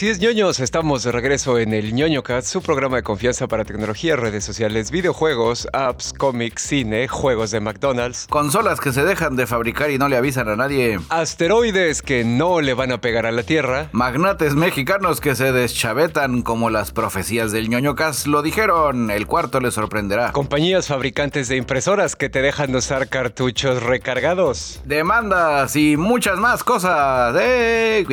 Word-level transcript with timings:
Así 0.00 0.08
es, 0.08 0.18
ñoños, 0.18 0.60
estamos 0.60 1.02
de 1.02 1.12
regreso 1.12 1.58
en 1.58 1.74
el 1.74 1.92
ñoño 1.92 2.22
Cast, 2.22 2.48
su 2.48 2.62
programa 2.62 2.96
de 2.96 3.02
confianza 3.02 3.46
para 3.48 3.66
tecnología, 3.66 4.16
redes 4.16 4.42
sociales, 4.46 4.90
videojuegos, 4.90 5.68
apps, 5.74 6.14
cómics, 6.14 6.62
cine, 6.62 7.06
juegos 7.06 7.50
de 7.50 7.60
McDonald's, 7.60 8.26
Consolas 8.30 8.80
que 8.80 8.94
se 8.94 9.04
dejan 9.04 9.36
de 9.36 9.46
fabricar 9.46 9.90
y 9.90 9.98
no 9.98 10.08
le 10.08 10.16
avisan 10.16 10.48
a 10.48 10.56
nadie. 10.56 10.98
asteroides 11.10 12.00
que 12.00 12.24
no 12.24 12.62
le 12.62 12.72
van 12.72 12.92
a 12.92 13.02
pegar 13.02 13.26
a 13.26 13.30
la 13.30 13.42
Tierra, 13.42 13.90
Magnates 13.92 14.54
mexicanos 14.54 15.20
que 15.20 15.34
se 15.34 15.52
deschavetan 15.52 16.40
como 16.40 16.70
las 16.70 16.92
profecías 16.92 17.52
del 17.52 17.68
ñoñocas 17.68 18.26
lo 18.26 18.40
dijeron. 18.40 19.10
El 19.10 19.26
cuarto 19.26 19.60
le 19.60 19.70
sorprenderá. 19.70 20.32
compañías 20.32 20.86
fabricantes 20.86 21.48
de 21.48 21.56
impresoras 21.56 22.16
que 22.16 22.30
te 22.30 22.40
dejan 22.40 22.72
de 22.72 22.78
usar 22.78 23.10
cartuchos 23.10 23.82
recargados. 23.82 24.80
Demandas 24.86 25.76
y 25.76 25.98
muchas 25.98 26.38
más 26.38 26.64
cosas. 26.64 27.36
¡Eh! 27.38 28.06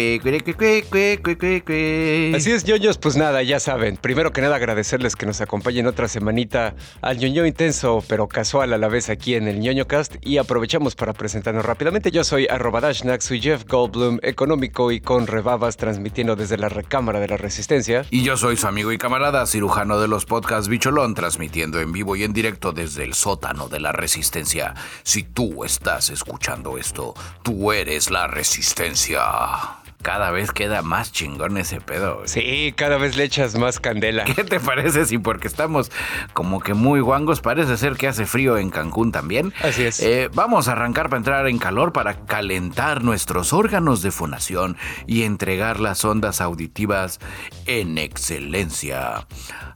Así 2.36 2.52
es, 2.52 2.66
ñoños, 2.66 2.98
pues 2.98 3.16
nada, 3.16 3.42
ya 3.44 3.60
saben. 3.60 3.98
Primero 3.98 4.32
que 4.32 4.42
nada, 4.42 4.56
agradecerles 4.56 5.16
que 5.16 5.26
nos 5.26 5.42
acompañen 5.42 5.88
otra 5.88 6.08
semanita 6.08 6.76
al 7.02 7.18
ñoño 7.18 7.46
intenso, 7.46 8.04
pero 8.08 8.28
casual 8.28 8.74
a 8.74 8.78
la 8.78 8.88
vez 8.88 9.10
aquí 9.10 9.36
en 9.36 9.48
el 9.48 9.60
ñoño 9.60 9.88
cast. 9.88 10.16
Y 10.22 10.38
aprovechamos 10.38 10.96
para 10.96 11.14
presentarnos 11.14 11.66
rápidamente. 11.66 12.12
Yo 12.12 12.24
soy 12.24 12.48
arroba 12.48 12.82
Dashnak, 12.82 13.22
soy 13.22 13.42
Jeff 13.42 13.66
Goldblum, 13.68 14.20
económico 14.24 14.92
y 14.92 15.00
con 15.00 15.28
rebabas, 15.28 15.78
transmitiendo 15.78 16.36
desde 16.36 16.58
la 16.58 16.70
recámara 16.70 17.20
de 17.20 17.28
la 17.28 17.38
resistencia. 17.38 18.06
Y 18.10 18.24
yo 18.24 18.38
soy 18.38 18.58
su 18.58 18.68
amigo 18.68 18.92
y 18.92 18.98
camarada, 18.98 19.46
cirujano 19.46 20.00
de 20.00 20.08
los 20.08 20.26
podcasts 20.26 20.68
Bicholón, 20.68 21.16
transmitiendo 21.16 21.80
en 21.80 21.92
vivo 21.92 22.16
y 22.16 22.24
en 22.24 22.34
directo 22.34 22.72
desde 22.72 23.04
el 23.04 23.14
sótano 23.14 23.68
de 23.70 23.80
la 23.80 23.92
resistencia. 23.92 24.74
Si 25.04 25.24
tú 25.24 25.64
estás 25.64 26.10
escuchando 26.10 26.78
esto, 26.78 27.14
tú 27.44 27.72
eres 27.72 28.12
la 28.12 28.28
resistencia. 28.28 29.87
Cada 30.02 30.32
vez 30.32 30.52
queda 30.52 30.82
más 30.84 31.12
chingón 31.12 31.58
ese 31.58 31.82
pedo. 31.82 32.22
Sí, 32.26 32.74
cada 32.76 32.98
vez 32.98 33.18
le 33.18 33.24
echas 33.24 33.56
más 33.56 33.80
candela. 33.80 34.24
¿Qué 34.24 34.44
te 34.44 34.60
parece 34.60 35.06
si 35.06 35.18
porque 35.18 35.48
estamos 35.48 35.92
como 36.34 36.60
que 36.62 36.74
muy 36.74 37.00
guangos, 37.02 37.42
parece 37.42 37.78
ser 37.78 37.98
que 37.98 38.08
hace 38.08 38.26
frío 38.26 38.58
en 38.58 38.70
Cancún 38.70 39.12
también? 39.12 39.54
Así 39.62 39.84
es. 39.84 40.00
Eh, 40.00 40.30
vamos 40.34 40.68
a 40.68 40.74
arrancar 40.74 41.10
para 41.10 41.18
entrar 41.18 41.48
en 41.48 41.58
calor 41.58 41.92
para 41.94 42.26
calentar 42.26 43.04
nuestros 43.04 43.54
órganos 43.54 44.02
de 44.02 44.12
fonación 44.12 44.78
y 45.08 45.24
entregar 45.24 45.80
las 45.80 46.06
ondas 46.06 46.42
auditivas 46.42 47.20
en 47.66 47.98
excelencia. 47.98 49.26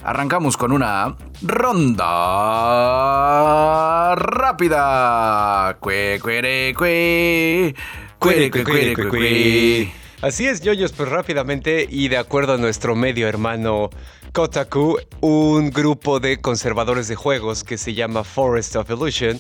Arrancamos 0.03 0.56
con 0.56 0.72
una 0.72 1.16
ronda 1.41 2.06
rápida. 4.16 5.78
Cue, 5.80 6.19
cuere, 6.22 6.73
cue. 6.75 7.75
Cuere, 8.17 8.52
cue, 8.52 8.63
cuere, 8.63 8.94
cue, 8.94 9.09
cue. 9.09 9.91
Así 10.22 10.45
es, 10.45 10.61
yoyos, 10.61 10.91
pues 10.91 11.09
rápidamente 11.09 11.88
y 11.89 12.08
de 12.08 12.17
acuerdo 12.17 12.53
a 12.53 12.58
nuestro 12.58 12.95
medio 12.95 13.27
hermano 13.27 13.89
Kotaku, 14.33 15.00
un 15.19 15.72
grupo 15.72 16.19
de 16.19 16.39
conservadores 16.39 17.08
de 17.08 17.16
juegos 17.16 17.63
que 17.63 17.80
se 17.80 17.95
llama 17.95 18.23
Forest 18.23 18.75
of 18.75 18.91
Illusion 18.91 19.39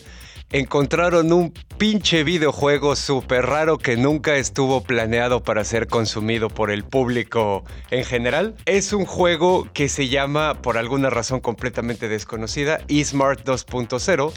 encontraron 0.51 1.31
un 1.33 1.53
pinche 1.77 2.23
videojuego 2.23 2.95
súper 2.95 3.45
raro 3.45 3.77
que 3.77 3.95
nunca 3.95 4.37
estuvo 4.37 4.81
planeado 4.81 5.43
para 5.43 5.63
ser 5.65 5.85
consumido 5.85 6.49
por 6.49 6.71
el 6.71 6.83
público 6.83 7.63
en 7.91 8.03
general. 8.03 8.55
Es 8.65 8.91
un 8.91 9.05
juego 9.05 9.67
que 9.73 9.87
se 9.87 10.07
llama, 10.07 10.63
por 10.63 10.79
alguna 10.79 11.11
razón 11.11 11.41
completamente 11.41 12.09
desconocida, 12.09 12.79
eSmart 12.87 13.45
2.0, 13.45 14.33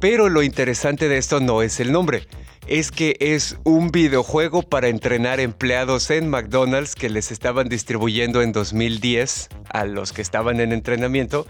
pero 0.00 0.28
lo 0.28 0.42
interesante 0.42 1.08
de 1.08 1.18
esto 1.18 1.38
no 1.38 1.62
es 1.62 1.78
el 1.78 1.92
nombre 1.92 2.26
es 2.66 2.90
que 2.90 3.16
es 3.20 3.56
un 3.64 3.90
videojuego 3.90 4.62
para 4.62 4.88
entrenar 4.88 5.40
empleados 5.40 6.10
en 6.10 6.28
McDonald's 6.28 6.94
que 6.94 7.08
les 7.08 7.30
estaban 7.30 7.68
distribuyendo 7.68 8.42
en 8.42 8.52
2010 8.52 9.48
a 9.68 9.84
los 9.84 10.12
que 10.12 10.22
estaban 10.22 10.60
en 10.60 10.72
entrenamiento 10.72 11.46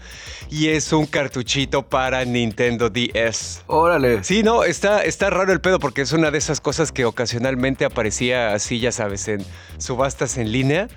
y 0.49 0.67
es 0.69 0.93
un 0.93 1.05
cartuchito 1.05 1.87
para 1.87 2.23
Nintendo 2.25 2.89
DS. 2.89 3.63
Órale. 3.67 4.23
Sí, 4.23 4.43
no, 4.43 4.63
está, 4.63 5.03
está 5.03 5.29
raro 5.29 5.51
el 5.51 5.61
pedo 5.61 5.79
porque 5.79 6.01
es 6.01 6.11
una 6.11 6.31
de 6.31 6.37
esas 6.37 6.61
cosas 6.61 6.91
que 6.91 7.05
ocasionalmente 7.05 7.85
aparecía 7.85 8.53
así, 8.53 8.79
ya 8.79 8.91
sabes, 8.91 9.27
en 9.27 9.43
subastas 9.77 10.37
en 10.37 10.51
línea 10.51 10.87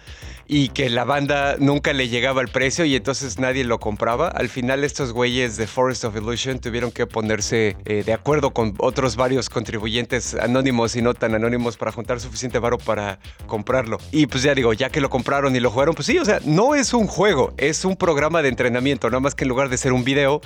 y 0.53 0.71
que 0.71 0.91
la 0.91 1.05
banda 1.05 1.55
nunca 1.61 1.93
le 1.93 2.09
llegaba 2.09 2.43
el 2.43 2.49
precio 2.49 2.85
y 2.85 2.97
entonces 2.97 3.39
nadie 3.39 3.63
lo 3.63 3.79
compraba. 3.79 4.27
Al 4.27 4.49
final 4.49 4.83
estos 4.83 5.13
güeyes 5.13 5.57
de 5.57 5.69
Forest 5.69 6.07
of 6.07 6.17
Illusion 6.17 6.59
tuvieron 6.59 6.91
que 6.91 7.07
ponerse 7.07 7.77
eh, 7.85 8.03
de 8.05 8.13
acuerdo 8.13 8.53
con 8.53 8.75
otros 8.79 9.15
varios 9.15 9.49
contribuyentes 9.49 10.35
anónimos 10.35 10.97
y 10.97 11.03
no 11.03 11.15
tan 11.15 11.37
anónimos 11.37 11.77
para 11.77 11.93
juntar 11.93 12.19
suficiente 12.19 12.59
varo 12.59 12.79
para 12.79 13.21
comprarlo. 13.47 13.99
Y 14.11 14.27
pues 14.27 14.43
ya 14.43 14.53
digo, 14.53 14.73
ya 14.73 14.91
que 14.91 15.01
lo 15.01 15.09
compraron 15.09 15.55
y 15.55 15.61
lo 15.61 15.71
jugaron, 15.71 15.95
pues 15.95 16.07
sí, 16.07 16.19
o 16.19 16.25
sea, 16.25 16.41
no 16.45 16.75
es 16.75 16.95
un 16.95 17.07
juego, 17.07 17.55
es 17.57 17.85
un 17.85 17.95
programa 17.95 18.43
de 18.43 18.49
entrenamiento, 18.49 19.09
nada 19.09 19.21
más 19.21 19.37
que 19.37 19.45
en 19.45 19.51
lugar 19.51 19.69
de 19.69 19.77
ser 19.77 19.93
un 19.93 20.03
video, 20.03 20.41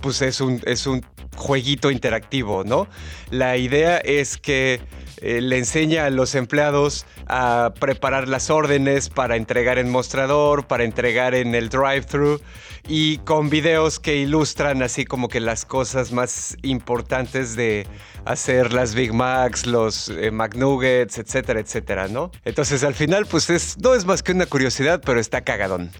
pues 0.00 0.22
es 0.22 0.40
un, 0.40 0.62
es 0.64 0.86
un 0.86 1.04
jueguito 1.36 1.90
interactivo, 1.90 2.64
¿no? 2.64 2.88
La 3.30 3.58
idea 3.58 3.98
es 3.98 4.38
que 4.38 4.80
eh, 5.20 5.40
le 5.40 5.58
enseña 5.58 6.06
a 6.06 6.10
los 6.10 6.34
empleados 6.34 7.06
a 7.26 7.72
preparar 7.78 8.28
las 8.28 8.50
órdenes 8.50 9.08
para 9.08 9.36
entregar 9.36 9.78
en 9.78 9.90
mostrador, 9.90 10.66
para 10.66 10.84
entregar 10.84 11.34
en 11.34 11.54
el 11.54 11.68
drive-thru 11.68 12.40
y 12.88 13.18
con 13.18 13.50
videos 13.50 14.00
que 14.00 14.16
ilustran 14.16 14.82
así 14.82 15.04
como 15.04 15.28
que 15.28 15.40
las 15.40 15.64
cosas 15.64 16.12
más 16.12 16.56
importantes 16.62 17.56
de 17.56 17.86
hacer 18.24 18.72
las 18.72 18.94
Big 18.94 19.12
Macs, 19.12 19.66
los 19.66 20.08
eh, 20.08 20.30
McNuggets, 20.30 21.18
etcétera, 21.18 21.60
etcétera, 21.60 22.08
¿no? 22.08 22.30
Entonces 22.44 22.84
al 22.84 22.94
final 22.94 23.26
pues 23.26 23.50
es, 23.50 23.78
no 23.78 23.94
es 23.94 24.04
más 24.04 24.22
que 24.22 24.32
una 24.32 24.46
curiosidad, 24.46 25.00
pero 25.04 25.20
está 25.20 25.42
cagadón. 25.42 25.90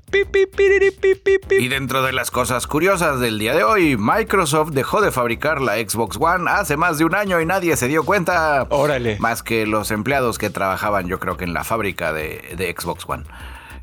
Y 1.51 1.69
dentro 1.69 2.03
de 2.03 2.13
las 2.13 2.31
cosas 2.31 2.67
curiosas 2.67 3.21
del 3.21 3.39
día 3.39 3.55
de 3.55 3.65
hoy, 3.65 3.97
Microsoft 3.97 4.71
dejó 4.71 5.01
de 5.01 5.11
fabricar 5.11 5.61
la 5.61 5.77
Xbox 5.77 6.17
One 6.21 6.51
hace 6.51 6.77
más 6.77 6.99
de 6.99 7.05
un 7.05 7.15
año 7.15 7.41
y 7.41 7.47
nadie 7.47 7.77
se 7.77 7.89
dio 7.89 8.05
cuenta. 8.05 8.67
Órale. 8.71 9.19
Más 9.19 9.43
que 9.43 9.67
los 9.67 9.91
empleados 9.91 10.39
que 10.39 10.51
trabajaban, 10.51 11.07
yo 11.09 11.19
creo 11.19 11.37
que 11.37 11.45
en 11.45 11.55
la 11.55 11.65
fábrica 11.65 12.13
de, 12.13 12.55
de 12.57 12.75
Xbox 12.79 13.05
One. 13.09 13.25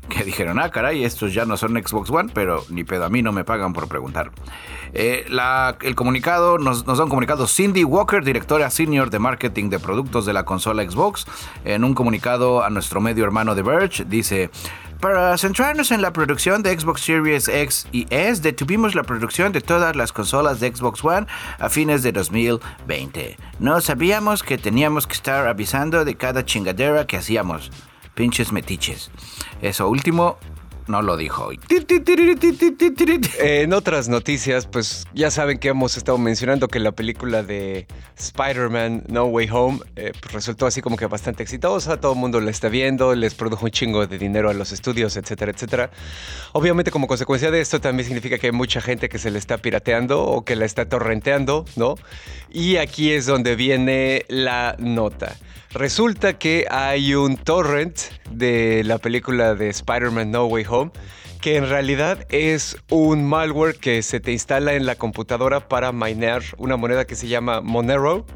Que 0.08 0.24
dijeron, 0.24 0.58
ah, 0.58 0.70
caray, 0.70 1.04
estos 1.04 1.34
ya 1.34 1.44
no 1.44 1.56
son 1.56 1.72
Xbox 1.72 2.10
One, 2.10 2.30
pero 2.32 2.64
ni 2.70 2.84
pedo, 2.84 3.04
a 3.04 3.10
mí 3.10 3.22
no 3.22 3.32
me 3.32 3.44
pagan 3.44 3.72
por 3.72 3.88
preguntar. 3.88 4.30
Eh, 4.94 5.26
el 5.82 5.94
comunicado, 5.94 6.58
nos, 6.58 6.86
nos 6.86 6.98
da 6.98 7.04
un 7.04 7.10
comunicado 7.10 7.46
Cindy 7.46 7.84
Walker, 7.84 8.24
directora 8.24 8.70
senior 8.70 9.10
de 9.10 9.18
marketing 9.18 9.68
de 9.68 9.78
productos 9.78 10.24
de 10.24 10.32
la 10.32 10.44
consola 10.44 10.82
Xbox, 10.88 11.26
en 11.64 11.84
un 11.84 11.94
comunicado 11.94 12.64
a 12.64 12.70
nuestro 12.70 13.00
medio 13.00 13.24
hermano 13.24 13.54
The 13.54 13.62
Verge, 13.62 14.04
dice... 14.04 14.50
Para 15.00 15.38
centrarnos 15.38 15.92
en 15.92 16.02
la 16.02 16.12
producción 16.12 16.64
de 16.64 16.76
Xbox 16.76 17.02
Series 17.02 17.46
X 17.46 17.86
y 17.92 18.08
S, 18.10 18.42
detuvimos 18.42 18.96
la 18.96 19.04
producción 19.04 19.52
de 19.52 19.60
todas 19.60 19.94
las 19.94 20.12
consolas 20.12 20.58
de 20.58 20.74
Xbox 20.74 21.04
One 21.04 21.28
a 21.60 21.68
fines 21.68 22.02
de 22.02 22.10
2020. 22.10 23.36
No 23.60 23.80
sabíamos 23.80 24.42
que 24.42 24.58
teníamos 24.58 25.06
que 25.06 25.12
estar 25.12 25.46
avisando 25.46 26.04
de 26.04 26.16
cada 26.16 26.44
chingadera 26.44 27.06
que 27.06 27.16
hacíamos. 27.16 27.70
Pinches 28.18 28.50
metiches. 28.50 29.12
Eso 29.62 29.88
último 29.88 30.38
no 30.88 31.02
lo 31.02 31.16
dijo 31.16 31.44
hoy. 31.44 31.60
En 33.38 33.72
otras 33.72 34.08
noticias, 34.08 34.66
pues 34.66 35.06
ya 35.14 35.30
saben 35.30 35.58
que 35.58 35.68
hemos 35.68 35.96
estado 35.96 36.18
mencionando 36.18 36.66
que 36.66 36.80
la 36.80 36.90
película 36.90 37.44
de 37.44 37.86
Spider-Man 38.16 39.04
No 39.06 39.26
Way 39.26 39.48
Home 39.52 39.78
eh, 39.94 40.10
pues, 40.20 40.34
resultó 40.34 40.66
así 40.66 40.82
como 40.82 40.96
que 40.96 41.06
bastante 41.06 41.44
exitosa, 41.44 42.00
todo 42.00 42.14
el 42.14 42.18
mundo 42.18 42.40
la 42.40 42.50
está 42.50 42.68
viendo, 42.68 43.14
les 43.14 43.36
produjo 43.36 43.66
un 43.66 43.70
chingo 43.70 44.04
de 44.08 44.18
dinero 44.18 44.50
a 44.50 44.52
los 44.52 44.72
estudios, 44.72 45.16
etcétera, 45.16 45.52
etcétera. 45.52 45.90
Obviamente 46.54 46.90
como 46.90 47.06
consecuencia 47.06 47.52
de 47.52 47.60
esto 47.60 47.80
también 47.80 48.04
significa 48.04 48.38
que 48.38 48.48
hay 48.48 48.52
mucha 48.52 48.80
gente 48.80 49.08
que 49.08 49.20
se 49.20 49.30
le 49.30 49.38
está 49.38 49.58
pirateando 49.58 50.24
o 50.24 50.44
que 50.44 50.56
la 50.56 50.64
está 50.64 50.88
torrenteando, 50.88 51.66
¿no? 51.76 51.94
Y 52.50 52.78
aquí 52.78 53.12
es 53.12 53.26
donde 53.26 53.54
viene 53.54 54.24
la 54.26 54.74
nota. 54.80 55.36
Resulta 55.78 56.36
que 56.36 56.66
hay 56.72 57.14
un 57.14 57.36
torrent 57.36 57.96
de 58.32 58.82
la 58.82 58.98
película 58.98 59.54
de 59.54 59.68
Spider-Man 59.68 60.32
No 60.32 60.46
Way 60.46 60.66
Home 60.68 60.90
que 61.40 61.54
en 61.54 61.68
realidad 61.68 62.26
es 62.30 62.76
un 62.90 63.24
malware 63.24 63.76
que 63.76 64.02
se 64.02 64.18
te 64.18 64.32
instala 64.32 64.74
en 64.74 64.86
la 64.86 64.96
computadora 64.96 65.68
para 65.68 65.92
minear 65.92 66.42
una 66.56 66.76
moneda 66.76 67.04
que 67.04 67.14
se 67.14 67.28
llama 67.28 67.60
Monero, 67.60 68.26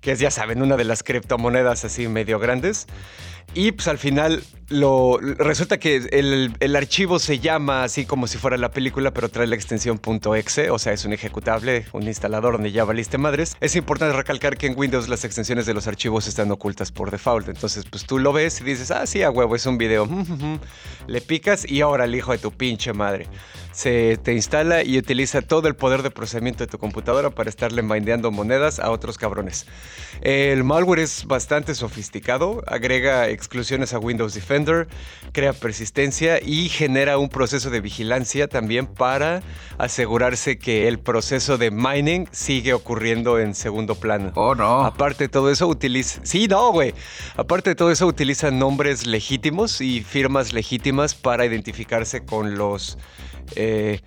que 0.00 0.12
es, 0.12 0.20
ya 0.20 0.30
saben, 0.30 0.62
una 0.62 0.76
de 0.76 0.84
las 0.84 1.02
criptomonedas 1.02 1.84
así 1.84 2.06
medio 2.06 2.38
grandes. 2.38 2.86
Y 3.52 3.72
pues 3.72 3.88
al 3.88 3.98
final 3.98 4.42
resulta 5.38 5.78
que 5.78 5.96
el, 6.10 6.76
archivo 6.76 7.18
se 7.18 7.38
llama 7.38 7.84
así 7.84 8.06
como 8.06 8.26
si 8.26 8.38
fuera 8.38 8.56
la 8.56 8.70
película, 8.70 9.12
pero 9.12 9.28
trae 9.28 9.46
la 9.46 9.54
extensión 9.54 10.00
.exe, 10.36 10.70
o 10.70 10.78
sea, 10.78 10.92
es 10.92 11.04
un 11.04 11.12
ejecutable, 11.12 11.86
un 11.92 12.04
instalador 12.04 12.54
donde 12.54 12.72
ya 12.72 12.84
valiste 12.84 13.18
madres. 13.18 13.56
Es 13.60 13.76
importante 13.76 14.16
recalcar 14.16 14.56
que 14.56 14.66
en 14.66 14.78
Windows 14.78 15.08
las 15.08 15.24
extensiones 15.24 15.66
de 15.66 15.74
los 15.74 15.86
archivos 15.86 16.26
están 16.26 16.50
ocultas 16.50 16.92
por 16.92 17.10
default, 17.10 17.48
entonces 17.48 17.84
pues 17.90 18.04
tú 18.04 18.18
lo 18.18 18.32
ves 18.32 18.60
y 18.60 18.64
dices, 18.64 18.90
ah, 18.90 19.06
sí, 19.06 19.22
a 19.22 19.30
huevo, 19.30 19.54
es 19.54 19.66
un 19.66 19.78
video. 19.78 20.08
Le 21.06 21.20
picas 21.20 21.70
y 21.70 21.80
ahora 21.80 22.04
el 22.04 22.14
hijo 22.14 22.32
de 22.32 22.38
tu 22.38 22.50
pinche 22.50 22.92
madre 22.92 23.28
se 23.74 24.18
te 24.22 24.32
instala 24.32 24.84
y 24.84 24.98
utiliza 24.98 25.42
todo 25.42 25.66
el 25.66 25.74
poder 25.74 26.02
de 26.02 26.10
procesamiento 26.10 26.64
de 26.64 26.70
tu 26.70 26.78
computadora 26.78 27.30
para 27.30 27.50
estarle 27.50 27.82
mindeando 27.82 28.30
monedas 28.30 28.78
a 28.78 28.90
otros 28.90 29.18
cabrones. 29.18 29.66
El 30.20 30.62
malware 30.62 31.00
es 31.00 31.24
bastante 31.26 31.74
sofisticado, 31.74 32.62
agrega 32.68 33.28
exclusiones 33.34 33.92
a 33.92 33.98
Windows 33.98 34.34
Defender, 34.34 34.88
crea 35.32 35.52
persistencia 35.52 36.40
y 36.42 36.68
genera 36.68 37.18
un 37.18 37.28
proceso 37.28 37.70
de 37.70 37.80
vigilancia 37.80 38.48
también 38.48 38.86
para 38.86 39.42
asegurarse 39.78 40.58
que 40.58 40.88
el 40.88 40.98
proceso 40.98 41.58
de 41.58 41.70
mining 41.70 42.26
sigue 42.32 42.72
ocurriendo 42.72 43.38
en 43.38 43.54
segundo 43.54 43.94
plano. 43.94 44.32
Oh, 44.34 44.54
no. 44.54 44.84
Aparte 44.84 45.24
de 45.24 45.28
todo 45.28 45.50
eso, 45.50 45.66
utiliza... 45.66 46.20
Sí, 46.22 46.46
no, 46.48 46.72
güey. 46.72 46.94
Aparte 47.36 47.70
de 47.70 47.76
todo 47.76 47.90
eso, 47.90 48.06
utiliza 48.06 48.50
nombres 48.50 49.06
legítimos 49.06 49.80
y 49.80 50.02
firmas 50.02 50.52
legítimas 50.52 51.14
para 51.14 51.44
identificarse 51.44 52.24
con 52.24 52.56
los 52.56 52.98
eh, 53.56 54.00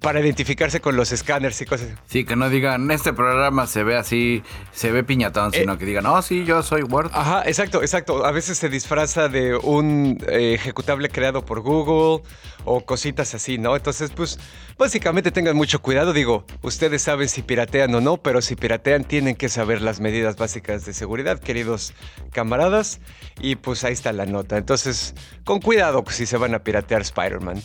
para 0.00 0.20
identificarse 0.20 0.80
con 0.80 0.96
los 0.96 1.12
escáneres 1.12 1.60
y 1.60 1.66
cosas. 1.66 1.88
Sí, 2.06 2.24
que 2.24 2.36
no 2.36 2.48
digan, 2.50 2.90
este 2.90 3.12
programa 3.12 3.66
se 3.66 3.84
ve 3.84 3.96
así, 3.96 4.42
se 4.72 4.90
ve 4.90 5.04
piñatón, 5.04 5.52
sino 5.52 5.74
eh, 5.74 5.78
que 5.78 5.84
digan, 5.84 6.06
oh, 6.06 6.20
sí, 6.22 6.44
yo 6.44 6.62
soy 6.62 6.82
Word. 6.82 7.10
Ajá, 7.12 7.42
exacto, 7.46 7.82
exacto. 7.82 8.24
A 8.24 8.32
veces 8.32 8.58
se 8.58 8.68
disfraza 8.68 9.28
de 9.28 9.56
un 9.56 10.18
eh, 10.28 10.54
ejecutable 10.54 11.08
creado 11.08 11.44
por 11.44 11.60
Google 11.60 12.22
o 12.68 12.84
cositas 12.84 13.34
así, 13.34 13.58
¿no? 13.58 13.74
Entonces, 13.74 14.10
pues, 14.14 14.38
básicamente 14.76 15.30
tengan 15.30 15.56
mucho 15.56 15.80
cuidado. 15.80 16.12
Digo, 16.12 16.44
ustedes 16.62 17.02
saben 17.02 17.28
si 17.28 17.42
piratean 17.42 17.94
o 17.94 18.00
no, 18.00 18.18
pero 18.18 18.42
si 18.42 18.56
piratean 18.56 19.04
tienen 19.04 19.36
que 19.36 19.48
saber 19.48 19.80
las 19.80 20.00
medidas 20.00 20.36
básicas 20.36 20.84
de 20.84 20.92
seguridad, 20.92 21.40
queridos 21.40 21.94
camaradas. 22.32 23.00
Y 23.40 23.56
pues 23.56 23.84
ahí 23.84 23.92
está 23.92 24.12
la 24.12 24.26
nota. 24.26 24.56
Entonces, 24.56 25.14
con 25.44 25.60
cuidado 25.60 26.04
si 26.10 26.26
se 26.26 26.36
van 26.36 26.54
a 26.54 26.60
piratear 26.60 27.02
Spider-Man. 27.02 27.62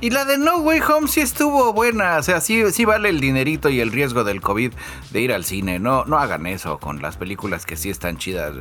Y 0.00 0.10
la 0.10 0.24
de 0.24 0.38
No 0.38 0.58
Way 0.58 0.80
Home 0.80 1.08
sí 1.08 1.20
estuvo 1.20 1.72
buena. 1.72 2.18
O 2.18 2.22
sea, 2.22 2.40
sí, 2.40 2.62
sí 2.72 2.84
vale 2.84 3.08
el 3.08 3.20
dinerito 3.20 3.70
y 3.70 3.80
el 3.80 3.92
riesgo 3.92 4.24
del 4.24 4.40
COVID 4.40 4.72
de 5.10 5.20
ir 5.20 5.32
al 5.32 5.44
cine. 5.44 5.78
No, 5.78 6.04
no 6.04 6.18
hagan 6.18 6.46
eso 6.46 6.78
con 6.78 7.00
las 7.00 7.16
películas 7.16 7.66
que 7.66 7.76
sí 7.76 7.90
están 7.90 8.18
chidas. 8.18 8.54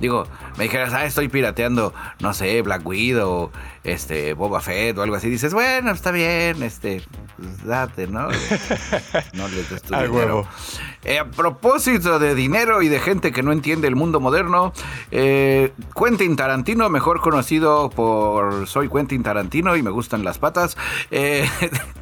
Digo, 0.00 0.28
me 0.56 0.64
dijeras, 0.64 0.92
ah, 0.94 1.04
estoy 1.04 1.28
pirateando, 1.28 1.92
no 2.20 2.32
sé, 2.32 2.62
Black 2.62 2.86
Widow, 2.86 3.50
este, 3.92 4.34
Boba 4.34 4.60
Fett 4.60 4.96
o 4.98 5.02
algo 5.02 5.16
así. 5.16 5.28
Dices, 5.28 5.54
bueno, 5.54 5.90
está 5.90 6.10
bien, 6.10 6.62
este, 6.62 7.02
pues 7.36 7.64
date, 7.64 8.06
¿no? 8.06 8.28
no 9.32 9.48
les 9.48 9.70
des 9.70 9.82
tu 9.82 9.94
dinero. 9.94 10.46
Eh, 11.04 11.20
a 11.20 11.24
propósito 11.24 12.18
de 12.18 12.34
dinero 12.34 12.82
y 12.82 12.88
de 12.88 12.98
gente 12.98 13.32
que 13.32 13.42
no 13.42 13.52
entiende 13.52 13.86
el 13.88 13.96
mundo 13.96 14.20
moderno, 14.20 14.72
eh, 15.10 15.72
Quentin 15.96 16.36
Tarantino, 16.36 16.88
mejor 16.90 17.20
conocido 17.20 17.88
por 17.90 18.66
Soy 18.66 18.88
Quentin 18.88 19.22
Tarantino 19.22 19.76
y 19.76 19.82
me 19.82 19.90
gustan 19.90 20.24
las 20.24 20.38
patas, 20.38 20.76
eh, 21.10 21.48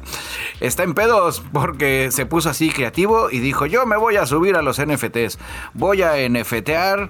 está 0.59 0.83
en 0.83 0.95
pedos 0.95 1.43
porque 1.53 2.09
se 2.11 2.25
puso 2.25 2.49
así 2.49 2.69
creativo 2.69 3.29
y 3.31 3.39
dijo, 3.39 3.67
yo 3.67 3.85
me 3.85 3.97
voy 3.97 4.17
a 4.17 4.25
subir 4.25 4.55
a 4.55 4.63
los 4.63 4.81
NFTs, 4.83 5.37
voy 5.73 6.01
a 6.01 6.27
NFTear 6.27 7.09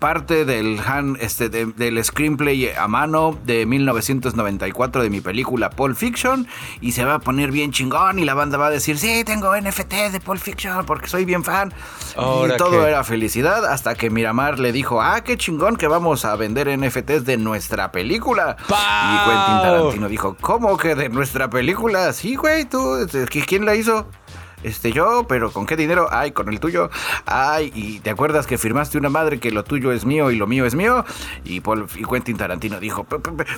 parte 0.00 0.44
del, 0.44 0.80
este, 1.20 1.48
del 1.48 2.04
screenplay 2.04 2.70
a 2.76 2.88
mano 2.88 3.38
de 3.44 3.61
1994 3.66 5.02
de 5.02 5.10
mi 5.10 5.20
película 5.20 5.70
Pulp 5.70 5.96
Fiction 5.96 6.46
y 6.80 6.92
se 6.92 7.04
va 7.04 7.14
a 7.14 7.18
poner 7.18 7.50
bien 7.50 7.72
chingón 7.72 8.18
y 8.18 8.24
la 8.24 8.34
banda 8.34 8.58
va 8.58 8.66
a 8.66 8.70
decir, 8.70 8.98
sí, 8.98 9.24
tengo 9.24 9.56
NFT 9.56 9.92
de 10.12 10.20
Pulp 10.20 10.40
Fiction 10.40 10.84
porque 10.86 11.08
soy 11.08 11.24
bien 11.24 11.44
fan. 11.44 11.72
y 12.16 12.56
todo 12.56 12.86
era 12.86 13.04
felicidad 13.04 13.64
hasta 13.66 13.94
que 13.94 14.10
Miramar 14.10 14.58
le 14.58 14.72
dijo, 14.72 15.00
ah, 15.00 15.22
qué 15.22 15.36
chingón 15.36 15.76
que 15.76 15.86
vamos 15.86 16.24
a 16.24 16.36
vender 16.36 16.68
NFTs 16.78 17.24
de 17.24 17.36
nuestra 17.36 17.92
película. 17.92 18.56
Y 18.60 19.28
Quentin 19.28 19.62
Tarantino 19.62 20.08
dijo, 20.08 20.36
¿cómo 20.40 20.76
que 20.76 20.94
de 20.94 21.08
nuestra 21.08 21.48
película? 21.50 22.12
Sí, 22.12 22.36
güey, 22.36 22.64
tú, 22.64 23.06
¿quién 23.46 23.64
la 23.64 23.74
hizo? 23.74 24.06
Este, 24.62 24.92
yo, 24.92 25.26
pero 25.28 25.50
¿con 25.50 25.66
qué 25.66 25.76
dinero? 25.76 26.08
Ay, 26.10 26.32
con 26.32 26.48
el 26.48 26.60
tuyo. 26.60 26.90
Ay, 27.26 27.72
y 27.74 27.98
te 28.00 28.10
acuerdas 28.10 28.46
que 28.46 28.58
firmaste 28.58 28.98
una 28.98 29.08
madre 29.08 29.40
que 29.40 29.50
lo 29.50 29.64
tuyo 29.64 29.92
es 29.92 30.04
mío 30.04 30.30
y 30.30 30.36
lo 30.36 30.46
mío 30.46 30.66
es 30.66 30.74
mío. 30.74 31.04
Y, 31.44 31.60
Paul, 31.60 31.86
y 31.96 32.04
Quentin 32.04 32.36
Tarantino 32.36 32.78
dijo, 32.80 33.06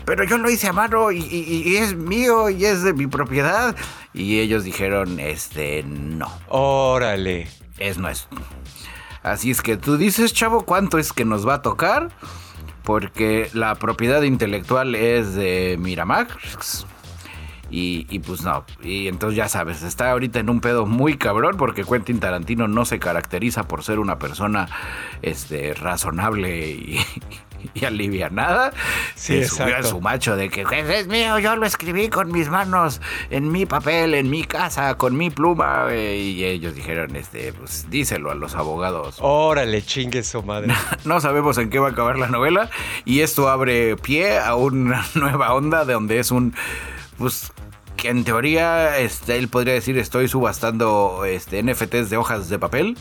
pero 0.04 0.24
yo 0.24 0.38
lo 0.38 0.50
hice 0.50 0.68
a 0.68 0.72
mano 0.72 1.12
y, 1.12 1.76
es 1.76 1.94
mío 1.94 2.48
y 2.50 2.64
es 2.64 2.82
de 2.82 2.92
mi 2.92 3.06
propiedad. 3.06 3.76
Y 4.12 4.40
ellos 4.40 4.64
dijeron, 4.64 5.20
este, 5.20 5.82
no. 5.84 6.30
Órale. 6.48 7.48
Es 7.78 7.98
nuestro. 7.98 8.38
Así 9.22 9.50
es 9.50 9.62
que 9.62 9.76
tú 9.76 9.96
dices, 9.96 10.32
chavo, 10.32 10.64
¿cuánto 10.64 10.98
es 10.98 11.12
que 11.12 11.24
nos 11.24 11.46
va 11.46 11.54
a 11.54 11.62
tocar? 11.62 12.10
Porque 12.82 13.50
la 13.54 13.74
propiedad 13.74 14.22
intelectual 14.22 14.94
es 14.94 15.34
de 15.34 15.76
Miramax 15.80 16.86
y, 17.76 18.18
pues 18.20 18.42
no, 18.42 18.64
y 18.82 19.08
entonces 19.08 19.36
ya 19.36 19.48
sabes, 19.48 19.82
está 19.82 20.10
ahorita 20.12 20.38
en 20.38 20.48
un 20.48 20.60
pedo 20.60 20.86
muy 20.86 21.16
cabrón 21.16 21.56
porque 21.56 21.84
Quentin 21.84 22.20
Tarantino 22.20 22.68
no 22.68 22.84
se 22.84 22.98
caracteriza 22.98 23.66
por 23.66 23.82
ser 23.82 23.98
una 23.98 24.18
persona 24.18 24.68
este, 25.22 25.74
razonable 25.74 26.68
y, 26.68 27.00
y 27.74 27.84
alivianada. 27.84 28.72
Sí, 29.14 29.44
subió 29.44 29.76
a 29.76 29.82
su 29.82 30.00
macho 30.00 30.36
de 30.36 30.48
que 30.48 30.64
es 30.88 31.06
mío, 31.08 31.38
yo 31.38 31.56
lo 31.56 31.66
escribí 31.66 32.08
con 32.08 32.30
mis 32.30 32.48
manos, 32.48 33.00
en 33.30 33.50
mi 33.50 33.66
papel, 33.66 34.14
en 34.14 34.30
mi 34.30 34.44
casa, 34.44 34.96
con 34.96 35.16
mi 35.16 35.30
pluma. 35.30 35.86
Y 35.94 36.44
ellos 36.44 36.74
dijeron, 36.74 37.16
este, 37.16 37.52
pues 37.52 37.86
díselo 37.90 38.30
a 38.30 38.34
los 38.34 38.54
abogados. 38.54 39.16
Órale, 39.20 39.82
chingue 39.82 40.22
su 40.22 40.42
madre. 40.42 40.72
no 41.04 41.20
sabemos 41.20 41.58
en 41.58 41.70
qué 41.70 41.78
va 41.78 41.88
a 41.88 41.90
acabar 41.92 42.18
la 42.18 42.28
novela 42.28 42.70
y 43.04 43.20
esto 43.20 43.48
abre 43.48 43.96
pie 43.96 44.38
a 44.38 44.54
una 44.54 45.04
nueva 45.14 45.54
onda 45.54 45.84
de 45.84 45.94
donde 45.94 46.18
es 46.18 46.30
un 46.30 46.54
pues 47.18 47.52
en 48.06 48.24
teoría 48.24 48.98
este, 48.98 49.36
él 49.38 49.48
podría 49.48 49.74
decir 49.74 49.98
estoy 49.98 50.28
subastando 50.28 51.24
este, 51.26 51.62
NFTs 51.62 52.10
de 52.10 52.16
hojas 52.16 52.48
de 52.48 52.58
papel 52.58 52.96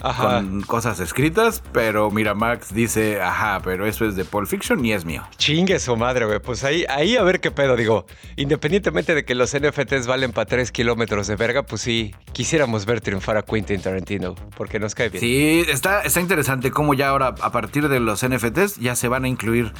con 0.00 0.62
cosas 0.62 1.00
escritas, 1.00 1.62
pero 1.72 2.10
Miramax 2.10 2.72
dice, 2.72 3.20
ajá, 3.20 3.60
pero 3.62 3.86
eso 3.86 4.06
es 4.06 4.16
de 4.16 4.24
Pulp 4.24 4.48
Fiction 4.48 4.84
y 4.84 4.92
es 4.92 5.04
mío. 5.04 5.22
Chingue 5.36 5.78
su 5.78 5.96
madre, 5.96 6.24
güey. 6.26 6.38
Pues 6.38 6.64
ahí, 6.64 6.84
ahí 6.88 7.16
a 7.16 7.22
ver 7.22 7.40
qué 7.40 7.50
pedo, 7.50 7.76
digo. 7.76 8.06
Independientemente 8.36 9.14
de 9.14 9.24
que 9.24 9.34
los 9.34 9.56
NFTs 9.56 10.06
valen 10.06 10.32
para 10.32 10.46
3 10.46 10.70
kilómetros 10.72 11.26
de 11.26 11.36
verga, 11.36 11.64
pues 11.64 11.82
sí, 11.82 12.14
quisiéramos 12.32 12.86
ver 12.86 13.00
triunfar 13.00 13.36
a 13.36 13.42
Quentin 13.42 13.80
Tarantino, 13.80 14.34
porque 14.56 14.78
nos 14.78 14.94
cae 14.94 15.08
bien. 15.08 15.20
Sí, 15.20 15.64
está, 15.68 16.02
está 16.02 16.20
interesante 16.20 16.70
cómo 16.70 16.94
ya 16.94 17.08
ahora, 17.08 17.34
a 17.40 17.52
partir 17.52 17.88
de 17.88 18.00
los 18.00 18.26
NFTs, 18.26 18.76
ya 18.76 18.94
se 18.94 19.08
van 19.08 19.24
a 19.24 19.28
incluir 19.28 19.72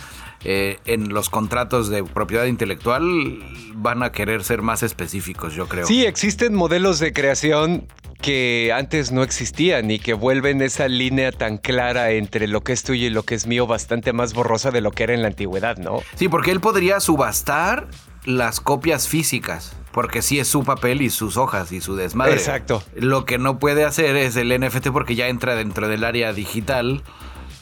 eh, 0.45 0.79
en 0.85 1.11
los 1.11 1.31
contratos 1.31 1.89
de 1.89 2.05
propiedad 2.05 2.45
intelectual, 2.45 3.05
van 3.75 4.03
a 4.03 4.13
querer 4.13 4.45
ser 4.45 4.63
más 4.63 4.83
específicos, 4.83 5.55
yo 5.55 5.69
creo. 5.69 5.87
Sí, 5.87 6.05
existen 6.05 6.55
modelos 6.55 6.99
de 6.99 7.13
creación 7.13 7.87
que 8.21 8.73
antes 8.75 9.13
no 9.13 9.23
existían 9.23 9.91
y 9.91 9.99
que 9.99 10.15
vuelven 10.15 10.61
esa 10.63 10.89
línea 10.89 11.33
tan 11.33 11.59
clara 11.59 12.11
entre 12.11 12.49
lo 12.49 12.63
que 12.63 12.73
es 12.73 12.83
tuyo 12.83 13.07
y 13.07 13.11
lo 13.11 13.23
que 13.23 13.35
es 13.35 13.47
mío 13.47 13.67
bastante 13.67 14.13
más 14.13 14.35
borrosa 14.35 14.71
de 14.71 14.81
lo 14.81 14.91
que 14.91 15.05
era 15.05 15.15
en 15.15 15.23
la 15.23 15.29
antigüedad, 15.29 15.77
¿no? 15.79 16.03
Sí, 16.17 16.29
porque 16.29 16.51
él 16.51 16.61
podría 16.61 17.01
subastar 17.01 17.89
las 18.25 18.61
copias 18.61 19.09
físicas. 19.09 19.75
Porque 19.93 20.23
sí 20.23 20.39
es 20.39 20.47
su 20.47 20.65
papel 20.65 21.03
y 21.03 21.11
sus 21.11 21.37
hojas 21.37 21.73
y 21.73 21.81
su 21.81 21.97
desmadre. 21.97 22.35
Exacto. 22.35 22.83
Lo 22.95 23.25
que 23.25 23.39
no 23.39 23.59
puede 23.59 23.85
hacer 23.85 24.17
es 24.17 24.37
el 24.37 24.57
NFT 24.57 24.91
porque 24.91 25.17
ya 25.17 25.29
entra 25.29 25.57
dentro 25.57 25.89
del 25.89 26.05
área 26.05 26.33
digital 26.33 27.03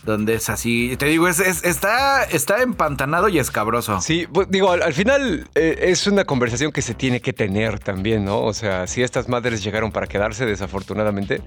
donde 0.06 0.34
es 0.34 0.48
así. 0.48 0.96
Te 0.96 1.06
digo, 1.06 1.28
es, 1.28 1.40
está, 1.40 2.24
está 2.24 2.62
empantanado 2.62 3.28
y 3.28 3.38
escabroso. 3.38 4.00
Sí, 4.00 4.26
pues, 4.32 4.48
digo, 4.50 4.72
al, 4.72 4.94
final 4.94 5.48
eh, 5.54 5.78
es 5.82 6.06
una 6.06 6.24
conversación 6.24 6.72
que 6.72 6.80
se 6.80 6.94
tiene 6.94 7.20
que 7.20 7.32
tener 7.32 7.78
también, 7.78 8.24
¿no? 8.24 8.40
O 8.40 8.54
sea, 8.54 8.86
si 8.86 9.02
estas 9.02 9.28
madres 9.28 9.62
llegaron 9.62 9.92
para 9.92 10.06
quedarse, 10.06 10.46
desafortunadamente 10.46 11.42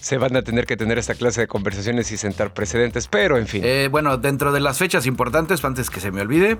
se 0.00 0.18
van 0.18 0.34
a 0.36 0.42
tener 0.42 0.66
que 0.66 0.76
tener 0.76 0.98
esta 0.98 1.14
clase 1.14 1.42
de 1.42 1.46
conversaciones 1.46 2.10
y 2.12 2.16
sentar 2.16 2.52
precedentes, 2.52 3.06
pero 3.06 3.36
en 3.36 3.46
fin. 3.46 3.62
Eh, 3.64 3.88
bueno, 3.90 4.16
dentro 4.16 4.52
de 4.52 4.60
las 4.60 4.78
fechas 4.78 5.06
importantes, 5.06 5.64
antes 5.64 5.90
que 5.90 6.00
se 6.00 6.10
me 6.10 6.22
olvide, 6.22 6.58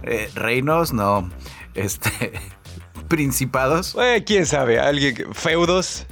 Eh, 0.02 0.30
reinos, 0.34 0.92
no. 0.92 1.30
Este. 1.74 2.32
Principados 3.08 3.96
Eh, 3.98 4.22
¿Quién 4.26 4.44
sabe? 4.44 4.78
Alguien. 4.78 5.32
Feudos, 5.32 6.06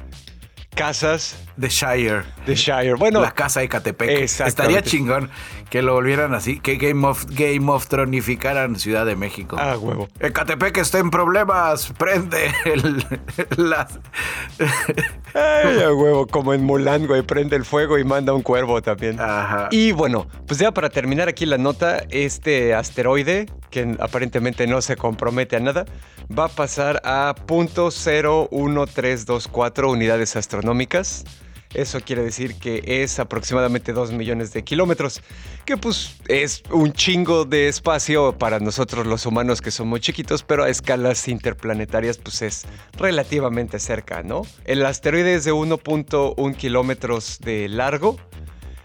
casas 0.75 1.37
de 1.57 1.69
Shire. 1.69 2.23
de 2.47 2.55
Shire. 2.55 2.95
Bueno, 2.95 3.21
la 3.21 3.33
casa 3.33 3.61
de 3.61 3.69
Catepec. 3.69 4.23
Estaría 4.23 4.83
chingón 4.83 5.31
que 5.71 5.83
lo 5.83 5.95
volvieran 5.95 6.35
así, 6.35 6.61
que 6.61 6.77
Game 6.77 7.07
of, 7.07 7.25
Game 7.31 7.71
of 7.71 7.87
Tronificaran 7.89 8.77
Ciudad 8.77 9.05
de 9.05 9.17
México. 9.17 9.57
ah, 9.59 9.77
huevo. 9.79 10.09
Ecatepec 10.21 10.77
está 10.79 10.99
en 10.99 11.11
problemas. 11.11 11.93
Prende 11.99 12.51
el, 12.65 13.05
las. 13.57 13.99
Ay, 15.35 15.83
a 15.83 15.93
huevo, 15.93 16.27
como 16.27 16.55
en 16.55 16.65
Mulan, 16.65 17.07
güey, 17.07 17.23
prende 17.23 17.57
el 17.57 17.65
fuego 17.65 17.99
y 17.99 18.05
manda 18.05 18.33
un 18.33 18.43
cuervo 18.43 18.81
también. 18.81 19.21
Ajá. 19.21 19.69
Y 19.71 19.93
bueno, 19.93 20.27
pues 20.47 20.59
ya 20.61 20.73
para 20.73 20.89
terminar 20.89 21.29
aquí 21.29 21.45
la 21.47 21.59
nota, 21.59 22.03
este 22.11 22.75
asteroide, 22.75 23.47
que 23.71 23.97
aparentemente 23.99 24.67
no 24.67 24.81
se 24.83 24.97
compromete 24.97 25.57
a 25.57 25.61
nada, 25.61 25.85
va 26.37 26.47
a 26.47 26.49
pasar 26.49 27.01
a 27.05 27.35
.01324 27.47 29.91
unidades 29.91 30.37
astronómicas. 30.37 31.25
Eso 31.75 32.01
quiere 32.01 32.23
decir 32.23 32.55
que 32.55 32.83
es 32.87 33.19
aproximadamente 33.19 33.93
2 33.93 34.13
millones 34.13 34.53
de 34.53 34.65
kilómetros, 34.65 35.21
que 35.65 35.77
pues 35.77 36.17
es 36.29 36.63
un 36.71 36.93
chingo 36.93 37.45
de 37.45 37.69
espacio 37.69 38.37
para 38.39 38.61
nosotros 38.61 39.07
los 39.07 39.27
humanos 39.27 39.61
que 39.61 39.71
somos 39.71 40.01
chiquitos, 40.01 40.43
pero 40.43 40.65
a 40.65 40.71
escalas 40.71 41.29
interplanetarias 41.29 42.19
pues 42.19 42.43
es 42.43 42.67
relativamente 42.97 43.79
cerca, 43.79 44.23
¿no? 44.23 44.43
El 44.65 44.87
asteroide 44.87 45.35
es 45.35 45.45
de 45.45 45.53
1.1 45.53 46.57
kilómetros 46.57 47.41
de 47.41 47.69
largo, 47.69 48.17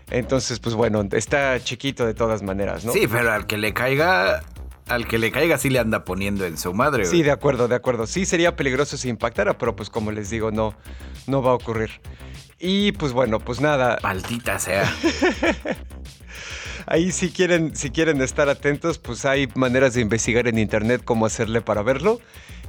entonces 0.10 0.60
pues 0.60 0.76
bueno, 0.76 1.08
está 1.12 1.60
chiquito 1.64 2.06
de 2.06 2.14
todas 2.14 2.44
maneras, 2.44 2.84
¿no? 2.84 2.92
Sí, 2.92 3.08
pero 3.10 3.32
al 3.32 3.48
que 3.48 3.58
le 3.58 3.74
caiga. 3.74 4.44
Al 4.88 5.08
que 5.08 5.18
le 5.18 5.32
caiga 5.32 5.58
sí 5.58 5.70
le 5.70 5.80
anda 5.80 6.04
poniendo 6.04 6.46
en 6.46 6.58
su 6.58 6.74
madre. 6.74 7.06
Sí, 7.06 7.24
de 7.24 7.32
acuerdo, 7.32 7.70
de 7.70 7.76
acuerdo. 7.76 8.08
Sí 8.08 8.26
sería 8.26 8.58
peligroso 8.58 8.98
si 8.98 9.08
impactara, 9.08 9.58
pero 9.58 9.74
pues 9.74 9.90
como 9.90 10.12
les 10.12 10.30
digo, 10.30 10.52
no, 10.52 10.76
no 11.28 11.42
va 11.42 11.52
a 11.52 11.54
ocurrir. 11.54 12.02
Y 12.62 12.91
pues 12.91 13.12
bueno, 13.12 13.39
pues 13.39 13.60
nada, 13.60 13.98
Maldita 14.03 14.60
sea. 14.60 14.94
Ahí 16.86 17.12
si 17.12 17.30
quieren, 17.30 17.75
si 17.75 17.89
quieren 17.89 18.22
estar 18.22 18.50
atentos, 18.50 19.00
pues 19.00 19.25
hay 19.25 19.48
maneras 19.56 19.94
de 19.96 20.01
investigar 20.01 20.48
en 20.48 20.60
internet 20.60 21.01
cómo 21.03 21.25
hacerle 21.25 21.62
para 21.62 21.82
verlo. 21.82 22.20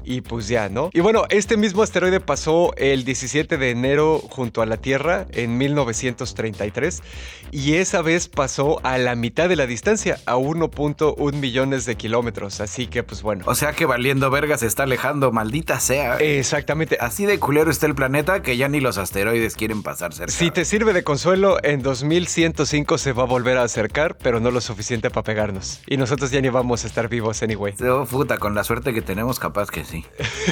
Y 0.04 0.20
pues 0.20 0.48
ya, 0.48 0.68
¿no? 0.68 0.90
Y 0.92 1.00
bueno, 1.00 1.24
este 1.28 1.56
mismo 1.56 1.82
asteroide 1.82 2.20
pasó 2.20 2.74
el 2.76 3.04
17 3.04 3.56
de 3.56 3.70
enero 3.70 4.18
junto 4.18 4.62
a 4.62 4.66
la 4.66 4.76
Tierra 4.76 5.26
en 5.32 5.58
1933 5.58 7.02
y 7.50 7.74
esa 7.74 8.02
vez 8.02 8.28
pasó 8.28 8.80
a 8.84 8.98
la 8.98 9.14
mitad 9.14 9.48
de 9.48 9.56
la 9.56 9.66
distancia, 9.66 10.18
a 10.26 10.36
1.1 10.36 11.32
millones 11.34 11.84
de 11.84 11.96
kilómetros. 11.96 12.60
Así 12.60 12.86
que 12.86 13.02
pues 13.02 13.22
bueno. 13.22 13.44
O 13.46 13.54
sea 13.54 13.72
que 13.72 13.86
valiendo 13.86 14.30
verga 14.30 14.58
se 14.58 14.66
está 14.66 14.84
alejando, 14.84 15.32
maldita 15.32 15.78
sea. 15.80 16.16
Exactamente. 16.16 16.98
Así 17.00 17.26
de 17.26 17.38
culero 17.38 17.70
está 17.70 17.86
el 17.86 17.94
planeta 17.94 18.42
que 18.42 18.56
ya 18.56 18.68
ni 18.68 18.80
los 18.80 18.98
asteroides 18.98 19.56
quieren 19.56 19.82
pasar 19.82 20.12
cerca. 20.12 20.32
Si 20.32 20.50
te 20.50 20.64
sirve 20.64 20.92
de 20.92 21.04
consuelo, 21.04 21.58
en 21.62 21.82
2105 21.82 22.98
se 22.98 23.12
va 23.12 23.24
a 23.24 23.26
volver 23.26 23.58
a 23.58 23.64
acercar, 23.64 24.16
pero 24.16 24.40
no 24.40 24.50
lo 24.50 24.60
suficiente 24.60 25.10
para 25.10 25.24
pegarnos. 25.24 25.80
Y 25.86 25.96
nosotros 25.96 26.30
ya 26.30 26.40
ni 26.40 26.48
vamos 26.48 26.84
a 26.84 26.86
estar 26.86 27.08
vivos 27.08 27.42
anyway. 27.42 27.74
Oh, 27.88 28.06
puta, 28.06 28.38
con 28.38 28.54
la 28.54 28.64
suerte 28.64 28.92
que 28.94 29.02
tenemos, 29.02 29.38
capaz 29.38 29.70
que 29.70 29.84
sí. 29.92 30.06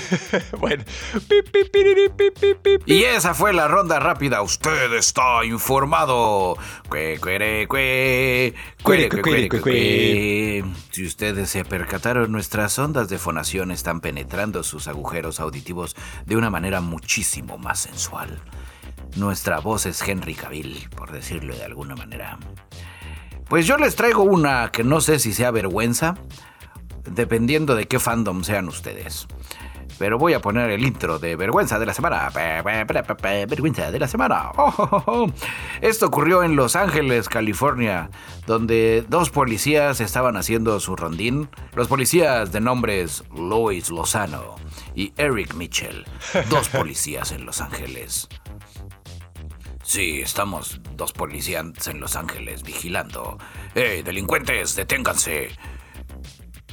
bueno. 0.59 0.85
Y 2.87 3.05
esa 3.05 3.35
fue 3.35 3.53
la 3.53 3.69
ronda 3.69 3.99
rápida. 3.99 4.43
Usted 4.43 4.93
está 4.95 5.45
informado. 5.45 6.57
Si 10.91 11.07
ustedes 11.07 11.51
se 11.51 11.65
percataron, 11.65 12.31
nuestras 12.31 12.79
ondas 12.79 13.09
de 13.09 13.19
fonación 13.19 13.71
están 13.71 14.01
penetrando 14.01 14.63
sus 14.63 14.89
agujeros 14.89 15.41
auditivos 15.41 15.97
de 16.27 16.37
una 16.37 16.51
manera 16.51 16.81
muchísimo 16.81 17.57
más 17.59 17.81
sensual. 17.81 18.43
Nuestra 19.17 19.61
voz 19.61 19.87
es 19.87 20.07
Henry 20.07 20.35
Cavill, 20.35 20.89
por 20.95 21.11
decirlo 21.11 21.57
de 21.57 21.65
alguna 21.65 21.97
manera. 21.97 22.39
Pues 23.49 23.67
yo 23.67 23.77
les 23.77 23.97
traigo 23.97 24.23
una 24.23 24.71
que 24.71 24.85
no 24.85 25.01
sé 25.01 25.19
si 25.19 25.33
sea 25.33 25.51
vergüenza, 25.51 26.15
dependiendo 27.11 27.75
de 27.75 27.87
qué 27.87 27.99
fandom 27.99 28.43
sean 28.43 28.69
ustedes. 28.69 29.27
Pero 29.99 30.17
voy 30.17 30.33
a 30.33 30.41
poner 30.41 30.71
el 30.71 30.87
intro 30.87 31.19
de 31.19 31.37
Vergüenza 31.37 31.79
de 31.79 31.85
la 31.85 31.93
Semana. 31.93 32.31
Vergüenza 32.65 33.91
de 33.91 33.99
la 33.99 34.09
Semana. 34.09 34.51
Oh, 34.57 34.73
oh, 34.79 34.89
oh, 34.91 35.05
oh. 35.07 35.33
Esto 35.83 36.07
ocurrió 36.07 36.43
en 36.43 36.57
Los 36.57 36.75
Ángeles, 36.75 37.29
California, 37.29 38.09
donde 38.47 39.05
dos 39.09 39.29
policías 39.29 40.01
estaban 40.01 40.39
haciendo 40.39 40.81
su 40.81 40.97
rondín. 40.97 41.51
Los 41.75 41.89
policías 41.89 42.51
de 42.51 42.63
nombres 42.63 43.25
Lois 43.37 43.91
Lozano 43.91 44.55
y 44.95 45.13
Eric 45.19 45.53
Mitchell. 45.53 46.07
Dos 46.49 46.69
policías 46.71 47.33
en 47.33 47.45
Los 47.45 47.61
Ángeles. 47.61 48.27
Sí, 49.83 50.23
estamos 50.23 50.81
dos 50.97 51.13
policías 51.13 51.89
en 51.89 52.01
Los 52.01 52.17
Ángeles 52.17 52.63
vigilando. 52.63 53.37
¡Eh, 53.75 54.03
delincuentes, 54.03 54.77
deténganse! 54.77 55.51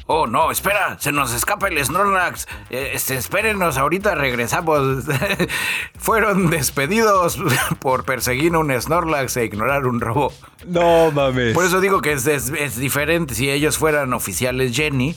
Oh, 0.09 0.25
no, 0.25 0.51
espera, 0.51 0.97
se 0.99 1.11
nos 1.11 1.33
escapa 1.33 1.67
el 1.67 1.83
Snorlax. 1.83 2.47
Eh, 2.69 2.91
este, 2.93 3.15
espérenos, 3.17 3.77
ahorita 3.77 4.15
regresamos. 4.15 5.03
Fueron 5.99 6.49
despedidos 6.49 7.37
por 7.79 8.05
perseguir 8.05 8.55
un 8.55 8.71
Snorlax 8.79 9.35
e 9.37 9.45
ignorar 9.45 9.85
un 9.85 9.99
robo. 9.99 10.31
No 10.65 11.11
mames. 11.11 11.53
Por 11.53 11.65
eso 11.65 11.81
digo 11.81 12.01
que 12.01 12.13
es, 12.13 12.25
es- 12.27 12.49
es 12.49 12.77
diferente. 12.77 13.35
Si 13.35 13.49
ellos 13.49 13.77
fueran 13.77 14.13
oficiales 14.13 14.73
Jenny, 14.75 15.15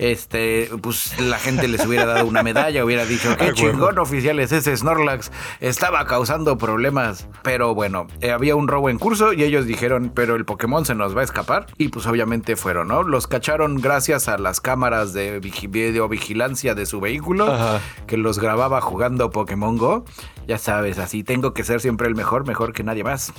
este, 0.00 0.70
pues 0.80 1.20
la 1.20 1.38
gente 1.38 1.68
les 1.68 1.84
hubiera 1.84 2.06
dado 2.06 2.24
una 2.26 2.42
medalla, 2.42 2.82
hubiera 2.86 3.04
dicho, 3.04 3.36
qué 3.36 3.52
chingón 3.52 3.98
oficiales, 3.98 4.50
ese 4.50 4.74
Snorlax 4.74 5.30
estaba 5.60 6.06
causando 6.06 6.56
problemas. 6.56 7.28
Pero 7.42 7.74
bueno, 7.74 8.06
eh, 8.22 8.30
había 8.32 8.56
un 8.56 8.66
robo 8.66 8.88
en 8.88 8.98
curso 8.98 9.34
y 9.34 9.44
ellos 9.44 9.66
dijeron, 9.66 10.10
pero 10.14 10.36
el 10.36 10.46
Pokémon 10.46 10.86
se 10.86 10.94
nos 10.94 11.14
va 11.14 11.20
a 11.20 11.24
escapar. 11.24 11.66
Y 11.76 11.88
pues 11.88 12.06
obviamente 12.06 12.56
fueron, 12.56 12.88
¿no? 12.88 13.02
Los 13.02 13.26
cacharon 13.26 13.76
gracias 13.82 14.26
a 14.28 14.38
las 14.38 14.60
cámaras 14.62 15.12
de 15.12 15.38
vigi- 15.38 15.68
videovigilancia 15.70 16.74
de 16.74 16.86
su 16.86 16.98
vehículo, 17.00 17.52
Ajá. 17.52 17.80
que 18.06 18.16
los 18.16 18.38
grababa 18.38 18.80
jugando 18.80 19.30
Pokémon 19.30 19.76
Go. 19.76 20.06
Ya 20.48 20.56
sabes, 20.56 20.98
así 20.98 21.22
tengo 21.24 21.52
que 21.52 21.62
ser 21.62 21.80
siempre 21.82 22.08
el 22.08 22.14
mejor, 22.14 22.46
mejor 22.46 22.72
que 22.72 22.82
nadie 22.82 23.04
más. 23.04 23.34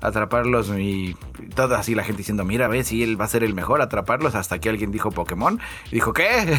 Atraparlos 0.00 0.70
y 0.78 1.16
toda 1.54 1.78
así 1.78 1.94
la 1.94 2.04
gente 2.04 2.18
diciendo, 2.18 2.44
mira, 2.44 2.68
ve 2.68 2.84
si 2.84 3.02
él 3.02 3.20
va 3.20 3.24
a 3.24 3.28
ser 3.28 3.44
el 3.44 3.54
mejor 3.54 3.80
atraparlos 3.80 4.34
hasta 4.34 4.58
que 4.58 4.68
alguien 4.68 4.92
dijo 4.92 5.10
Pokémon 5.10 5.60
y 5.90 5.96
dijo, 5.96 6.12
¿qué? 6.12 6.58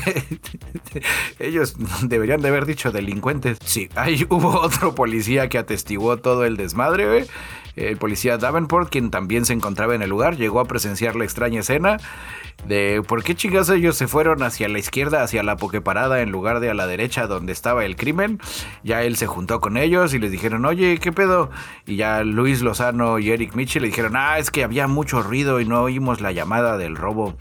Ellos 1.39 1.75
deberían 2.03 2.41
de 2.41 2.49
haber 2.49 2.65
dicho 2.65 2.91
delincuentes. 2.91 3.57
Sí, 3.63 3.89
ahí 3.95 4.25
hubo 4.29 4.59
otro 4.59 4.95
policía 4.95 5.49
que 5.49 5.57
atestiguó 5.57 6.17
todo 6.17 6.45
el 6.45 6.57
desmadre, 6.57 7.27
El 7.77 7.97
policía 7.97 8.37
Davenport, 8.37 8.89
quien 8.89 9.11
también 9.11 9.45
se 9.45 9.53
encontraba 9.53 9.95
en 9.95 10.01
el 10.01 10.09
lugar, 10.09 10.35
llegó 10.35 10.59
a 10.59 10.65
presenciar 10.65 11.15
la 11.15 11.23
extraña 11.23 11.61
escena 11.61 11.97
de 12.65 13.01
por 13.07 13.23
qué 13.23 13.35
chingados 13.35 13.69
ellos 13.69 13.95
se 13.95 14.07
fueron 14.07 14.43
hacia 14.43 14.67
la 14.67 14.79
izquierda, 14.79 15.23
hacia 15.23 15.43
la 15.43 15.57
pokeparada 15.57 16.21
en 16.21 16.31
lugar 16.31 16.59
de 16.59 16.69
a 16.69 16.73
la 16.73 16.87
derecha 16.87 17.27
donde 17.27 17.53
estaba 17.53 17.85
el 17.85 17.95
crimen. 17.95 18.39
Ya 18.83 19.03
él 19.03 19.15
se 19.15 19.27
juntó 19.27 19.61
con 19.61 19.77
ellos 19.77 20.13
y 20.13 20.19
les 20.19 20.31
dijeron, 20.31 20.65
oye, 20.65 20.97
¿qué 20.97 21.11
pedo? 21.11 21.49
Y 21.85 21.97
ya 21.97 22.23
Luis 22.23 22.61
Lozano 22.61 23.19
y 23.19 23.31
Eric 23.31 23.55
Mitchell 23.55 23.83
le 23.83 23.89
dijeron, 23.89 24.15
ah, 24.15 24.39
es 24.39 24.51
que 24.51 24.63
había 24.63 24.87
mucho 24.87 25.21
ruido 25.21 25.61
y 25.61 25.65
no 25.65 25.81
oímos 25.83 26.19
la 26.19 26.31
llamada 26.31 26.77
del 26.77 26.95
robo. 26.95 27.35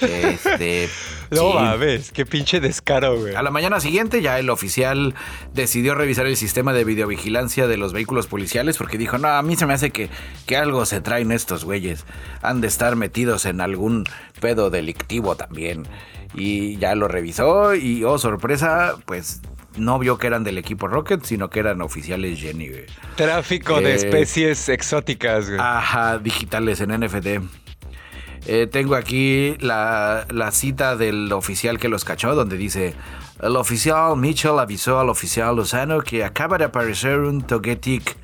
Este, 0.00 0.88
no 1.30 1.52
mames, 1.52 2.12
qué 2.12 2.26
pinche 2.26 2.60
descaro, 2.60 3.18
güey. 3.18 3.34
A 3.34 3.42
la 3.42 3.50
mañana 3.50 3.80
siguiente 3.80 4.22
ya 4.22 4.38
el 4.38 4.50
oficial 4.50 5.14
decidió 5.54 5.94
revisar 5.94 6.26
el 6.26 6.36
sistema 6.36 6.72
de 6.72 6.84
videovigilancia 6.84 7.66
de 7.66 7.76
los 7.76 7.92
vehículos 7.92 8.26
policiales 8.26 8.78
porque 8.78 8.98
dijo, 8.98 9.18
no, 9.18 9.28
a 9.28 9.42
mí 9.42 9.56
se 9.56 9.66
me 9.66 9.74
hace 9.74 9.90
que, 9.90 10.08
que 10.46 10.56
algo 10.56 10.86
se 10.86 11.00
traen 11.00 11.32
estos 11.32 11.64
güeyes. 11.64 12.04
Han 12.42 12.60
de 12.60 12.68
estar 12.68 12.96
metidos 12.96 13.44
en 13.46 13.60
algún 13.60 14.04
pedo 14.40 14.70
delictivo 14.70 15.36
también. 15.36 15.86
Y 16.34 16.76
ya 16.76 16.94
lo 16.94 17.08
revisó 17.08 17.74
y, 17.74 18.04
oh, 18.04 18.18
sorpresa, 18.18 18.96
pues 19.06 19.40
no 19.78 19.98
vio 19.98 20.18
que 20.18 20.26
eran 20.26 20.44
del 20.44 20.58
equipo 20.58 20.88
Rocket, 20.88 21.22
sino 21.24 21.50
que 21.50 21.60
eran 21.60 21.80
oficiales 21.80 22.38
Jenny, 22.38 22.68
güey. 22.68 22.86
Tráfico 23.16 23.80
de 23.80 23.92
eh, 23.92 23.94
especies 23.94 24.68
exóticas, 24.68 25.46
güey. 25.46 25.60
Ajá, 25.60 26.18
digitales 26.18 26.80
en 26.80 27.00
NFT. 27.00 27.26
Eh, 28.46 28.66
tengo 28.70 28.94
aquí 28.94 29.56
la, 29.60 30.26
la, 30.30 30.50
cita 30.50 30.96
del 30.96 31.32
oficial 31.32 31.78
que 31.78 31.88
los 31.88 32.04
cachó, 32.04 32.34
donde 32.34 32.56
dice: 32.56 32.94
El 33.40 33.56
oficial 33.56 34.16
Mitchell 34.16 34.58
avisó 34.58 34.98
al 35.00 35.08
oficial 35.08 35.56
Lozano 35.56 36.00
que 36.00 36.24
acaba 36.24 36.58
de 36.58 36.64
aparecer 36.64 37.18
un 37.20 37.42
Togetic 37.42 38.16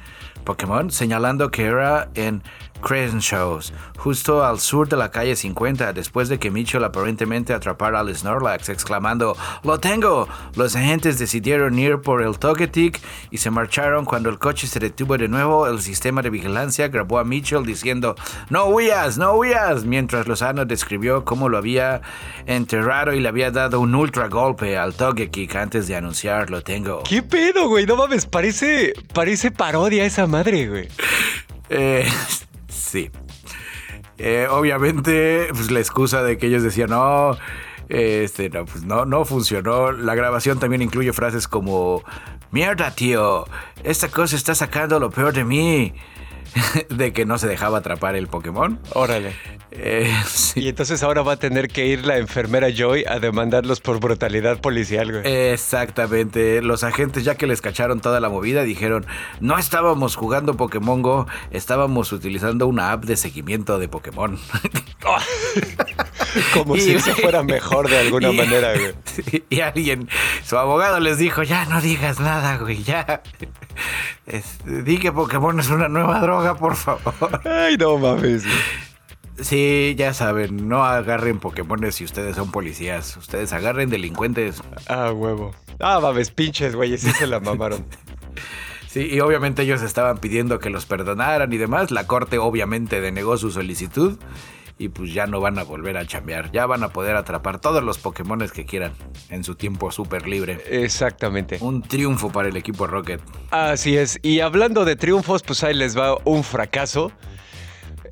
Pokémon, 0.45 0.91
señalando 0.91 1.51
que 1.51 1.65
era 1.65 2.11
en 2.15 2.43
Crenshaws, 2.85 3.73
justo 3.97 4.45
al 4.45 4.61
sur 4.61 4.87
de 4.89 4.97
la 4.97 5.11
calle 5.11 5.35
50, 5.35 5.95
después 5.95 6.29
de 6.29 6.39
que 6.39 6.51
Mitchell 6.51 6.85
aparentemente 6.85 7.55
atrapara 7.55 8.01
al 8.01 8.15
Snorlax, 8.15 8.69
exclamando 8.69 9.37
¡Lo 9.63 9.81
tengo! 9.81 10.29
Los 10.55 10.77
agentes 10.77 11.19
decidieron 11.19 11.79
ir 11.79 12.03
por 12.03 12.23
el 12.23 12.39
Togetic 12.39 13.01
y 13.31 13.39
se 13.39 13.51
marcharon 13.51 14.05
cuando 14.05 14.29
el 14.29 14.39
coche 14.39 14.67
se 14.67 14.81
detuvo 14.81 15.17
de 15.17 15.29
nuevo. 15.29 15.67
El 15.67 15.81
sistema 15.81 16.21
de 16.21 16.29
vigilancia 16.29 16.89
grabó 16.89 17.19
a 17.19 17.25
Mitchell 17.25 17.65
diciendo 17.65 18.17
¡No 18.51 18.67
huyas! 18.67 19.17
¡No 19.17 19.33
huyas! 19.33 19.85
Mientras 19.85 20.29
Lozano 20.29 20.67
describió 20.67 21.25
cómo 21.25 21.49
lo 21.49 21.57
había 21.57 22.03
enterrado 22.45 23.15
y 23.15 23.21
le 23.21 23.29
había 23.29 23.51
dado 23.51 23.81
un 23.81 23.95
ultra 23.95 24.29
golpe 24.29 24.77
al 24.77 24.95
Togekick 24.95 25.57
antes 25.57 25.89
de 25.89 25.97
anunciar 25.97 26.51
¡Lo 26.51 26.63
tengo! 26.63 27.03
¿Qué 27.05 27.23
pedo, 27.23 27.67
güey? 27.69 27.87
No 27.87 27.97
mames, 27.97 28.27
parece, 28.27 28.93
parece 29.15 29.51
parodia 29.51 30.05
esa 30.05 30.27
madre, 30.27 30.69
güey. 30.69 30.89
Eh, 31.71 32.07
Sí. 32.75 33.11
Eh, 34.19 34.47
obviamente, 34.51 35.49
pues 35.51 35.71
la 35.71 35.81
excusa 35.81 36.23
de 36.23 36.39
que 36.39 36.47
ellos 36.47 36.63
decían, 36.63 36.91
no, 36.91 37.37
este, 37.89 38.51
no, 38.51 38.65
pues 38.65 38.85
no, 38.85 39.05
no 39.05 39.25
funcionó. 39.25 39.93
La 39.93 40.15
grabación 40.15 40.59
también 40.59 40.83
incluye 40.83 41.13
frases 41.13 41.49
como, 41.49 42.03
mierda, 42.51 42.95
tío, 42.95 43.47
esta 43.83 44.09
cosa 44.09 44.37
está 44.37 44.55
sacando 44.55 45.01
lo 45.01 45.11
peor 45.11 45.33
de 45.33 45.45
mí. 45.45 45.95
de 46.89 47.13
que 47.13 47.25
no 47.25 47.39
se 47.39 47.47
dejaba 47.47 47.79
atrapar 47.79 48.17
el 48.17 48.29
Pokémon. 48.29 48.79
Órale. 48.93 49.35
Eh, 49.71 50.15
y 50.55 50.69
entonces 50.69 51.03
ahora 51.03 51.23
va 51.23 51.33
a 51.33 51.37
tener 51.37 51.69
que 51.69 51.87
ir 51.87 52.07
la 52.07 52.19
enfermera 52.19 52.69
Joy 52.71 53.05
a 53.09 53.19
demandarlos 53.19 53.81
por 53.81 53.99
brutalidad 53.99 54.61
policial, 54.61 55.11
güey. 55.11 55.51
Exactamente. 55.53 56.63
Los 56.63 56.85
agentes, 56.85 57.25
ya 57.25 57.35
que 57.37 57.47
les 57.47 57.61
cacharon 57.61 58.01
toda 58.01 58.21
la 58.21 58.29
movida, 58.29 58.63
dijeron: 58.63 59.05
No 59.41 59.59
estábamos 59.59 60.15
jugando 60.17 60.57
Pokémon 60.57 61.03
Go, 61.03 61.27
estábamos 61.51 62.13
utilizando 62.13 62.67
una 62.69 62.93
app 62.93 63.05
de 63.05 63.17
seguimiento 63.17 63.79
de 63.79 63.89
Pokémon. 63.89 64.39
Como 66.55 66.77
si 66.77 66.95
eso 66.95 67.15
fuera 67.15 67.43
mejor 67.43 67.89
de 67.89 67.99
alguna 67.99 68.33
manera, 68.33 68.73
güey. 68.75 69.45
Y 69.51 69.61
alguien, 69.61 70.09
su 70.45 70.57
abogado 70.57 71.01
les 71.01 71.19
dijo: 71.19 71.43
Ya 71.43 71.65
no 71.67 71.81
digas 71.81 72.21
nada, 72.21 72.59
güey, 72.59 72.83
ya. 72.83 73.23
di 74.65 74.99
que 74.99 75.13
Pokémon 75.13 75.59
es 75.61 75.69
una 75.69 75.89
nueva 75.89 76.21
droga, 76.21 76.44
por 76.53 76.77
favor. 76.77 77.41
Ay, 77.45 77.77
no 77.79 77.97
mames. 77.97 78.45
Sí, 79.41 79.95
ya 79.99 80.15
saben, 80.15 80.69
no 80.69 80.85
agarren 80.85 81.41
Pokémones 81.41 81.97
si 81.97 82.05
ustedes 82.05 82.37
son 82.37 82.53
policías. 82.53 83.17
Ustedes 83.17 83.53
agarren 83.53 83.91
delincuentes. 83.91 84.63
Ah, 84.87 85.11
huevo. 85.13 85.53
Ah, 85.81 85.99
mames, 86.01 86.31
pinches, 86.31 86.77
güey, 86.77 86.97
sí 86.99 87.11
se 87.11 87.27
la 87.27 87.41
mamaron. 87.41 87.85
Sí, 88.87 89.09
y 89.11 89.19
obviamente 89.19 89.63
ellos 89.63 89.83
estaban 89.83 90.19
pidiendo 90.19 90.61
que 90.61 90.71
los 90.71 90.87
perdonaran 90.87 91.53
y 91.53 91.57
demás. 91.57 91.91
La 91.91 92.07
corte 92.07 92.39
obviamente 92.39 93.01
denegó 93.01 93.37
su 93.39 93.51
solicitud 93.51 94.19
y 94.79 94.89
pues 94.89 95.13
ya 95.13 95.27
no 95.27 95.41
van 95.41 95.59
a 95.59 95.63
volver 95.63 95.97
a 95.97 96.07
chambear. 96.07 96.51
Ya 96.53 96.67
van 96.67 96.83
a 96.83 96.89
poder 96.89 97.17
atrapar 97.17 97.61
todos 97.61 97.83
los 97.83 97.99
Pokémon 97.99 98.49
que 98.49 98.65
quieran 98.65 98.93
en 99.31 99.45
su 99.45 99.55
tiempo 99.55 99.91
súper 99.91 100.29
libre. 100.29 100.63
Exactamente. 100.69 101.59
Un 101.61 101.83
triunfo 101.83 102.31
para 102.31 102.49
el 102.49 102.57
equipo 102.57 102.87
Rocket. 102.87 103.21
Así 103.51 103.97
es. 103.97 104.19
Y 104.23 104.41
hablando 104.41 104.85
de 104.85 104.97
triunfos, 104.97 105.43
pues 105.43 105.63
ahí 105.63 105.75
les 105.75 105.97
va 105.97 106.19
un 106.25 106.43
fracaso. 106.43 107.13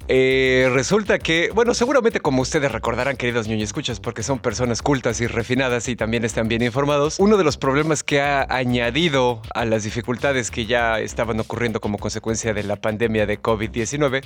Eh, 0.08 0.68
resulta 0.72 1.18
que, 1.18 1.50
bueno, 1.54 1.74
seguramente 1.74 2.20
como 2.20 2.42
ustedes 2.42 2.72
recordarán, 2.72 3.16
queridos 3.16 3.46
ñoño 3.46 3.62
escuchas, 3.62 4.00
porque 4.00 4.22
son 4.22 4.40
personas 4.40 4.82
cultas 4.82 5.20
y 5.20 5.26
refinadas 5.26 5.88
y 5.88 5.96
también 5.96 6.24
están 6.24 6.48
bien 6.48 6.62
informados, 6.62 7.18
uno 7.20 7.36
de 7.36 7.44
los 7.44 7.56
problemas 7.56 8.02
que 8.02 8.20
ha 8.20 8.46
añadido 8.50 9.40
a 9.54 9.64
las 9.64 9.84
dificultades 9.84 10.50
que 10.50 10.66
ya 10.66 10.98
estaban 11.00 11.38
ocurriendo 11.38 11.80
como 11.80 11.98
consecuencia 11.98 12.52
de 12.52 12.64
la 12.64 12.76
pandemia 12.76 13.26
de 13.26 13.40
COVID-19 13.40 14.22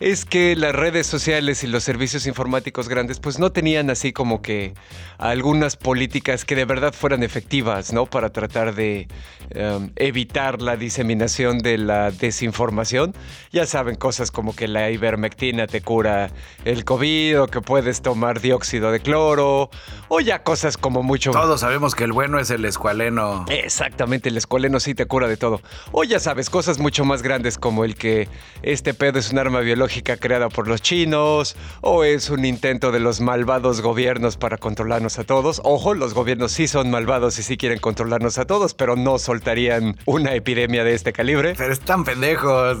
es 0.00 0.24
que 0.24 0.54
las 0.54 0.74
redes 0.74 1.06
sociales 1.06 1.64
y 1.64 1.66
los 1.66 1.82
servicios 1.82 2.26
informáticos 2.26 2.88
grandes 2.88 3.18
pues 3.18 3.38
no 3.38 3.50
tenían 3.52 3.90
así 3.90 4.12
como 4.12 4.42
que 4.42 4.74
algunas 5.18 5.76
políticas 5.76 6.44
que 6.44 6.54
de 6.54 6.64
verdad 6.66 6.92
fueran 6.92 7.22
efectivas, 7.22 7.92
¿no? 7.92 8.06
Para 8.06 8.30
tratar 8.30 8.74
de 8.74 9.08
em, 9.50 9.90
evitar 9.96 10.60
la 10.60 10.76
diseminación 10.76 11.58
de 11.58 11.78
la 11.78 12.10
desinformación. 12.10 13.14
Ya 13.52 13.66
saben, 13.66 13.94
cosas 13.96 14.30
como 14.30 14.54
que 14.54 14.68
la 14.68 14.90
ivermectina 15.06 15.66
te 15.66 15.80
cura 15.80 16.30
el 16.64 16.84
COVID 16.84 17.42
o 17.42 17.46
que 17.46 17.60
puedes 17.60 18.02
tomar 18.02 18.40
dióxido 18.40 18.90
de 18.90 19.00
cloro 19.00 19.70
o 20.08 20.20
ya 20.20 20.42
cosas 20.42 20.76
como 20.76 21.02
mucho... 21.02 21.30
Todos 21.30 21.60
sabemos 21.60 21.94
que 21.94 22.04
el 22.04 22.12
bueno 22.12 22.38
es 22.38 22.50
el 22.50 22.64
escualeno. 22.64 23.44
Exactamente, 23.48 24.28
el 24.28 24.36
escualeno 24.36 24.80
sí 24.80 24.94
te 24.94 25.06
cura 25.06 25.28
de 25.28 25.36
todo. 25.36 25.60
O 25.92 26.04
ya 26.04 26.18
sabes, 26.18 26.50
cosas 26.50 26.78
mucho 26.78 27.04
más 27.04 27.22
grandes 27.22 27.58
como 27.58 27.84
el 27.84 27.94
que 27.94 28.28
este 28.62 28.94
pedo 28.94 29.18
es 29.18 29.30
un 29.30 29.38
arma 29.38 29.60
biológica 29.60 30.16
creada 30.16 30.48
por 30.48 30.68
los 30.68 30.82
chinos 30.82 31.56
o 31.80 32.04
es 32.04 32.30
un 32.30 32.44
intento 32.44 32.92
de 32.92 33.00
los 33.00 33.20
malvados 33.20 33.80
gobiernos 33.80 34.36
para 34.36 34.58
controlarnos 34.58 35.18
a 35.18 35.24
todos. 35.24 35.60
Ojo, 35.64 35.94
los 35.94 36.14
gobiernos 36.14 36.52
sí 36.52 36.66
son 36.66 36.90
malvados 36.90 37.38
y 37.38 37.42
sí 37.42 37.56
quieren 37.56 37.78
controlarnos 37.78 38.38
a 38.38 38.46
todos, 38.46 38.74
pero 38.74 38.96
no 38.96 39.18
soltarían 39.18 39.96
una 40.04 40.34
epidemia 40.34 40.84
de 40.84 40.94
este 40.94 41.12
calibre. 41.12 41.54
Pero 41.56 41.72
están 41.72 42.04
pendejos. 42.04 42.78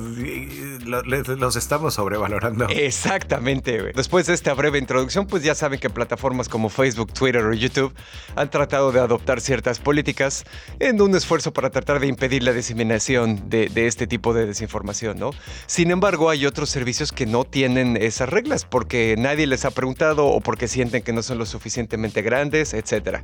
Los 0.86 1.56
estamos 1.56 1.94
sobre 1.94 2.15
valorando. 2.16 2.66
Exactamente, 2.68 3.92
Después 3.94 4.26
de 4.26 4.34
esta 4.34 4.54
breve 4.54 4.78
introducción, 4.78 5.26
pues 5.26 5.42
ya 5.42 5.54
saben 5.54 5.78
que 5.78 5.90
plataformas 5.90 6.48
como 6.48 6.68
Facebook, 6.68 7.12
Twitter 7.12 7.44
o 7.44 7.52
YouTube 7.52 7.92
han 8.34 8.50
tratado 8.50 8.92
de 8.92 9.00
adoptar 9.00 9.40
ciertas 9.40 9.78
políticas 9.78 10.44
en 10.78 11.00
un 11.00 11.14
esfuerzo 11.14 11.52
para 11.52 11.70
tratar 11.70 12.00
de 12.00 12.06
impedir 12.06 12.42
la 12.42 12.52
diseminación 12.52 13.48
de, 13.48 13.70
este 13.86 14.06
tipo 14.06 14.34
de 14.34 14.46
desinformación, 14.46 15.18
¿no? 15.18 15.30
Sin 15.66 15.90
embargo, 15.90 16.30
hay 16.30 16.46
otros 16.46 16.70
servicios 16.70 17.12
que 17.12 17.26
no 17.26 17.44
tienen 17.44 17.96
esas 17.96 18.28
reglas 18.28 18.64
porque 18.64 19.14
nadie 19.18 19.46
les 19.46 19.64
ha 19.64 19.70
preguntado 19.70 20.26
o 20.26 20.40
porque 20.40 20.68
sienten 20.68 21.02
que 21.02 21.12
no 21.12 21.22
son 21.22 21.38
lo 21.38 21.46
suficientemente 21.46 22.22
grandes, 22.22 22.74
etc. 22.74 23.20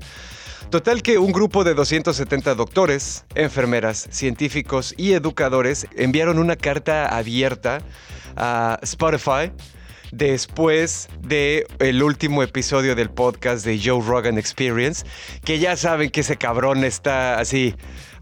Total 0.70 1.02
que 1.02 1.18
un 1.18 1.32
grupo 1.32 1.64
de 1.64 1.74
270 1.74 2.54
doctores, 2.54 3.24
enfermeras, 3.34 4.08
científicos 4.10 4.94
y 4.96 5.12
educadores 5.12 5.86
enviaron 5.96 6.38
una 6.38 6.56
carta 6.56 7.14
abierta 7.14 7.80
a 8.36 8.78
Spotify 8.82 9.52
después 10.12 11.08
de 11.20 11.66
el 11.78 12.02
último 12.02 12.42
episodio 12.42 12.94
del 12.94 13.10
podcast 13.10 13.64
de 13.64 13.80
Joe 13.82 14.02
Rogan 14.06 14.38
Experience, 14.38 15.04
que 15.44 15.58
ya 15.58 15.74
saben 15.76 16.10
que 16.10 16.20
ese 16.20 16.36
cabrón 16.36 16.84
está 16.84 17.38
así 17.38 17.74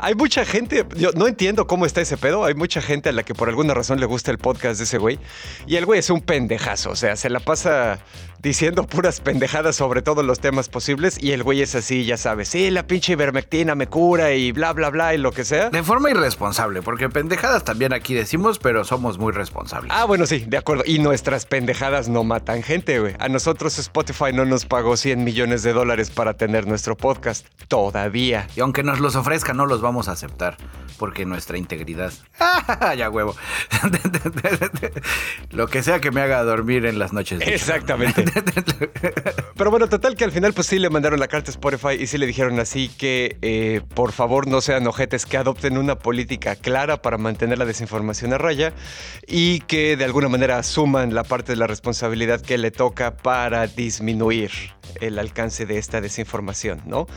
hay 0.02 0.14
mucha 0.14 0.44
gente, 0.44 0.86
yo 0.96 1.10
no 1.12 1.26
entiendo 1.26 1.66
cómo 1.66 1.86
está 1.86 2.00
ese 2.00 2.16
pedo, 2.16 2.44
hay 2.44 2.54
mucha 2.54 2.80
gente 2.80 3.08
a 3.08 3.12
la 3.12 3.22
que 3.22 3.34
por 3.34 3.48
alguna 3.48 3.74
razón 3.74 4.00
le 4.00 4.06
gusta 4.06 4.30
el 4.30 4.38
podcast 4.38 4.78
de 4.78 4.84
ese 4.84 4.98
güey. 4.98 5.18
Y 5.66 5.76
el 5.76 5.86
güey 5.86 6.00
es 6.00 6.10
un 6.10 6.20
pendejazo, 6.20 6.90
o 6.90 6.96
sea, 6.96 7.16
se 7.16 7.30
la 7.30 7.40
pasa 7.40 7.98
diciendo 8.42 8.86
puras 8.86 9.20
pendejadas 9.20 9.76
sobre 9.76 10.00
todos 10.00 10.24
los 10.24 10.40
temas 10.40 10.70
posibles 10.70 11.22
y 11.22 11.32
el 11.32 11.42
güey 11.42 11.60
es 11.60 11.74
así, 11.74 12.04
ya 12.04 12.16
sabes, 12.16 12.48
sí, 12.48 12.70
la 12.70 12.86
pinche 12.86 13.12
ivermectina 13.12 13.74
me 13.74 13.86
cura 13.86 14.32
y 14.32 14.52
bla, 14.52 14.72
bla, 14.72 14.88
bla 14.90 15.14
y 15.14 15.18
lo 15.18 15.32
que 15.32 15.44
sea. 15.44 15.70
De 15.70 15.82
forma 15.82 16.10
irresponsable, 16.10 16.82
porque 16.82 17.08
pendejadas 17.08 17.64
también 17.64 17.92
aquí 17.92 18.14
decimos, 18.14 18.58
pero 18.58 18.84
somos 18.84 19.18
muy 19.18 19.32
responsables. 19.32 19.92
Ah, 19.94 20.04
bueno, 20.04 20.26
sí, 20.26 20.44
de 20.46 20.56
acuerdo. 20.56 20.84
Y 20.86 20.98
nuestras 20.98 21.44
pendejadas 21.44 22.08
no 22.08 22.24
matan 22.24 22.62
gente, 22.62 22.98
güey. 22.98 23.14
A 23.18 23.28
nosotros 23.28 23.78
Spotify 23.78 24.32
no 24.32 24.44
nos 24.44 24.64
pagó 24.64 24.96
100 24.96 25.22
millones 25.22 25.62
de 25.62 25.72
dólares 25.72 26.10
para 26.10 26.34
tener 26.34 26.66
nuestro 26.66 26.96
podcast. 26.96 27.46
Todavía. 27.68 28.48
Y 28.56 28.60
aunque 28.60 28.82
nos 28.82 29.00
los 29.00 29.16
ofrezca, 29.16 29.52
no 29.52 29.66
los 29.66 29.80
vamos 29.80 29.89
vamos 29.90 30.06
a 30.06 30.12
aceptar 30.12 30.56
porque 30.98 31.26
nuestra 31.26 31.58
integridad. 31.58 32.12
ya 32.96 33.10
huevo. 33.10 33.34
Lo 35.50 35.66
que 35.66 35.82
sea 35.82 36.00
que 36.00 36.12
me 36.12 36.20
haga 36.20 36.44
dormir 36.44 36.86
en 36.86 37.00
las 37.00 37.12
noches. 37.12 37.40
Exactamente. 37.44 38.24
Pero 39.56 39.70
bueno, 39.72 39.88
total 39.88 40.14
que 40.14 40.22
al 40.22 40.30
final 40.30 40.52
pues 40.52 40.68
sí 40.68 40.78
le 40.78 40.88
mandaron 40.88 41.18
la 41.18 41.26
carta 41.26 41.50
a 41.50 41.54
Spotify 41.54 42.00
y 42.00 42.06
sí 42.06 42.18
le 42.18 42.26
dijeron 42.26 42.60
así 42.60 42.88
que 42.88 43.36
eh, 43.42 43.80
por 43.94 44.12
favor 44.12 44.46
no 44.46 44.60
sean 44.60 44.86
ojetes, 44.86 45.26
que 45.26 45.36
adopten 45.36 45.76
una 45.76 45.98
política 45.98 46.54
clara 46.54 47.02
para 47.02 47.18
mantener 47.18 47.58
la 47.58 47.64
desinformación 47.64 48.32
a 48.32 48.38
raya 48.38 48.72
y 49.26 49.58
que 49.60 49.96
de 49.96 50.04
alguna 50.04 50.28
manera 50.28 50.58
asuman 50.58 51.14
la 51.14 51.24
parte 51.24 51.52
de 51.52 51.56
la 51.56 51.66
responsabilidad 51.66 52.40
que 52.40 52.58
le 52.58 52.70
toca 52.70 53.16
para 53.16 53.66
disminuir 53.66 54.52
el 55.00 55.18
alcance 55.18 55.66
de 55.66 55.78
esta 55.78 56.00
desinformación, 56.00 56.82
¿no? 56.86 57.08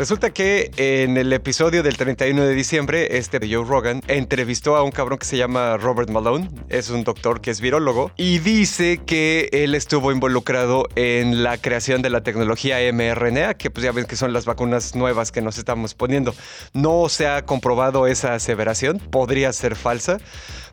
Resulta 0.00 0.30
que 0.30 0.70
en 0.78 1.18
el 1.18 1.30
episodio 1.30 1.82
del 1.82 1.98
31 1.98 2.42
de 2.42 2.54
diciembre, 2.54 3.18
este 3.18 3.38
de 3.38 3.54
Joe 3.54 3.66
Rogan 3.66 4.00
entrevistó 4.08 4.76
a 4.76 4.82
un 4.82 4.92
cabrón 4.92 5.18
que 5.18 5.26
se 5.26 5.36
llama 5.36 5.76
Robert 5.76 6.08
Malone, 6.08 6.48
es 6.70 6.88
un 6.88 7.04
doctor 7.04 7.42
que 7.42 7.50
es 7.50 7.60
virólogo, 7.60 8.10
y 8.16 8.38
dice 8.38 9.02
que 9.04 9.50
él 9.52 9.74
estuvo 9.74 10.10
involucrado 10.10 10.88
en 10.96 11.42
la 11.42 11.58
creación 11.58 12.00
de 12.00 12.08
la 12.08 12.22
tecnología 12.22 12.78
mRNA, 12.90 13.58
que 13.58 13.70
pues 13.70 13.84
ya 13.84 13.92
ven 13.92 14.06
que 14.06 14.16
son 14.16 14.32
las 14.32 14.46
vacunas 14.46 14.94
nuevas 14.94 15.32
que 15.32 15.42
nos 15.42 15.58
estamos 15.58 15.92
poniendo. 15.92 16.34
No 16.72 17.10
se 17.10 17.28
ha 17.28 17.44
comprobado 17.44 18.06
esa 18.06 18.32
aseveración, 18.32 19.00
podría 19.00 19.52
ser 19.52 19.76
falsa. 19.76 20.16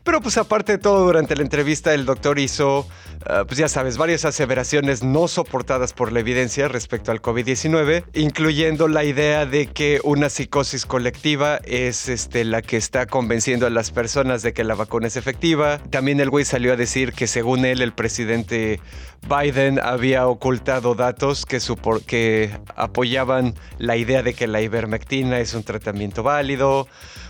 Pero 0.08 0.22
pues 0.22 0.38
aparte 0.38 0.72
de 0.72 0.78
todo, 0.78 1.04
durante 1.04 1.36
la 1.36 1.42
entrevista 1.42 1.92
el 1.92 2.06
doctor 2.06 2.38
hizo, 2.38 2.88
ah, 3.26 3.44
pues 3.46 3.58
ya 3.58 3.68
sabes, 3.68 3.98
varias 3.98 4.24
aseveraciones 4.24 5.02
no 5.02 5.28
soportadas 5.28 5.92
por 5.92 6.12
la 6.12 6.20
evidencia 6.20 6.66
respecto 6.66 7.12
al 7.12 7.20
COVID-19, 7.20 8.04
incluyendo 8.14 8.88
la 8.88 9.04
idea 9.04 9.44
de 9.44 9.66
que 9.66 10.00
una 10.04 10.30
psicosis 10.30 10.86
colectiva 10.86 11.60
es 11.62 12.08
este, 12.08 12.46
la 12.46 12.62
que 12.62 12.78
está 12.78 13.04
convenciendo 13.04 13.66
a 13.66 13.70
las 13.70 13.90
personas 13.90 14.40
de 14.40 14.54
que 14.54 14.64
la 14.64 14.74
vacuna 14.74 15.08
es 15.08 15.16
efectiva. 15.16 15.76
También 15.90 16.20
el 16.20 16.30
güey 16.30 16.46
salió 16.46 16.72
a 16.72 16.76
decir 16.76 17.12
que 17.12 17.26
según 17.26 17.66
él 17.66 17.82
el 17.82 17.92
presidente 17.92 18.80
Biden 19.28 19.78
había 19.78 20.26
ocultado 20.26 20.94
datos 20.94 21.44
que, 21.44 21.58
que 22.06 22.58
apoyaban 22.76 23.56
la 23.76 23.98
idea 23.98 24.22
de 24.22 24.32
que 24.32 24.46
la 24.46 24.62
ivermectina 24.62 25.38
es 25.40 25.52
un 25.52 25.64
tratamiento 25.64 26.22
válido 26.22 26.88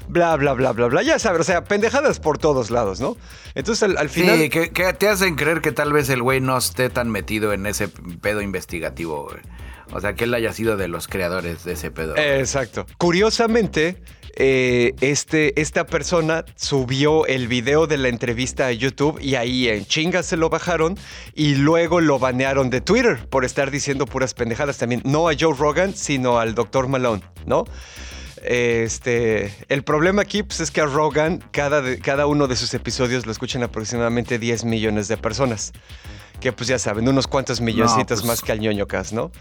bla, 0.08 0.36
bla, 0.36 0.52
bla, 0.54 0.72
bla, 0.72 0.86
bla. 0.86 1.02
Ya 1.02 1.18
sabes, 1.18 1.40
o 1.40 1.44
sea, 1.44 1.64
pendejadas 1.64 2.20
por 2.20 2.38
todos 2.38 2.70
lados, 2.70 3.00
¿no? 3.00 3.16
Entonces 3.54 3.82
al, 3.96 4.08
final. 4.08 4.38
Sí, 4.38 4.50
que, 4.50 4.68
te 4.68 5.08
hacen 5.08 5.36
creer 5.36 5.60
que 5.60 5.72
tal 5.72 5.92
vez 5.92 6.08
el 6.08 6.22
güey 6.22 6.40
no 6.40 6.56
esté 6.56 6.90
tan 6.90 7.10
metido 7.10 7.52
en 7.52 7.66
ese 7.66 7.88
pedo 7.88 8.40
investigativo, 8.42 9.24
güey. 9.24 9.40
O 9.90 10.00
sea, 10.00 10.14
que 10.14 10.24
él 10.24 10.34
haya 10.34 10.52
sido 10.52 10.76
de 10.76 10.88
los 10.88 11.08
creadores 11.08 11.64
de 11.64 11.72
ese 11.72 11.90
pedo. 11.90 12.14
Exacto. 12.16 12.84
Curiosamente, 12.98 13.96
eh, 14.40 14.94
este, 15.00 15.60
esta 15.60 15.86
persona 15.86 16.44
subió 16.56 17.26
el 17.26 17.48
video 17.48 17.86
de 17.86 17.96
la 17.96 18.08
entrevista 18.08 18.66
a 18.66 18.72
YouTube 18.72 19.18
y 19.20 19.34
ahí 19.34 19.68
en 19.68 19.84
chingas 19.86 20.26
se 20.26 20.36
lo 20.36 20.50
bajaron 20.50 20.96
y 21.34 21.54
luego 21.54 22.00
lo 22.00 22.18
banearon 22.18 22.70
de 22.70 22.80
Twitter 22.80 23.26
por 23.28 23.44
estar 23.44 23.70
diciendo 23.70 24.06
puras 24.06 24.34
pendejadas 24.34 24.78
también. 24.78 25.02
No 25.04 25.28
a 25.28 25.32
Joe 25.38 25.56
Rogan, 25.58 25.94
sino 25.94 26.38
al 26.38 26.54
Dr. 26.54 26.86
Malone, 26.86 27.22
¿no? 27.46 27.64
Este, 28.42 29.54
el 29.68 29.82
problema 29.84 30.22
aquí 30.22 30.42
pues, 30.42 30.60
es 30.60 30.70
que 30.70 30.80
a 30.80 30.86
Rogan 30.86 31.42
cada, 31.50 31.82
cada 31.98 32.26
uno 32.26 32.46
de 32.46 32.56
sus 32.56 32.72
episodios 32.74 33.26
lo 33.26 33.32
escuchan 33.32 33.62
aproximadamente 33.62 34.38
10 34.38 34.64
millones 34.64 35.08
de 35.08 35.16
personas. 35.16 35.72
Que 36.40 36.52
pues 36.52 36.68
ya 36.68 36.78
saben, 36.78 37.08
unos 37.08 37.26
cuantos 37.26 37.60
milloncitos 37.60 38.20
pues 38.20 38.24
más 38.24 38.42
que 38.42 38.52
al 38.52 38.60
ñoño 38.60 38.86
Cas, 38.86 39.12
¿no? 39.12 39.32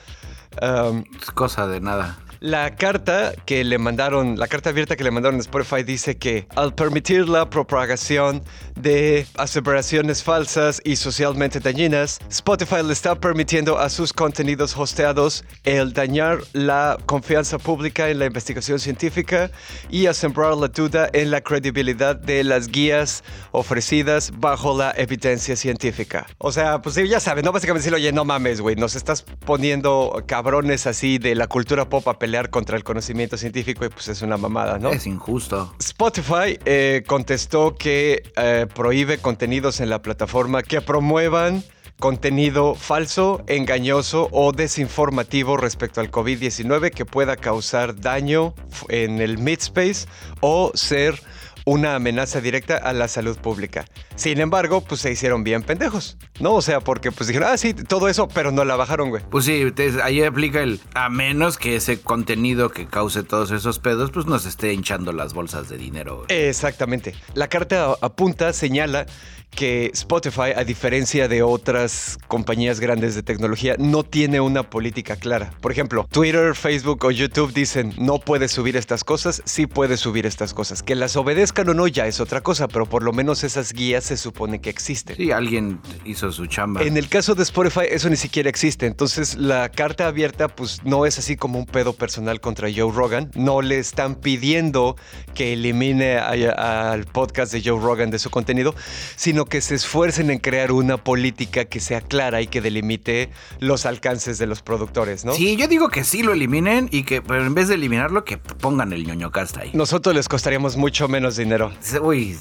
es 0.60 1.32
cosa 1.32 1.68
de 1.68 1.80
nada. 1.80 2.18
La 2.40 2.76
carta 2.76 3.34
que 3.46 3.64
le 3.64 3.80
mandaron, 3.80 4.38
la 4.38 4.48
carta 4.48 4.70
abierta 4.70 4.96
que 4.96 5.04
le 5.04 5.10
mandaron 5.12 5.40
a 5.40 5.42
Spotify 5.42 5.84
dice 5.84 6.18
que 6.18 6.48
al 6.56 6.76
permitir 6.76 7.28
la 7.28 7.50
propagación 7.50 8.44
de 8.76 9.26
aseveraciones 9.38 10.24
falsas 10.24 10.80
y 10.84 10.98
socialmente 10.98 11.60
dañinas, 11.60 12.20
Spotify 12.30 12.84
le 12.84 12.94
está 12.94 13.16
permitiendo 13.16 13.80
a 13.80 13.90
sus 13.90 14.14
contenidos 14.14 14.78
hosteados 14.78 15.44
el 15.64 15.94
dañar 15.94 16.40
la 16.54 16.98
confianza 17.08 17.58
pública 17.58 18.10
en 18.10 18.20
la 18.20 18.26
investigación 18.26 18.80
científica 18.80 19.50
y 19.90 20.06
a 20.06 20.14
sembrar 20.14 20.56
la 20.56 20.68
duda 20.68 21.10
en 21.14 21.32
la 21.32 21.42
credibilidad 21.42 22.16
de 22.16 22.44
las 22.44 22.68
guías 22.68 23.24
ofrecidas 23.52 24.32
bajo 24.38 24.78
la 24.78 24.94
evidencia 24.96 25.56
científica. 25.56 26.28
O 26.38 26.52
sea, 26.52 26.82
pues 26.82 26.96
ya 26.96 27.20
saben, 27.20 27.46
no 27.46 27.52
básicamente 27.52 27.80
decirle, 27.80 27.98
oye, 27.98 28.12
no 28.12 28.26
mames, 28.26 28.62
güey, 28.62 28.76
nos 28.76 28.96
estás 28.96 29.24
poniendo 29.24 30.24
cabrones 30.28 30.86
así 30.86 31.18
de 31.18 31.34
la 31.34 31.48
cultura 31.48 31.90
pop 31.90 32.08
a 32.08 32.20
pelear 32.28 32.50
contra 32.50 32.76
el 32.76 32.84
conocimiento 32.84 33.38
científico 33.38 33.86
y 33.86 33.90
pues 33.90 34.10
es 34.10 34.22
una 34.22 34.36
mamada, 34.36 34.78
¿no? 34.80 34.90
Es 34.90 35.08
injusto. 35.08 35.74
Spotify 35.80 36.60
eh, 36.66 37.04
contestó 37.08 37.74
que 37.76 38.22
eh, 38.36 38.68
prohíbe 38.76 39.18
contenidos 39.20 39.80
en 39.80 39.90
la 39.90 40.02
plataforma 40.02 40.62
que 40.62 40.82
promuevan 40.82 41.64
contenido 42.00 42.76
falso, 42.76 43.46
engañoso 43.48 44.28
o 44.34 44.52
desinformativo 44.52 45.56
respecto 45.56 46.02
al 46.02 46.12
COVID-19 46.12 46.92
que 46.92 47.06
pueda 47.06 47.38
causar 47.38 47.98
daño 47.98 48.54
en 48.90 49.22
el 49.22 49.38
midspace 49.38 50.06
o 50.42 50.72
ser 50.76 51.22
una 51.68 51.96
amenaza 51.96 52.40
directa 52.40 52.78
a 52.78 52.94
la 52.94 53.10
salud 53.10 53.38
pública. 53.38 53.84
Sin 54.16 54.40
embargo, 54.40 54.80
pues 54.80 55.02
se 55.02 55.12
hicieron 55.12 55.44
bien 55.44 55.64
pendejos, 55.64 56.18
¿no? 56.40 56.54
O 56.54 56.62
sea, 56.62 56.80
porque 56.80 57.12
pues 57.12 57.28
dijeron, 57.28 57.50
ah, 57.52 57.58
sí, 57.58 57.74
todo 57.74 58.08
eso, 58.08 58.30
pero 58.30 58.54
no 58.54 58.64
la 58.64 58.78
bajaron, 58.78 59.10
güey. 59.10 59.22
Pues 59.30 59.44
sí, 59.44 59.66
ahí 60.02 60.24
aplica 60.24 60.62
el, 60.62 60.80
a 60.94 61.10
menos 61.10 61.58
que 61.58 61.76
ese 61.76 62.00
contenido 62.00 62.70
que 62.70 62.88
cause 62.88 63.22
todos 63.24 63.52
esos 63.52 63.80
pedos, 63.80 64.12
pues 64.12 64.26
nos 64.28 64.46
esté 64.46 64.72
hinchando 64.72 65.12
las 65.12 65.34
bolsas 65.34 65.68
de 65.68 65.78
dinero. 65.78 66.24
Exactamente. 66.30 67.16
La 67.34 67.50
carta 67.50 67.98
apunta, 68.00 68.54
señala 68.54 69.06
que 69.50 69.90
Spotify, 69.94 70.54
a 70.56 70.64
diferencia 70.64 71.28
de 71.28 71.42
otras 71.42 72.18
compañías 72.28 72.80
grandes 72.80 73.16
de 73.16 73.24
tecnología, 73.24 73.76
no 73.80 74.04
tiene 74.04 74.40
una 74.40 74.64
política 74.70 75.16
clara. 75.16 75.52
Por 75.62 75.72
ejemplo, 75.72 76.08
Twitter, 76.12 76.56
Facebook 76.56 77.04
o 77.06 77.12
YouTube 77.12 77.54
dicen 77.54 77.94
no 77.98 78.20
puedes 78.20 78.52
subir 78.52 78.78
estas 78.78 79.04
cosas, 79.04 79.42
sí 79.46 79.66
puedes 79.66 80.00
subir 80.00 80.26
estas 80.26 80.54
cosas. 80.54 80.84
Que 80.84 80.96
las 80.96 81.16
obedezcan 81.16 81.70
o 81.70 81.74
no 81.74 81.88
ya 81.88 82.08
es 82.08 82.20
otra 82.20 82.42
cosa, 82.42 82.68
pero 82.68 82.86
por 82.86 83.04
lo 83.04 83.14
menos 83.14 83.44
esas 83.44 83.74
guías 83.74 84.04
se 84.04 84.18
supone 84.18 84.62
que 84.62 84.70
existen. 84.70 85.16
Sí, 85.16 85.32
alguien 85.32 85.80
hizo 86.06 86.32
su 86.32 86.46
chamba. 86.46 86.84
En 86.84 86.98
el 86.98 87.10
caso 87.10 87.36
de 87.36 87.44
Spotify 87.44 87.82
eso 87.90 88.10
ni 88.10 88.16
siquiera 88.16 88.50
existe, 88.50 88.86
entonces 88.86 89.36
la 89.36 89.70
carta 89.70 90.08
abierta 90.08 90.48
pues 90.48 90.84
no 90.84 91.06
es 91.06 91.18
así 91.18 91.36
como 91.36 91.60
un 91.60 91.66
pedo 91.66 91.94
personal 91.94 92.40
contra 92.40 92.70
Joe 92.74 92.92
Rogan, 92.92 93.32
no 93.36 93.62
le 93.62 93.80
están 93.80 94.16
pidiendo 94.16 94.96
que 95.34 95.54
elimine 95.54 96.18
al 96.18 97.06
podcast 97.06 97.54
de 97.54 97.62
Joe 97.64 97.80
Rogan 97.82 98.12
de 98.12 98.20
su 98.20 98.30
contenido, 98.30 98.76
sino 99.16 99.37
sino 99.38 99.46
que 99.46 99.62
se 99.62 99.76
esfuercen 99.76 100.32
en 100.32 100.40
crear 100.40 100.72
una 100.72 100.98
política 100.98 101.66
que 101.66 101.80
sea 101.80 102.02
clara 102.02 102.42
y 102.42 102.48
que 102.48 102.60
delimite 102.60 103.30
los 103.60 103.86
alcances 103.86 104.40
de 104.40 104.48
los 104.48 104.64
productores, 104.64 105.26
¿no? 105.26 105.34
Sí, 105.34 105.56
yo 105.58 105.68
digo 105.68 105.90
que 105.90 106.04
sí 106.04 106.24
lo 106.24 106.34
eliminen 106.34 106.90
y 106.92 107.04
que 107.04 107.22
pero 107.22 107.46
en 107.46 107.54
vez 107.54 107.68
de 107.68 107.76
eliminarlo, 107.76 108.26
que 108.26 108.40
pongan 108.40 108.94
el 108.94 109.06
ñoño 109.06 109.30
casta 109.32 109.62
ahí. 109.62 109.70
Nosotros 109.76 110.16
les 110.16 110.28
costaríamos 110.28 110.76
mucho 110.76 111.08
menos 111.08 111.38
dinero. 111.38 111.72
Uy, 112.02 112.36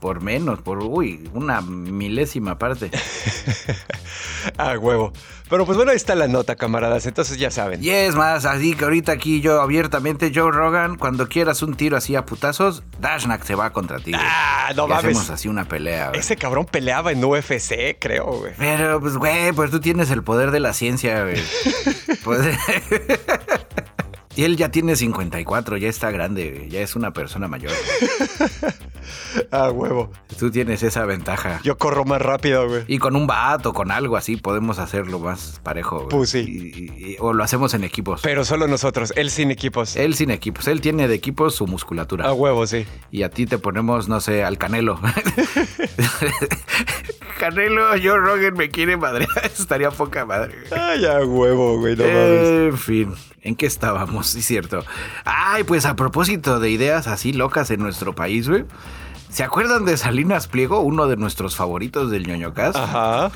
por 0.00 0.22
menos, 0.22 0.60
por 0.60 0.82
uy, 0.82 1.30
una 1.34 1.60
milésima 1.60 2.58
parte. 2.58 2.90
ah, 4.58 4.76
huevo. 4.76 5.12
Pero 5.50 5.66
pues 5.66 5.76
bueno, 5.76 5.90
ahí 5.90 5.96
está 5.96 6.14
la 6.14 6.26
nota, 6.26 6.56
camaradas. 6.56 7.06
Entonces 7.06 7.38
ya 7.38 7.50
saben. 7.50 7.84
Y 7.84 7.90
es 7.90 8.14
más, 8.14 8.44
así 8.46 8.74
que 8.74 8.84
ahorita 8.84 9.12
aquí 9.12 9.40
yo 9.40 9.60
abiertamente, 9.60 10.32
Joe 10.34 10.50
Rogan, 10.50 10.96
cuando 10.96 11.28
quieras 11.28 11.62
un 11.62 11.74
tiro 11.74 11.96
así 11.96 12.16
a 12.16 12.24
putazos, 12.24 12.82
Dashnak 12.98 13.44
se 13.44 13.54
va 13.54 13.70
contra 13.70 14.00
ti. 14.00 14.12
Ah, 14.14 14.72
no 14.74 14.88
mames. 14.88 15.04
Hacemos 15.04 15.30
así 15.30 15.48
una 15.48 15.66
pelea. 15.66 16.12
Ese 16.24 16.36
cabrón 16.36 16.64
peleaba 16.64 17.12
en 17.12 17.22
UFC, 17.22 17.98
creo, 17.98 18.38
güey. 18.38 18.54
Pero 18.56 18.98
pues, 18.98 19.18
güey, 19.18 19.52
pues 19.52 19.70
tú 19.70 19.78
tienes 19.78 20.10
el 20.10 20.22
poder 20.22 20.52
de 20.52 20.58
la 20.58 20.72
ciencia, 20.72 21.22
güey. 21.22 21.36
y 24.34 24.44
él 24.44 24.56
ya 24.56 24.70
tiene 24.70 24.96
54, 24.96 25.76
ya 25.76 25.90
está 25.90 26.10
grande, 26.10 26.66
ya 26.70 26.80
es 26.80 26.96
una 26.96 27.12
persona 27.12 27.46
mayor. 27.46 27.72
Ah, 29.50 29.70
huevo. 29.70 30.10
Tú 30.38 30.50
tienes 30.50 30.82
esa 30.82 31.04
ventaja. 31.04 31.60
Yo 31.62 31.78
corro 31.78 32.04
más 32.04 32.20
rápido, 32.20 32.68
güey. 32.68 32.84
Y 32.88 32.98
con 32.98 33.16
un 33.16 33.26
bat 33.26 33.64
o 33.66 33.72
con 33.72 33.90
algo 33.90 34.16
así 34.16 34.36
podemos 34.36 34.78
hacerlo 34.78 35.18
más 35.18 35.60
parejo. 35.62 35.96
güey. 35.96 36.08
Pues 36.08 36.30
sí. 36.30 36.38
Y- 36.40 37.12
y- 37.12 37.16
o 37.20 37.32
lo 37.32 37.44
hacemos 37.44 37.74
en 37.74 37.84
equipos. 37.84 38.20
Pero 38.22 38.44
solo 38.44 38.66
nosotros, 38.66 39.12
él 39.16 39.30
sin 39.30 39.50
equipos. 39.50 39.96
Él 39.96 40.14
sin 40.14 40.30
equipos. 40.30 40.66
Él 40.68 40.80
tiene 40.80 41.08
de 41.08 41.14
equipos 41.14 41.54
su 41.54 41.66
musculatura. 41.66 42.26
A 42.28 42.32
huevo, 42.32 42.66
sí. 42.66 42.86
Y 43.10 43.22
a 43.22 43.30
ti 43.30 43.46
te 43.46 43.58
ponemos, 43.58 44.08
no 44.08 44.20
sé, 44.20 44.44
al 44.44 44.58
Canelo. 44.58 44.98
Canelo, 47.38 47.96
yo 47.96 48.18
Rogan 48.18 48.54
me 48.54 48.70
quiere 48.70 48.96
madre. 48.96 49.26
Estaría 49.44 49.90
poca 49.90 50.24
madre. 50.24 50.54
Ay, 50.70 51.04
a 51.04 51.24
huevo, 51.24 51.78
güey, 51.78 51.96
no 51.96 52.04
mames. 52.04 52.72
En 52.72 52.78
fin, 52.78 53.14
¿en 53.42 53.56
qué 53.56 53.66
estábamos? 53.66 54.28
Sí, 54.28 54.42
cierto. 54.42 54.84
Ay, 55.24 55.64
pues 55.64 55.86
a 55.86 55.96
propósito 55.96 56.60
de 56.60 56.70
ideas 56.70 57.06
así 57.06 57.32
locas 57.32 57.70
en 57.70 57.80
nuestro 57.80 58.14
país, 58.14 58.48
güey. 58.48 58.64
¿Se 59.28 59.42
acuerdan 59.42 59.84
de 59.84 59.96
Salinas 59.96 60.46
Pliego, 60.46 60.80
uno 60.80 61.08
de 61.08 61.16
nuestros 61.16 61.56
favoritos 61.56 62.10
del 62.10 62.26
ñoño 62.26 62.54
Cast? 62.54 62.76
Ajá. 62.76 63.32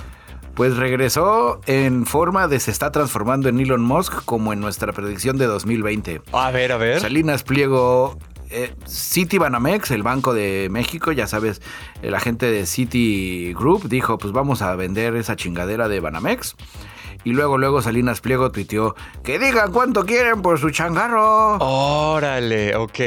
Pues 0.54 0.76
regresó 0.76 1.60
en 1.66 2.06
forma 2.06 2.48
de 2.48 2.58
se 2.60 2.70
está 2.70 2.90
transformando 2.90 3.48
en 3.48 3.60
Elon 3.60 3.80
Musk 3.80 4.24
como 4.24 4.52
en 4.52 4.60
nuestra 4.60 4.92
predicción 4.92 5.38
de 5.38 5.46
2020. 5.46 6.22
A 6.32 6.50
ver, 6.50 6.72
a 6.72 6.76
ver. 6.76 7.00
Salinas 7.00 7.44
Pliego, 7.44 8.18
eh, 8.50 8.74
City 8.86 9.38
Banamex, 9.38 9.90
el 9.90 10.02
Banco 10.02 10.34
de 10.34 10.68
México, 10.70 11.12
ya 11.12 11.26
sabes, 11.26 11.60
el 12.02 12.14
agente 12.14 12.46
de 12.46 12.66
City 12.66 13.52
Group 13.54 13.88
dijo, 13.88 14.18
pues 14.18 14.32
vamos 14.32 14.62
a 14.62 14.74
vender 14.76 15.16
esa 15.16 15.36
chingadera 15.36 15.88
de 15.88 16.00
Banamex. 16.00 16.56
Y 17.28 17.32
luego, 17.32 17.58
luego 17.58 17.82
Salinas 17.82 18.22
Pliego 18.22 18.50
tuiteó, 18.50 18.94
que 19.22 19.38
digan 19.38 19.70
cuánto 19.70 20.06
quieren 20.06 20.40
por 20.40 20.58
su 20.58 20.70
changarro. 20.70 21.58
Órale, 21.58 22.74
ok. 22.74 22.98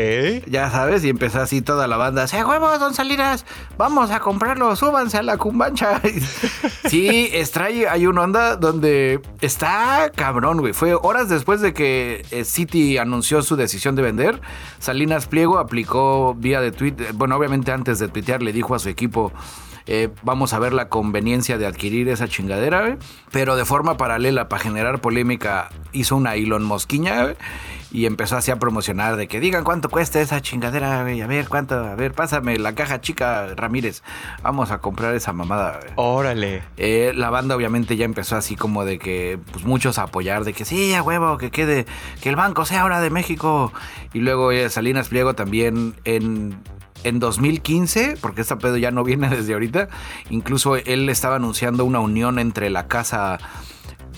Ya 0.46 0.70
sabes, 0.70 1.04
y 1.04 1.10
empezó 1.10 1.42
así 1.42 1.64
toda 1.64 1.88
la 1.88 1.98
banda. 1.98 2.28
¡Se 2.28 2.46
huevos, 2.46 2.80
don 2.80 2.94
Salinas! 2.94 3.48
¡Vamos 3.80 4.12
a 4.12 4.20
comprarlo! 4.20 4.76
¡Súbanse 4.76 5.18
a 5.18 5.24
la 5.24 5.38
cumbancha! 5.38 6.00
sí, 6.88 7.32
extrae, 7.34 7.90
hay 7.90 8.06
una 8.06 8.22
onda 8.22 8.58
donde 8.58 9.22
está 9.42 10.12
cabrón, 10.16 10.60
güey. 10.60 10.74
Fue 10.74 10.94
horas 10.94 11.28
después 11.28 11.60
de 11.62 11.74
que 11.74 12.24
eh, 12.30 12.46
City 12.46 13.00
anunció 13.00 13.42
su 13.42 13.56
decisión 13.56 13.96
de 13.96 14.04
vender. 14.04 14.40
Salinas 14.78 15.26
Pliego 15.26 15.58
aplicó 15.58 16.36
vía 16.38 16.62
de 16.62 16.72
tweet. 16.72 16.94
eh, 17.00 17.12
Bueno, 17.16 17.38
obviamente 17.38 17.72
antes 17.72 17.98
de 17.98 18.08
tuitear 18.08 18.44
le 18.44 18.54
dijo 18.54 18.76
a 18.76 18.80
su 18.80 18.88
equipo. 18.90 19.32
Eh, 19.86 20.10
vamos 20.24 20.54
a 20.54 20.60
ver 20.60 20.74
la 20.74 20.90
conveniencia 20.90 21.58
de 21.58 21.66
adquirir 21.66 22.10
esa 22.10 22.28
chingadera, 22.28 22.98
pero 23.32 23.56
de 23.56 23.66
forma 23.66 23.98
paralela 23.98 24.50
para 24.50 24.64
generar 24.64 25.02
polémica 25.02 25.70
hizo 25.92 26.16
una 26.16 26.36
Elon 26.36 26.64
Mosquiña 26.64 27.36
y 27.92 28.06
empezó 28.06 28.38
así 28.38 28.52
a 28.52 28.56
promocionar 28.58 29.18
de 29.18 29.28
que 29.28 29.40
digan 29.40 29.64
cuánto 29.64 29.90
cuesta 29.90 30.22
esa 30.22 30.42
chingadera. 30.42 31.02
A 31.02 31.04
ver, 31.04 31.48
cuánto, 31.50 31.76
a 31.76 31.96
ver, 31.96 32.14
pásame 32.14 32.58
la 32.58 32.74
caja 32.74 33.02
chica, 33.02 33.54
Ramírez. 33.56 34.02
Vamos 34.42 34.72
a 34.72 34.80
comprar 34.80 35.14
esa 35.14 35.34
mamada. 35.34 35.80
Órale. 35.96 36.64
Eh, 36.78 37.12
la 37.16 37.30
banda 37.30 37.56
obviamente 37.56 37.98
ya 37.98 38.06
empezó 38.06 38.38
así 38.38 38.56
como 38.56 38.86
de 38.86 38.98
que 38.98 39.40
pues 39.52 39.66
muchos 39.66 39.98
a 39.98 40.04
apoyar 40.04 40.46
de 40.46 40.54
que 40.54 40.64
sí, 40.64 40.94
a 40.94 41.04
huevo, 41.04 41.38
que 41.38 41.52
quede, 41.52 41.86
que 42.22 42.30
el 42.30 42.36
banco 42.36 42.66
sea 42.66 42.84
ahora 42.84 43.02
de 43.02 43.10
México. 43.10 43.74
Y 44.14 44.20
luego 44.20 44.52
eh, 44.52 44.70
Salinas 44.70 45.10
Pliego 45.10 45.34
también 45.34 45.96
en, 46.06 46.56
en 47.04 47.20
2015, 47.20 48.18
porque 48.22 48.42
esta 48.42 48.58
pedo 48.58 48.78
ya 48.78 48.92
no 48.92 49.04
viene 49.04 49.30
desde 49.36 49.54
ahorita, 49.54 49.88
incluso 50.30 50.76
él 50.76 51.10
estaba 51.10 51.36
anunciando 51.38 51.86
una 51.86 52.00
unión 52.00 52.40
entre 52.40 52.70
la 52.70 52.88
casa 52.88 53.40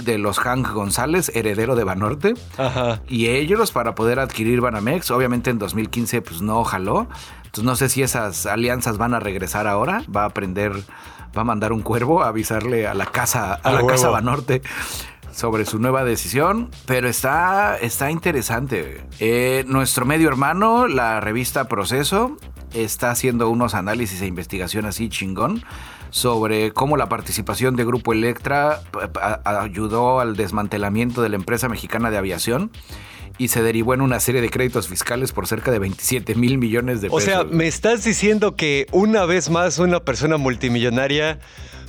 de 0.04 0.18
los 0.18 0.40
Hank 0.40 0.72
González, 0.74 1.32
heredero 1.36 1.76
de 1.76 1.84
Banorte, 1.84 2.34
Ajá. 2.58 3.02
y 3.08 3.28
ellos 3.28 3.72
para 3.72 3.94
poder 3.96 4.20
adquirir 4.20 4.60
Banamex. 4.60 5.12
Obviamente 5.12 5.52
en 5.52 5.60
2015 5.60 6.22
pues 6.22 6.42
no 6.42 6.64
jaló. 6.64 7.08
Entonces 7.46 7.64
no 7.64 7.76
sé 7.76 7.90
si 7.90 8.02
esas 8.02 8.48
alianzas 8.48 8.98
van 8.98 9.14
a 9.14 9.20
regresar 9.20 9.68
ahora. 9.68 10.04
Va 10.14 10.24
a 10.24 10.26
aprender, 10.26 10.74
va 11.38 11.42
a 11.42 11.44
mandar 11.44 11.72
un 11.74 11.82
cuervo 11.84 12.24
a 12.24 12.30
avisarle 12.30 12.88
a 12.88 12.96
la 12.96 13.06
casa, 13.06 13.54
a 13.54 13.56
A 13.58 13.70
la 13.72 13.76
huevo. 13.78 13.88
casa 13.90 14.10
Banorte 14.10 14.64
sobre 15.34 15.66
su 15.66 15.80
nueva 15.80 16.04
decisión. 16.06 16.70
Pero 16.86 17.10
está, 17.10 17.78
está 17.78 18.12
interesante. 18.12 19.02
Eh, 19.20 19.66
nuestro 19.68 20.06
medio 20.06 20.28
hermano, 20.30 20.88
la 20.88 21.20
revista 21.20 21.68
Proceso, 21.68 22.38
está 22.74 23.12
haciendo 23.12 23.50
unos 23.50 23.74
análisis 23.76 24.22
e 24.22 24.26
investigación 24.26 24.86
así 24.86 25.10
chingón 25.10 25.64
sobre 26.10 26.72
cómo 26.72 26.96
la 26.96 27.10
participación 27.10 27.76
de 27.76 27.86
Grupo 27.86 28.14
Electra 28.14 28.82
ayudó 29.44 30.20
al 30.20 30.36
desmantelamiento 30.36 31.22
de 31.24 31.30
la 31.30 31.36
empresa 31.38 31.70
mexicana 31.70 32.12
de 32.12 32.18
aviación 32.18 32.72
y 33.40 33.48
se 33.48 33.64
derivó 33.64 33.96
en 33.96 34.02
una 34.02 34.20
serie 34.20 34.42
de 34.42 34.50
créditos 34.52 34.88
fiscales 34.88 35.32
por 35.32 35.48
cerca 35.48 35.72
de 35.72 35.80
27 35.80 36.36
mil 36.36 36.60
millones 36.60 37.02
de 37.02 37.08
O 37.08 37.16
pesos. 37.16 37.24
sea, 37.24 37.44
me 37.44 37.68
estás 37.68 38.04
diciendo 38.04 38.56
que 38.56 38.86
una 38.92 39.26
vez 39.26 39.50
más 39.50 39.80
una 39.80 40.02
persona 40.02 40.38
multimillonaria 40.38 41.40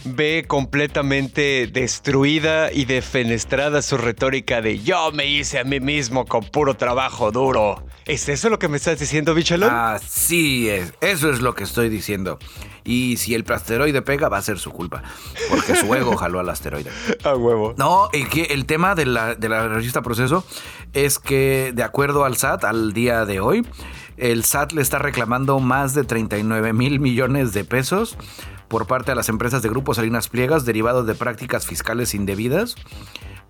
ve 0.04 0.44
completamente 0.46 1.66
destruida 1.66 2.72
y 2.72 2.84
defenestrada 2.84 3.82
su 3.82 3.96
retórica 3.96 4.60
de 4.60 4.78
yo 4.80 5.10
me 5.12 5.26
hice 5.26 5.58
a 5.58 5.64
mí 5.64 5.80
mismo 5.80 6.26
con 6.26 6.44
puro 6.44 6.74
trabajo 6.74 7.30
duro. 7.30 7.84
¿Es 8.04 8.28
eso 8.28 8.50
lo 8.50 8.58
que 8.58 8.68
me 8.68 8.76
estás 8.76 8.98
diciendo, 8.98 9.34
Bichalón? 9.34 9.70
Así 9.72 10.68
es, 10.68 10.92
eso 11.00 11.30
es 11.30 11.40
lo 11.40 11.54
que 11.54 11.64
estoy 11.64 11.88
diciendo. 11.88 12.38
Y 12.84 13.16
si 13.16 13.34
el 13.34 13.46
asteroide 13.48 14.02
pega, 14.02 14.28
va 14.28 14.36
a 14.36 14.42
ser 14.42 14.58
su 14.58 14.70
culpa. 14.70 15.02
Porque 15.48 15.74
su 15.74 15.94
ego 15.94 16.16
jaló 16.18 16.38
al 16.38 16.48
asteroide. 16.50 16.90
A 17.24 17.34
huevo. 17.34 17.74
No, 17.78 18.10
el, 18.12 18.28
que, 18.28 18.42
el 18.42 18.66
tema 18.66 18.94
de 18.94 19.06
la, 19.06 19.34
de 19.34 19.48
la 19.48 19.66
revista 19.68 20.02
Proceso 20.02 20.44
es 20.92 21.18
que, 21.18 21.72
de 21.74 21.82
acuerdo 21.82 22.24
al 22.24 22.36
SAT, 22.36 22.64
al 22.64 22.92
día 22.92 23.24
de 23.24 23.40
hoy, 23.40 23.66
el 24.18 24.44
SAT 24.44 24.72
le 24.72 24.82
está 24.82 24.98
reclamando 24.98 25.58
más 25.60 25.94
de 25.94 26.04
39 26.04 26.74
mil 26.74 27.00
millones 27.00 27.54
de 27.54 27.64
pesos 27.64 28.18
por 28.68 28.86
parte 28.86 29.12
de 29.12 29.16
las 29.16 29.28
empresas 29.28 29.62
de 29.62 29.68
Grupo 29.68 29.94
Salinas 29.94 30.28
Pliegas 30.28 30.64
derivados 30.64 31.06
de 31.06 31.14
prácticas 31.14 31.66
fiscales 31.66 32.14
indebidas. 32.14 32.76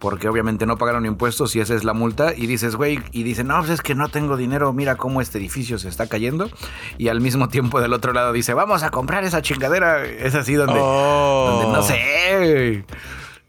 Porque 0.00 0.28
obviamente 0.28 0.66
no 0.66 0.76
pagaron 0.76 1.06
impuestos 1.06 1.54
y 1.56 1.60
esa 1.60 1.72
es 1.74 1.84
la 1.84 1.94
multa. 1.94 2.34
Y 2.36 2.46
dices, 2.46 2.76
güey, 2.76 2.98
y 3.12 3.22
dicen, 3.22 3.46
no, 3.46 3.58
pues 3.58 3.70
es 3.70 3.80
que 3.80 3.94
no 3.94 4.08
tengo 4.08 4.36
dinero, 4.36 4.72
mira 4.72 4.96
cómo 4.96 5.22
este 5.22 5.38
edificio 5.38 5.78
se 5.78 5.88
está 5.88 6.08
cayendo. 6.08 6.50
Y 6.98 7.08
al 7.08 7.20
mismo 7.20 7.48
tiempo 7.48 7.80
del 7.80 7.92
otro 7.94 8.12
lado 8.12 8.32
dice, 8.32 8.52
vamos 8.54 8.82
a 8.82 8.90
comprar 8.90 9.24
esa 9.24 9.40
chingadera. 9.40 10.04
Es 10.04 10.34
así 10.34 10.54
donde, 10.54 10.78
Oh. 10.78 11.60
donde 11.62 11.76
no 11.78 11.82
sé. 11.82 12.84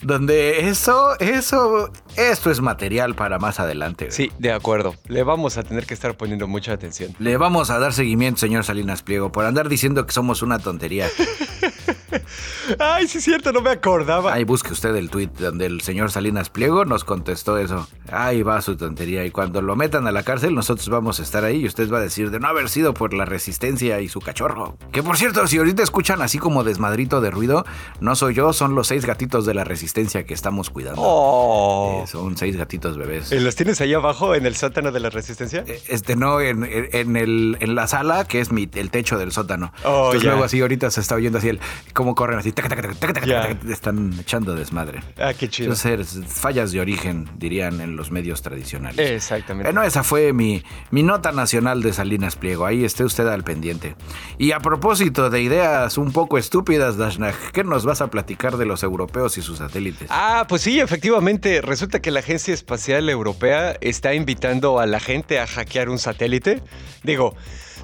Donde 0.02 0.70
eso, 0.70 1.18
eso, 1.20 1.90
esto 2.18 2.52
es 2.52 2.62
material 2.62 3.16
para 3.16 3.40
más 3.40 3.60
adelante. 3.60 4.12
Sí, 4.12 4.32
de 4.40 4.52
acuerdo. 4.52 4.96
Le 5.08 5.24
vamos 5.24 5.58
a 5.58 5.64
tener 5.64 5.86
que 5.86 5.94
estar 5.94 6.16
poniendo 6.16 6.48
mucha 6.48 6.74
atención. 6.74 7.16
Le 7.20 7.38
vamos 7.38 7.70
a 7.70 7.80
dar 7.80 7.94
seguimiento, 7.94 8.40
señor 8.40 8.64
Salinas 8.64 9.04
Pliego, 9.04 9.32
por 9.32 9.46
andar 9.46 9.70
diciendo 9.70 10.06
que 10.06 10.12
somos 10.12 10.42
una 10.42 10.60
tontería. 10.60 11.08
Ay, 12.80 13.08
sí 13.08 13.18
es 13.20 13.24
cierto, 13.24 13.52
no 13.52 13.62
me 13.62 13.70
acordaba. 13.70 14.34
Ahí 14.34 14.44
busque 14.44 14.74
usted 14.74 14.96
el 14.96 15.10
tweet 15.10 15.30
donde 15.40 15.66
el 15.66 15.82
señor 15.82 16.12
Salinas 16.12 16.50
Pliego 16.50 16.86
nos 16.86 17.04
contestó 17.04 17.58
eso. 17.58 17.88
Ahí 18.12 18.44
va 18.44 18.62
su 18.62 18.76
tontería. 18.78 19.26
Y 19.26 19.32
cuando 19.32 19.62
lo 19.62 19.76
metan 19.76 20.08
a 20.08 20.12
la 20.12 20.24
cárcel, 20.24 20.54
nosotros 20.56 20.90
vamos 20.90 21.20
a 21.20 21.24
estar 21.24 21.44
ahí 21.44 21.62
y 21.62 21.66
usted 21.68 21.92
va 21.92 21.98
a 21.98 22.02
decir 22.02 22.32
de 22.32 22.40
no 22.40 22.48
haber 22.48 22.70
sido 22.70 22.94
por 22.94 23.14
la 23.14 23.26
resistencia 23.26 24.00
y 24.02 24.08
su 24.10 24.20
cachorro. 24.20 24.78
Que 24.92 25.04
por 25.04 25.18
cierto, 25.18 25.46
si 25.48 25.58
ahorita 25.58 25.84
escuchan 25.84 26.22
así 26.22 26.38
como 26.38 26.64
desmadrito 26.64 27.22
de 27.22 27.32
ruido, 27.32 27.66
no 28.00 28.16
soy 28.16 28.34
yo, 28.34 28.54
son 28.54 28.76
los 28.76 28.88
seis 28.88 29.06
gatitos 29.06 29.46
de 29.46 29.54
la 29.54 29.64
resistencia 29.64 30.26
que 30.26 30.34
estamos 30.34 30.70
cuidando. 30.70 31.02
Oh. 31.04 32.02
Eh, 32.04 32.08
son 32.08 32.38
seis 32.38 32.56
gatitos 32.58 32.98
bebés. 32.98 33.32
¿Y 33.32 33.40
¿Los 33.40 33.56
tienes 33.56 33.82
ahí 33.82 33.94
abajo 33.94 34.36
en 34.36 34.46
el 34.46 34.56
sótano 34.56 34.92
de 34.92 35.00
la 35.00 35.10
resistencia? 35.10 35.64
Eh, 35.68 35.82
Este 35.88 36.16
no, 36.16 36.42
en, 36.42 36.64
en- 36.64 36.90
en 36.92 37.16
el, 37.18 37.58
en 37.60 37.76
la 37.76 37.88
sala, 37.88 38.26
que 38.26 38.40
es 38.40 38.52
mi, 38.52 38.70
el 38.76 38.90
techo 38.92 39.18
del 39.18 39.32
sótano. 39.32 39.72
Oh, 39.84 40.06
Entonces 40.08 40.24
ya. 40.24 40.30
luego 40.30 40.44
así 40.46 40.62
ahorita 40.62 40.90
se 40.92 41.02
está 41.02 41.16
oyendo 41.16 41.38
así 41.40 41.50
el 41.50 41.60
cómo 41.96 42.14
corren 42.14 42.38
así, 42.38 42.52
taca, 42.52 42.70
taca, 42.70 42.94
taca, 42.94 43.58
están 43.70 44.14
echando 44.20 44.54
desmadre. 44.54 45.02
Ah, 45.18 45.34
qué 45.34 45.50
chido. 45.50 45.72
Entonces, 45.72 46.20
fallas 46.28 46.74
de 46.74 46.82
origen, 46.82 47.28
dirían 47.38 47.80
en 47.80 47.96
los 47.96 48.12
medios 48.12 48.42
tradicionales. 48.42 49.10
Exactamente. 49.10 49.72
Bueno, 49.72 49.82
esa 49.82 50.04
fue 50.04 50.34
mi, 50.34 50.62
mi 50.92 51.04
nota 51.04 51.32
nacional 51.32 51.82
de 51.82 51.94
Salinas 51.94 52.36
Pliego. 52.36 52.66
Ahí 52.66 52.84
esté 52.84 53.06
usted 53.06 53.26
al 53.28 53.44
pendiente. 53.44 53.96
Y 54.38 54.52
a 54.52 54.60
propósito 54.60 55.30
de 55.30 55.42
ideas 55.42 55.98
un 55.98 56.12
poco 56.12 56.38
estúpidas, 56.38 56.98
Dashnak, 56.98 57.52
¿qué 57.52 57.64
nos 57.64 57.86
vas 57.86 58.02
a 58.02 58.08
platicar 58.08 58.58
de 58.58 58.66
los 58.66 58.84
europeos 58.84 59.38
y 59.38 59.42
sus 59.42 59.60
satélites? 59.60 60.10
Ah, 60.12 60.46
pues 60.50 60.64
sí, 60.64 60.82
efectivamente. 60.82 61.62
Resulta 61.62 62.02
que 62.02 62.12
la 62.12 62.20
Agencia 62.20 62.54
Espacial 62.54 63.10
Europea 63.10 63.78
está 63.80 64.14
invitando 64.14 64.80
a 64.80 64.86
la 64.86 65.00
gente 65.00 65.40
a 65.40 65.48
hackear 65.48 65.88
un 65.88 65.98
satélite. 65.98 66.62
Digo, 67.04 67.36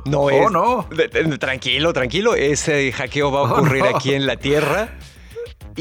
no 0.06 0.30
es. 0.30 0.46
Oh, 0.46 0.50
no. 0.50 0.88
De- 0.96 1.08
de- 1.08 1.38
tranquilo, 1.38 1.94
tranquilo. 1.94 2.36
Ese 2.36 2.92
hackeo 2.92 3.32
va 3.32 3.40
a 3.40 3.44
Oh, 3.44 3.56
ocurrir 3.58 3.84
no. 3.84 3.96
aquí 3.96 4.14
en 4.14 4.26
la 4.26 4.38
Tierra. 4.38 4.90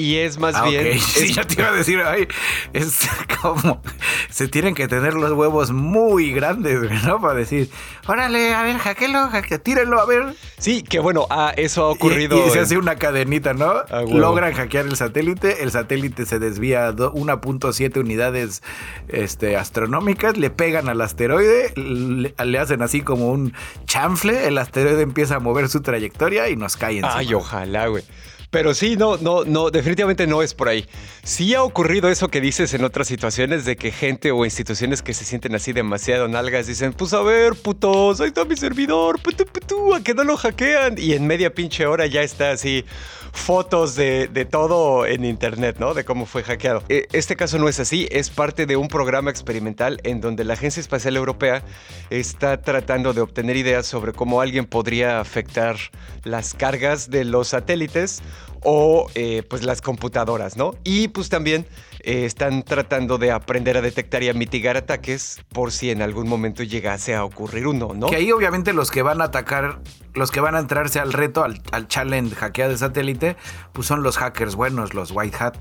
Y 0.01 0.17
es 0.17 0.39
más 0.39 0.55
Ah, 0.55 0.65
bien. 0.65 0.87
es- 0.87 1.03
Sí, 1.21 1.33
ya 1.33 1.45
te 1.45 1.55
iba 1.61 1.69
a 1.69 1.73
decir, 1.73 2.01
ay, 2.01 2.27
es 2.73 3.01
como. 3.43 3.83
Se 4.31 4.49
tienen 4.49 4.75
que 4.75 4.89
tener 4.89 5.15
los 5.15 5.33
huevos 5.33 5.71
muy 5.73 6.33
grandes, 6.33 6.81
¿no? 7.05 7.21
Para 7.21 7.35
decir, 7.35 7.69
órale, 8.07 8.55
a 8.55 8.63
ver, 8.63 8.79
hackelo, 8.79 9.29
hacke- 9.31 9.63
tírenlo, 9.63 10.01
a 10.01 10.07
ver. 10.07 10.35
sí, 10.59 10.83
que 10.83 10.99
bueno, 11.01 11.27
ah, 11.31 11.53
eso 11.57 11.85
ha 11.85 11.89
ocurrido. 11.91 12.47
Y, 12.47 12.51
se 12.51 12.61
hace 12.61 12.79
una 12.79 12.97
cadenita, 12.97 13.53
¿no? 13.55 13.71
Ah. 13.91 14.03
Logran 14.09 14.55
hackear 14.55 14.87
el 14.87 14.97
satélite, 14.97 15.63
el 15.63 15.71
satélite 15.71 16.25
se 16.27 16.39
desvía 16.39 16.93
do- 16.93 17.13
1.7 17.13 17.99
unidades 18.01 18.63
este, 19.09 19.57
astronómicas, 19.57 20.37
le 20.37 20.51
pegan 20.51 20.89
al 20.89 21.01
asteroide, 21.01 21.73
le, 21.77 22.35
le 22.43 22.59
hacen 22.59 22.83
así 22.83 23.03
como 23.03 23.31
un 23.31 23.53
chanfle, 23.85 24.47
el 24.47 24.57
asteroide 24.59 25.03
empieza 25.03 25.37
a 25.37 25.41
mover 25.41 25.69
su 25.69 25.81
trayectoria 25.83 26.49
y 26.49 26.57
nos 26.57 26.77
cae 26.77 26.95
encima. 26.99 27.17
Ay, 27.17 27.35
ojalá, 27.35 27.87
güey. 27.89 28.05
Pero 28.51 28.75
sí, 28.75 28.97
no, 28.97 29.17
no, 29.17 29.45
no, 29.45 29.71
definitivamente 29.71 30.27
no 30.27 30.43
es 30.43 30.55
por 30.55 30.69
ahí. 30.69 30.85
Sí 31.23 31.55
ha 31.55 31.63
ocurrido 31.63 32.09
eso 32.09 32.29
que 32.29 32.41
dices 32.41 32.75
en 32.75 32.83
otras 32.83 33.07
situaciones 33.07 33.65
de 33.65 33.77
que 33.77 33.93
gente 33.93 34.33
o 34.33 34.45
instituciones 34.45 35.03
que 35.03 35.15
se 35.15 35.25
sienten 35.25 35.55
así 35.55 35.73
demasiado 35.73 36.27
nalgas 36.27 36.67
dicen, 36.67 36.93
pues 36.93 37.13
a 37.13 37.23
ver, 37.23 37.55
putos, 37.55 38.21
ahí 38.21 38.29
está 38.29 38.45
mi 38.45 38.57
servidor, 38.57 39.21
putu, 39.23 39.45
putu, 39.47 39.95
a 39.95 40.03
que 40.03 40.15
no 40.15 40.25
lo 40.25 40.37
hackean. 40.37 40.97
Y 40.99 41.13
en 41.13 41.29
media 41.29 41.55
pinche 41.55 41.87
hora 41.87 42.07
ya 42.07 42.23
está 42.23 42.51
así 42.51 42.85
fotos 43.33 43.95
de, 43.95 44.29
de 44.29 44.45
todo 44.45 45.07
en 45.07 45.25
internet, 45.25 45.77
¿no? 45.79 45.95
De 45.95 46.05
cómo 46.05 46.27
fue 46.27 46.43
hackeado. 46.43 46.83
Eh, 46.89 47.07
Este 47.13 47.37
caso 47.37 47.59
no 47.59 47.69
es 47.69 47.81
así, 47.81 48.09
es 48.11 48.31
parte 48.31 48.67
de 48.67 48.77
un 48.77 48.89
programa 48.89 49.31
experimental 49.31 50.01
en 50.05 50.21
donde 50.21 50.45
la 50.45 50.55
Agencia 50.55 50.81
Espacial 50.81 51.17
Europea 51.17 51.63
está 52.11 52.61
tratando 52.61 53.13
de 53.13 53.21
obtener 53.21 53.57
ideas 53.57 53.87
sobre 53.87 54.13
cómo 54.13 54.41
alguien 54.41 54.67
podría 54.67 55.21
afectar 55.21 55.77
las 56.25 56.55
cargas 56.55 57.11
de 57.11 57.25
los 57.25 57.49
satélites 57.49 58.23
o 58.63 59.09
eh, 59.15 59.43
pues 59.49 59.65
las 59.65 59.81
computadoras, 59.81 60.57
¿no? 60.57 60.75
Y 60.85 61.09
pues 61.09 61.29
también 61.29 61.67
eh, 62.05 62.25
están 62.25 62.63
tratando 62.63 63.19
de 63.19 63.33
aprender 63.33 63.77
a 63.77 63.83
detectar 63.83 64.23
y 64.23 64.29
a 64.29 64.35
mitigar 64.35 64.77
ataques 64.77 65.41
por 65.53 65.73
si 65.73 65.91
en 65.91 66.03
algún 66.03 66.29
momento 66.29 66.63
llegase 66.63 67.15
a 67.15 67.25
ocurrir 67.25 67.67
uno, 67.67 67.93
¿no? 67.95 68.09
Que 68.09 68.17
ahí 68.17 68.33
obviamente 68.33 68.73
los 68.73 68.91
que 68.91 69.03
van 69.03 69.21
a 69.21 69.25
atacar, 69.25 69.81
los 70.15 70.31
que 70.31 70.41
van 70.41 70.55
a 70.55 70.59
entrarse 70.59 71.01
al 71.01 71.13
reto, 71.13 71.45
al, 71.45 71.63
al 71.73 71.89
challenge 71.89 72.35
hackeado 72.35 72.73
de 72.73 72.79
satélite, 72.79 73.37
pues 73.73 73.87
son 73.87 74.03
los 74.03 74.19
hackers 74.19 74.55
buenos, 74.55 74.95
los 74.95 75.11
white 75.11 75.37
hat. 75.39 75.57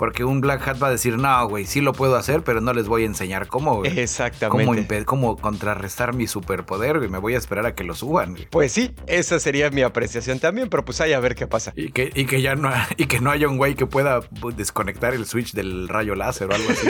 Porque 0.00 0.24
un 0.24 0.40
black 0.40 0.66
hat 0.66 0.82
va 0.82 0.86
a 0.86 0.90
decir, 0.90 1.18
no, 1.18 1.46
güey, 1.46 1.66
sí 1.66 1.82
lo 1.82 1.92
puedo 1.92 2.16
hacer, 2.16 2.42
pero 2.42 2.62
no 2.62 2.72
les 2.72 2.88
voy 2.88 3.02
a 3.02 3.04
enseñar 3.04 3.48
cómo, 3.48 3.76
güey. 3.76 4.00
Exactamente. 4.00 5.04
Cómo, 5.04 5.36
contrarrestar 5.36 6.14
mi 6.14 6.26
superpoder, 6.26 6.96
güey. 6.96 7.10
Me 7.10 7.18
voy 7.18 7.34
a 7.34 7.36
esperar 7.36 7.66
a 7.66 7.74
que 7.74 7.84
lo 7.84 7.94
suban, 7.94 8.30
güey. 8.32 8.48
Pues 8.48 8.72
sí, 8.72 8.92
esa 9.06 9.38
sería 9.38 9.68
mi 9.68 9.82
apreciación 9.82 10.38
también, 10.38 10.70
pero 10.70 10.86
pues 10.86 11.02
ahí 11.02 11.12
a 11.12 11.20
ver 11.20 11.34
qué 11.34 11.46
pasa. 11.46 11.74
Y 11.76 11.92
que, 11.92 12.10
y 12.14 12.24
que 12.24 12.40
ya 12.40 12.54
no, 12.54 12.72
y 12.96 13.08
que 13.08 13.20
no 13.20 13.30
haya 13.30 13.46
un 13.46 13.58
güey 13.58 13.74
que 13.74 13.84
pueda 13.84 14.22
pues, 14.22 14.56
desconectar 14.56 15.12
el 15.12 15.26
switch 15.26 15.52
del 15.52 15.86
rayo 15.86 16.14
láser 16.14 16.48
o 16.50 16.54
algo 16.54 16.70
así. 16.70 16.88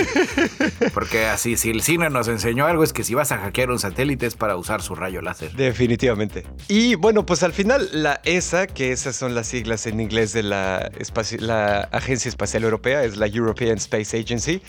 Porque 0.95 1.27
así, 1.27 1.57
si 1.57 1.71
el 1.71 1.83
cine 1.83 2.11
nos 2.11 2.29
enseñó 2.29 2.67
algo, 2.67 2.85
es 2.85 2.93
que 2.93 3.03
si 3.03 3.15
vas 3.15 3.33
a 3.33 3.39
hackear 3.39 3.73
un 3.73 3.81
satélite 3.81 4.27
es 4.27 4.37
para 4.37 4.55
usar 4.55 4.83
su 4.83 4.95
rayo 4.95 5.21
láser. 5.21 5.51
Definitivamente. 5.55 6.45
Y 6.69 6.95
bueno, 6.95 7.27
pues 7.27 7.43
al 7.43 7.55
final 7.55 7.89
la 7.93 8.21
ESA, 8.23 8.69
que 8.69 8.93
esas 8.93 9.17
son 9.17 9.35
las 9.35 9.49
siglas 9.49 9.87
en 9.87 9.99
inglés 9.99 10.33
de 10.33 10.45
la 10.45 10.93
Agencia 11.91 12.29
Espacial 12.29 12.63
Europea, 12.63 13.00
es 13.05 13.17
la 13.17 13.27
European 13.27 13.77
Space 13.79 14.19
Agency, 14.19 14.63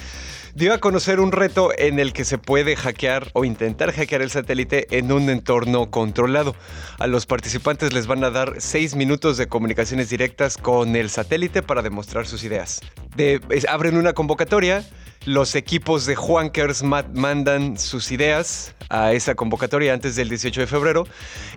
dio 0.56 0.74
a 0.74 0.80
conocer 0.80 1.20
un 1.20 1.32
reto 1.32 1.72
en 1.78 2.00
el 2.00 2.12
que 2.13 2.26
se 2.26 2.38
puede 2.38 2.76
hackear 2.76 3.30
o 3.34 3.46
intentar 3.46 3.94
hackear 3.94 4.22
el 4.22 4.30
satélite 4.30 4.88
en 4.98 5.12
un 5.12 5.30
entorno 5.30 5.89
controlado. 5.89 6.56
A 7.00 7.08
los 7.08 7.26
participantes 7.26 7.94
les 7.94 8.08
van 8.08 8.24
a 8.24 8.30
dar 8.32 8.56
seis 8.60 8.96
minutos 8.96 9.38
de 9.38 9.48
comunicaciones 9.48 10.10
directas 10.10 10.58
con 10.58 10.96
el 10.96 11.10
satélite 11.10 11.62
para 11.62 11.82
demostrar 11.82 12.28
sus 12.28 12.44
ideas. 12.44 12.82
De- 13.15 13.39
abren 13.70 13.98
una 13.98 14.13
convocatoria. 14.13 14.84
Los 15.25 15.53
equipos 15.55 16.07
de 16.07 16.15
Juankers 16.15 16.81
ma- 16.81 17.05
mandan 17.13 17.77
sus 17.77 18.12
ideas 18.12 18.73
a 18.89 19.13
esa 19.13 19.36
convocatoria 19.36 19.93
antes 19.93 20.15
del 20.15 20.29
18 20.29 20.62
de 20.62 20.67
febrero 20.67 21.07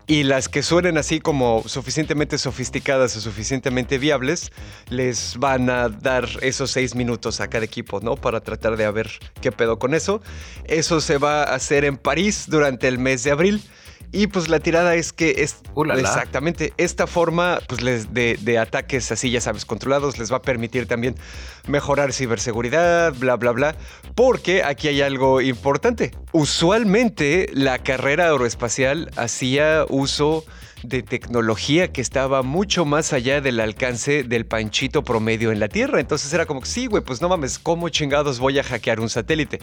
y 0.06 0.22
las 0.24 0.48
que 0.50 0.62
suenen 0.62 0.98
así 0.98 1.18
como 1.18 1.62
suficientemente 1.66 2.36
sofisticadas 2.36 3.16
o 3.16 3.20
suficientemente 3.22 3.96
viables 3.98 4.52
les 4.90 5.36
van 5.38 5.70
a 5.70 5.88
dar 5.88 6.28
esos 6.42 6.70
seis 6.72 6.94
minutos 6.94 7.40
a 7.40 7.48
cada 7.48 7.64
equipo, 7.64 8.00
¿no? 8.00 8.16
Para 8.16 8.40
tratar 8.40 8.76
de 8.76 8.88
ver 8.90 9.10
qué 9.40 9.50
pedo 9.50 9.78
con 9.78 9.94
eso. 9.94 10.20
Eso 10.66 11.00
se 11.00 11.16
va 11.16 11.42
a 11.44 11.54
hacer 11.54 11.86
en 11.86 11.96
París 11.96 12.44
durante 12.48 12.86
el 12.86 12.98
mes 12.98 13.24
de 13.24 13.30
abril. 13.30 13.62
Y 14.14 14.28
pues 14.28 14.48
la 14.48 14.60
tirada 14.60 14.94
es 14.94 15.12
que 15.12 15.42
es 15.42 15.56
exactamente 16.08 16.72
esta 16.76 17.06
forma 17.08 17.58
pues, 17.66 17.82
les- 17.82 18.14
de, 18.14 18.38
de 18.40 18.58
ataques 18.58 19.10
así, 19.10 19.30
ya 19.30 19.40
sabes, 19.40 19.64
controlados, 19.64 20.18
les 20.18 20.32
va 20.32 20.36
a 20.36 20.42
permitir 20.42 20.86
también 20.86 21.16
mejorar 21.66 22.12
ciberseguridad, 22.12 23.12
bla, 23.14 23.34
bla, 23.36 23.50
bla. 23.50 23.74
Porque 24.14 24.62
aquí 24.62 24.86
hay 24.88 25.02
algo 25.02 25.40
importante. 25.40 26.12
Usualmente 26.32 27.50
la 27.52 27.78
carrera 27.78 28.26
aeroespacial 28.28 29.10
hacía 29.16 29.84
uso 29.88 30.44
de 30.84 31.02
tecnología 31.02 31.92
que 31.92 32.00
estaba 32.00 32.42
mucho 32.42 32.84
más 32.84 33.12
allá 33.12 33.40
del 33.40 33.60
alcance 33.60 34.22
del 34.24 34.46
panchito 34.46 35.02
promedio 35.02 35.50
en 35.52 35.60
la 35.60 35.68
Tierra. 35.68 36.00
Entonces 36.00 36.32
era 36.32 36.46
como, 36.46 36.64
sí, 36.64 36.86
güey, 36.86 37.02
pues 37.02 37.20
no 37.20 37.28
mames, 37.28 37.58
¿cómo 37.58 37.88
chingados 37.88 38.38
voy 38.38 38.58
a 38.58 38.64
hackear 38.64 39.00
un 39.00 39.08
satélite? 39.08 39.60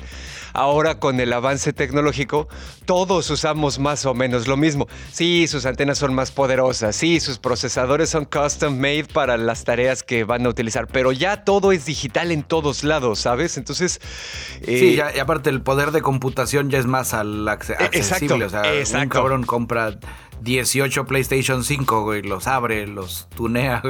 Ahora 0.53 0.99
con 0.99 1.19
el 1.19 1.31
avance 1.33 1.73
tecnológico, 1.73 2.47
todos 2.85 3.29
usamos 3.29 3.79
más 3.79 4.05
o 4.05 4.13
menos 4.13 4.47
lo 4.47 4.57
mismo. 4.57 4.87
Sí, 5.11 5.47
sus 5.47 5.65
antenas 5.65 5.97
son 5.97 6.13
más 6.13 6.31
poderosas, 6.31 6.95
sí, 6.95 7.19
sus 7.19 7.39
procesadores 7.39 8.09
son 8.09 8.25
custom 8.25 8.77
made 8.77 9.05
para 9.05 9.37
las 9.37 9.63
tareas 9.63 10.03
que 10.03 10.23
van 10.23 10.45
a 10.45 10.49
utilizar, 10.49 10.87
pero 10.87 11.11
ya 11.11 11.43
todo 11.43 11.71
es 11.71 11.85
digital 11.85 12.31
en 12.31 12.43
todos 12.43 12.83
lados, 12.83 13.19
¿sabes? 13.19 13.57
Entonces... 13.57 13.99
eh, 14.61 14.79
Sí, 14.79 14.95
ya, 14.95 15.15
y 15.15 15.19
aparte 15.19 15.49
el 15.49 15.61
poder 15.61 15.91
de 15.91 16.01
computación 16.01 16.69
ya 16.69 16.79
es 16.79 16.85
más 16.85 17.13
al 17.13 17.47
Eh, 17.47 17.51
accesible. 17.51 18.45
exacto, 18.45 18.69
o 18.81 18.85
sea, 18.85 19.01
un 19.03 19.09
cabrón 19.09 19.43
compra 19.43 19.97
18 20.41 21.05
PlayStation 21.05 21.63
5, 21.63 22.03
güey, 22.03 22.21
los 22.21 22.47
abre, 22.47 22.87
los 22.87 23.27
tunea, 23.35 23.81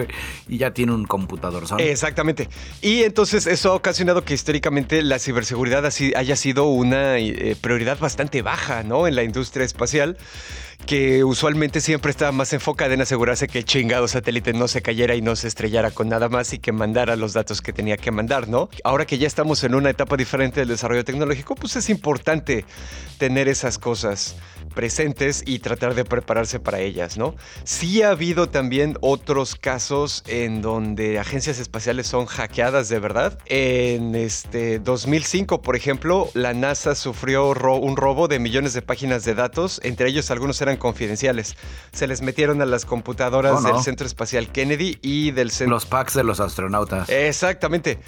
y 0.47 0.57
ya 0.57 0.71
tiene 0.71 0.93
un 0.93 1.05
computador. 1.05 1.63
Exactamente. 1.79 2.49
Y 2.81 3.03
entonces 3.03 3.47
eso 3.47 3.71
ha 3.71 3.75
ocasionado 3.75 4.23
que 4.23 4.33
históricamente 4.33 5.01
la 5.01 5.19
ciberseguridad 5.19 5.85
así 5.85 6.13
haya 6.15 6.35
sido 6.35 6.65
una 6.65 7.17
eh, 7.17 7.55
prioridad 7.59 7.99
bastante 7.99 8.41
baja, 8.41 8.83
¿no? 8.83 9.07
En 9.07 9.15
la 9.15 9.23
industria 9.23 9.65
espacial 9.65 10.17
que 10.85 11.23
usualmente 11.23 11.79
siempre 11.79 12.11
estaba 12.11 12.31
más 12.31 12.53
enfocada 12.53 12.93
en 12.93 13.01
asegurarse 13.01 13.47
que 13.47 13.59
el 13.59 13.65
chingado 13.65 14.07
satélite 14.07 14.53
no 14.53 14.67
se 14.67 14.81
cayera 14.81 15.15
y 15.15 15.21
no 15.21 15.35
se 15.35 15.47
estrellara 15.47 15.91
con 15.91 16.09
nada 16.09 16.29
más 16.29 16.53
y 16.53 16.59
que 16.59 16.71
mandara 16.71 17.15
los 17.15 17.33
datos 17.33 17.61
que 17.61 17.73
tenía 17.73 17.97
que 17.97 18.11
mandar, 18.11 18.47
¿no? 18.47 18.69
Ahora 18.83 19.05
que 19.05 19.17
ya 19.17 19.27
estamos 19.27 19.63
en 19.63 19.75
una 19.75 19.89
etapa 19.89 20.17
diferente 20.17 20.59
del 20.59 20.69
desarrollo 20.69 21.05
tecnológico, 21.05 21.55
pues 21.55 21.75
es 21.75 21.89
importante 21.89 22.65
tener 23.17 23.47
esas 23.47 23.77
cosas 23.77 24.35
presentes 24.73 25.43
y 25.45 25.59
tratar 25.59 25.95
de 25.95 26.05
prepararse 26.05 26.59
para 26.59 26.79
ellas, 26.79 27.17
¿no? 27.17 27.35
Sí 27.63 28.01
ha 28.01 28.09
habido 28.11 28.49
también 28.49 28.97
otros 29.01 29.55
casos 29.55 30.23
en 30.27 30.61
donde 30.61 31.19
agencias 31.19 31.59
espaciales 31.59 32.07
son 32.07 32.25
hackeadas 32.25 32.89
de 32.89 32.99
verdad. 32.99 33.37
En 33.45 34.15
este 34.15 34.79
2005, 34.79 35.61
por 35.61 35.75
ejemplo, 35.75 36.29
la 36.33 36.53
NASA 36.53 36.95
sufrió 36.95 37.53
ro- 37.53 37.77
un 37.77 37.95
robo 37.97 38.27
de 38.27 38.39
millones 38.39 38.73
de 38.73 38.81
páginas 38.81 39.23
de 39.25 39.35
datos, 39.35 39.79
entre 39.83 40.07
ellos 40.09 40.31
algunos 40.31 40.59
eran 40.61 40.77
confidenciales. 40.77 41.55
Se 41.91 42.07
les 42.07 42.21
metieron 42.21 42.61
a 42.61 42.65
las 42.65 42.85
computadoras 42.85 43.53
Oh, 43.57 43.61
no. 43.61 43.73
del 43.73 43.83
Centro 43.83 44.07
Espacial 44.07 44.51
Kennedy 44.51 44.97
y 45.01 45.31
del 45.31 45.51
Centro 45.51 45.75
Los 45.75 45.85
packs 45.85 46.13
de 46.13 46.23
los 46.23 46.39
astronautas. 46.39 47.09
Exactamente. 47.09 47.99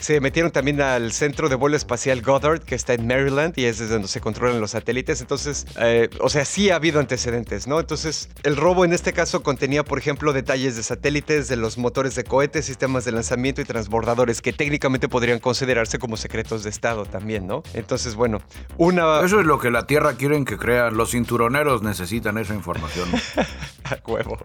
Se 0.00 0.20
metieron 0.20 0.52
también 0.52 0.80
al 0.80 1.10
centro 1.12 1.48
de 1.48 1.56
vuelo 1.56 1.76
espacial 1.76 2.22
Goddard, 2.22 2.60
que 2.60 2.76
está 2.76 2.94
en 2.94 3.08
Maryland, 3.08 3.54
y 3.58 3.64
es 3.64 3.78
desde 3.78 3.94
donde 3.94 4.06
se 4.06 4.20
controlan 4.20 4.60
los 4.60 4.70
satélites. 4.70 5.20
Entonces, 5.20 5.66
eh, 5.80 6.07
o 6.20 6.28
sea, 6.28 6.44
sí 6.44 6.70
ha 6.70 6.76
habido 6.76 7.00
antecedentes, 7.00 7.66
¿no? 7.66 7.80
Entonces, 7.80 8.28
el 8.42 8.56
robo 8.56 8.84
en 8.84 8.92
este 8.92 9.12
caso 9.12 9.42
contenía, 9.42 9.84
por 9.84 9.98
ejemplo, 9.98 10.32
detalles 10.32 10.76
de 10.76 10.82
satélites, 10.82 11.48
de 11.48 11.56
los 11.56 11.78
motores 11.78 12.14
de 12.14 12.24
cohetes, 12.24 12.66
sistemas 12.66 13.04
de 13.04 13.12
lanzamiento 13.12 13.60
y 13.60 13.64
transbordadores, 13.64 14.40
que 14.42 14.52
técnicamente 14.52 15.08
podrían 15.08 15.38
considerarse 15.38 15.98
como 15.98 16.16
secretos 16.16 16.64
de 16.64 16.70
Estado 16.70 17.04
también, 17.06 17.46
¿no? 17.46 17.62
Entonces, 17.74 18.14
bueno, 18.14 18.40
una... 18.76 19.20
Eso 19.20 19.40
es 19.40 19.46
lo 19.46 19.58
que 19.58 19.70
la 19.70 19.86
Tierra 19.86 20.14
quieren 20.14 20.44
que 20.44 20.56
crean. 20.56 20.96
Los 20.96 21.10
cinturoneros 21.10 21.82
necesitan 21.82 22.38
esa 22.38 22.54
información. 22.54 23.08
A 23.84 23.98
huevo. 24.06 24.38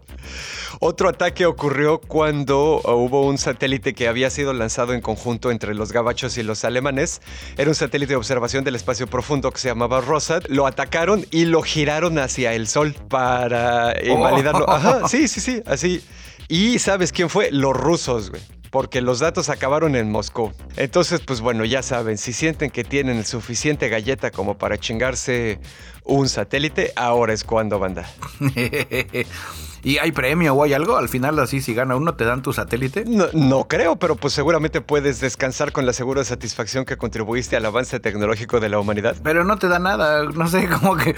Otro 0.79 1.09
ataque 1.09 1.45
ocurrió 1.45 1.99
cuando 1.99 2.81
uh, 2.83 2.91
hubo 2.91 3.25
un 3.25 3.37
satélite 3.37 3.93
que 3.93 4.07
había 4.07 4.29
sido 4.29 4.53
lanzado 4.53 4.93
en 4.93 5.01
conjunto 5.01 5.51
entre 5.51 5.75
los 5.75 5.91
gabachos 5.91 6.37
y 6.37 6.43
los 6.43 6.63
alemanes. 6.63 7.21
Era 7.57 7.69
un 7.69 7.75
satélite 7.75 8.13
de 8.13 8.17
observación 8.17 8.63
del 8.63 8.75
espacio 8.75 9.07
profundo 9.07 9.51
que 9.51 9.59
se 9.59 9.67
llamaba 9.67 10.01
Rosat. 10.01 10.47
Lo 10.47 10.67
atacaron 10.67 11.25
y 11.31 11.45
lo 11.53 11.61
giraron 11.61 12.17
hacia 12.17 12.53
el 12.53 12.67
sol 12.67 12.95
para 13.09 13.93
invalidarlo. 14.03 14.67
Ajá, 14.67 15.07
sí, 15.07 15.27
sí, 15.27 15.39
sí, 15.39 15.61
así. 15.67 16.03
¿Y 16.47 16.79
sabes 16.79 17.11
quién 17.11 17.29
fue? 17.29 17.51
Los 17.51 17.77
rusos, 17.77 18.31
güey. 18.31 18.41
Porque 18.71 19.01
los 19.01 19.19
datos 19.19 19.49
acabaron 19.49 19.95
en 19.95 20.09
Moscú. 20.09 20.51
Entonces, 20.77 21.21
pues 21.21 21.41
bueno, 21.41 21.63
ya 21.63 21.83
saben, 21.83 22.17
si 22.17 22.33
sienten 22.33 22.71
que 22.71 22.83
tienen 22.83 23.23
suficiente 23.23 23.87
galleta 23.87 24.31
como 24.31 24.57
para 24.57 24.79
chingarse 24.79 25.59
un 26.03 26.27
satélite, 26.27 26.91
ahora 26.95 27.33
es 27.33 27.43
cuando, 27.43 27.77
banda. 27.77 28.09
¿Y 29.83 29.97
hay 29.97 30.13
premio 30.13 30.53
o 30.53 30.63
hay 30.63 30.73
algo? 30.73 30.95
Al 30.95 31.09
final, 31.09 31.37
así, 31.39 31.61
si 31.61 31.73
gana 31.73 31.95
uno, 31.95 32.15
¿te 32.15 32.23
dan 32.23 32.41
tu 32.41 32.53
satélite? 32.53 33.03
No, 33.05 33.25
no 33.33 33.67
creo, 33.67 33.97
pero 33.97 34.15
pues 34.15 34.33
seguramente 34.33 34.79
puedes 34.79 35.19
descansar 35.19 35.73
con 35.73 35.85
la 35.85 35.91
segura 35.91 36.23
satisfacción 36.23 36.85
que 36.85 36.95
contribuiste 36.95 37.57
al 37.57 37.65
avance 37.65 37.99
tecnológico 37.99 38.61
de 38.61 38.69
la 38.69 38.79
humanidad. 38.79 39.17
Pero 39.23 39.43
no 39.43 39.57
te 39.57 39.67
da 39.67 39.79
nada, 39.79 40.23
no 40.23 40.47
sé, 40.47 40.69
como 40.79 40.95
que 40.95 41.15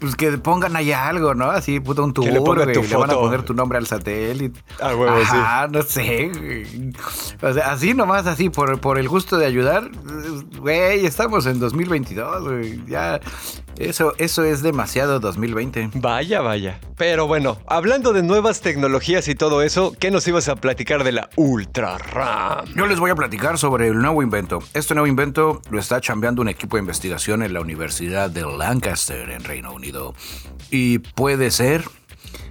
pues 0.00 0.14
que 0.14 0.38
pongan 0.38 0.76
allá 0.76 1.08
algo, 1.08 1.34
¿no? 1.34 1.50
Así, 1.50 1.80
puta, 1.80 2.02
un 2.02 2.12
tubo, 2.12 2.26
le 2.26 2.40
pongan 2.40 2.72
tu 2.72 2.82
le 2.82 2.96
van 2.96 3.10
a 3.10 3.14
poner 3.14 3.42
tu 3.42 3.54
nombre 3.54 3.78
al 3.78 3.86
satélite. 3.86 4.60
Ah, 4.80 4.94
huevo, 4.94 5.18
sí. 5.18 5.26
Ajá, 5.30 5.68
no 5.68 5.82
sé. 5.82 6.30
O 7.42 7.52
sea, 7.52 7.72
así 7.72 7.94
nomás, 7.94 8.26
así, 8.26 8.48
por, 8.48 8.80
por 8.80 8.98
el 8.98 9.08
gusto 9.08 9.38
de 9.38 9.46
ayudar, 9.46 9.90
güey, 10.58 11.04
estamos 11.04 11.46
en 11.46 11.58
2022, 11.58 12.44
güey. 12.44 12.86
Ya, 12.86 13.20
eso, 13.78 14.14
eso 14.18 14.44
es 14.44 14.62
demasiado 14.62 15.20
2020. 15.20 15.90
Vaya, 15.94 16.40
vaya. 16.40 16.80
Pero 16.96 17.26
bueno, 17.26 17.58
hablando 17.66 18.12
de 18.12 18.22
nuevas 18.22 18.60
tecnologías 18.60 19.28
y 19.28 19.34
todo 19.34 19.62
eso, 19.62 19.94
¿qué 19.98 20.10
nos 20.10 20.26
ibas 20.28 20.48
a 20.48 20.56
platicar 20.56 21.04
de 21.04 21.12
la 21.12 21.30
Ultra 21.36 21.98
RAM? 21.98 22.66
Yo 22.74 22.86
les 22.86 22.98
voy 23.00 23.10
a 23.10 23.14
platicar 23.14 23.58
sobre 23.58 23.88
el 23.88 23.98
nuevo 23.98 24.22
invento. 24.22 24.60
Este 24.74 24.94
nuevo 24.94 25.06
invento 25.06 25.60
lo 25.70 25.78
está 25.78 26.00
chambeando 26.00 26.42
un 26.42 26.48
equipo 26.48 26.76
de 26.76 26.82
investigación 26.82 27.42
en 27.42 27.52
la 27.52 27.60
Universidad 27.60 28.30
de 28.30 28.42
Lancaster, 28.42 29.30
en 29.30 29.44
Reino 29.44 29.72
Unido. 29.72 29.87
Y 30.70 30.98
puede 30.98 31.50
ser 31.50 31.84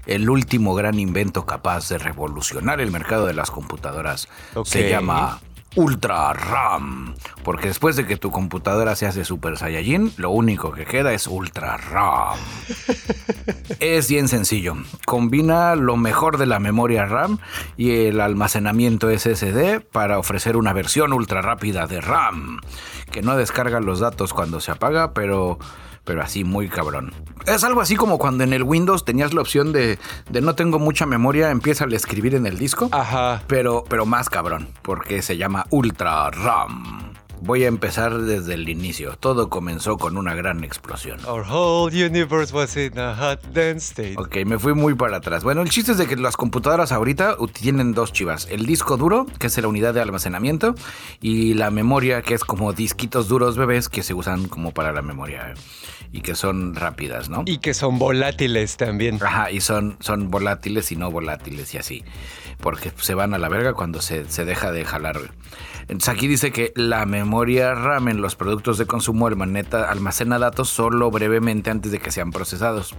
el 0.06 0.30
último 0.30 0.74
gran 0.74 1.00
invento 1.00 1.46
capaz 1.46 1.90
de 1.90 1.98
revolucionar 1.98 2.82
el 2.82 2.92
mercado 2.92 3.26
de 3.26 3.34
las 3.34 3.52
computadoras. 3.52 4.28
Se 4.64 4.90
llama 4.90 5.40
Ultra 5.78 6.34
RAM. 6.34 7.14
Porque 7.44 7.68
después 7.68 7.96
de 7.96 8.08
que 8.08 8.18
tu 8.18 8.32
computadora 8.32 8.96
se 8.96 9.06
hace 9.06 9.24
Super 9.24 9.58
Saiyajin, 9.58 10.12
lo 10.18 10.32
único 10.32 10.72
que 10.72 10.86
queda 10.86 11.14
es 11.14 11.28
Ultra 11.28 11.78
RAM. 11.78 12.40
Es 13.80 14.10
bien 14.10 14.28
sencillo. 14.28 14.76
Combina 15.06 15.76
lo 15.76 15.98
mejor 15.98 16.40
de 16.40 16.48
la 16.48 16.60
memoria 16.60 17.06
RAM 17.06 17.38
y 17.76 18.08
el 18.08 18.22
almacenamiento 18.22 19.10
SSD 19.16 19.82
para 19.82 20.18
ofrecer 20.18 20.58
una 20.58 20.74
versión 20.74 21.14
ultra 21.14 21.44
rápida 21.44 21.86
de 21.86 22.02
RAM, 22.02 22.60
que 23.12 23.22
no 23.22 23.38
descarga 23.38 23.80
los 23.80 24.00
datos 24.00 24.34
cuando 24.34 24.60
se 24.60 24.72
apaga, 24.72 25.14
pero, 25.14 25.60
pero 26.08 26.24
así 26.24 26.43
muy 26.45 26.70
cabrón. 26.70 27.14
Es 27.45 27.64
algo 27.64 27.82
así 27.82 27.95
como 27.95 28.18
cuando 28.18 28.43
en 28.43 28.53
el 28.53 28.64
Windows 28.64 29.05
tenías 29.05 29.34
la 29.34 29.41
opción 29.41 29.74
de, 29.74 29.99
de 30.30 30.41
no 30.41 30.55
tengo 30.55 30.80
mucha 30.80 31.05
memoria, 31.05 31.51
empieza 31.51 31.84
a 31.86 31.88
escribir 31.89 32.34
en 32.34 32.47
el 32.47 32.58
disco, 32.58 32.89
Ajá. 32.91 33.43
pero, 33.47 33.84
pero 33.88 34.05
más 34.05 34.30
cabrón, 34.30 34.70
porque 34.82 35.22
se 35.22 35.38
llama 35.38 35.66
Ultra 35.70 36.32
RAM. 36.32 37.14
Voy 37.39 37.64
a 37.66 37.68
empezar 37.68 38.18
desde 38.22 38.55
el 38.55 38.68
inicio. 38.68 39.16
Todo 39.20 39.49
comenzó 39.49 39.97
con 39.97 40.18
una 40.18 40.34
gran 40.34 40.64
explosión. 40.64 41.20
Our 41.26 41.45
whole 41.47 41.93
universe 41.93 42.53
was 42.53 42.76
in 42.76 42.97
a 42.97 43.16
hot 43.16 43.43
dense 43.53 43.89
state. 43.91 44.16
Ok, 44.18 44.38
me 44.45 44.58
fui 44.58 44.74
muy 44.74 44.95
para 44.95 45.18
atrás. 45.18 45.43
Bueno, 45.43 45.62
el 45.62 45.70
chiste 45.70 45.91
es 45.91 45.99
de 45.99 46.08
que 46.08 46.16
las 46.16 46.36
computadoras 46.36 46.91
ahorita 46.91 47.38
tienen 47.53 47.93
dos 47.93 48.12
chivas. 48.12 48.47
El 48.49 48.66
disco 48.66 48.97
duro, 48.97 49.28
que 49.38 49.47
es 49.47 49.58
la 49.58 49.68
unidad 49.68 49.93
de 49.93 50.01
almacenamiento, 50.01 50.74
y 51.22 51.53
la 51.53 51.70
memoria, 51.70 52.24
que 52.24 52.34
es 52.34 52.43
como 52.43 52.74
disquitos 52.74 53.28
duros 53.28 53.55
bebés 53.55 53.88
que 53.88 54.01
se 54.01 54.16
usan 54.16 54.47
como 54.47 54.72
para 54.72 54.91
la 54.91 55.03
memoria 55.03 55.53
y 56.12 56.22
que 56.22 56.36
son 56.36 56.76
rápidas, 56.76 57.30
¿no? 57.30 57.43
Y 57.45 57.60
que 57.60 57.74
son 57.74 57.99
volátiles 57.99 58.78
también. 58.78 59.20
Ajá, 59.22 59.51
y 59.51 59.62
son, 59.62 59.97
son 59.99 60.30
volátiles 60.32 60.91
y 60.91 60.95
no 60.95 61.12
volátiles 61.12 61.74
y 61.74 61.78
así. 61.78 62.03
Porque 62.60 62.91
se 62.97 63.14
van 63.14 63.34
a 63.34 63.38
la 63.38 63.49
verga 63.49 63.74
cuando 63.74 64.01
se, 64.01 64.30
se 64.30 64.45
deja 64.45 64.72
de 64.72 64.86
jalar. 64.86 65.20
Entonces 65.90 66.10
aquí 66.10 66.28
dice 66.28 66.52
que 66.52 66.74
la 66.76 67.06
memoria 67.06 67.74
RAM 67.74 68.10
en 68.10 68.22
los 68.22 68.36
productos 68.36 68.78
de 68.78 68.86
consumo 68.86 69.28
almacena 69.28 70.38
datos 70.38 70.70
solo 70.70 71.10
brevemente 71.12 71.70
antes 71.70 71.92
de 71.92 72.00
que 72.00 72.12
sean 72.12 72.32
procesados. 72.32 72.94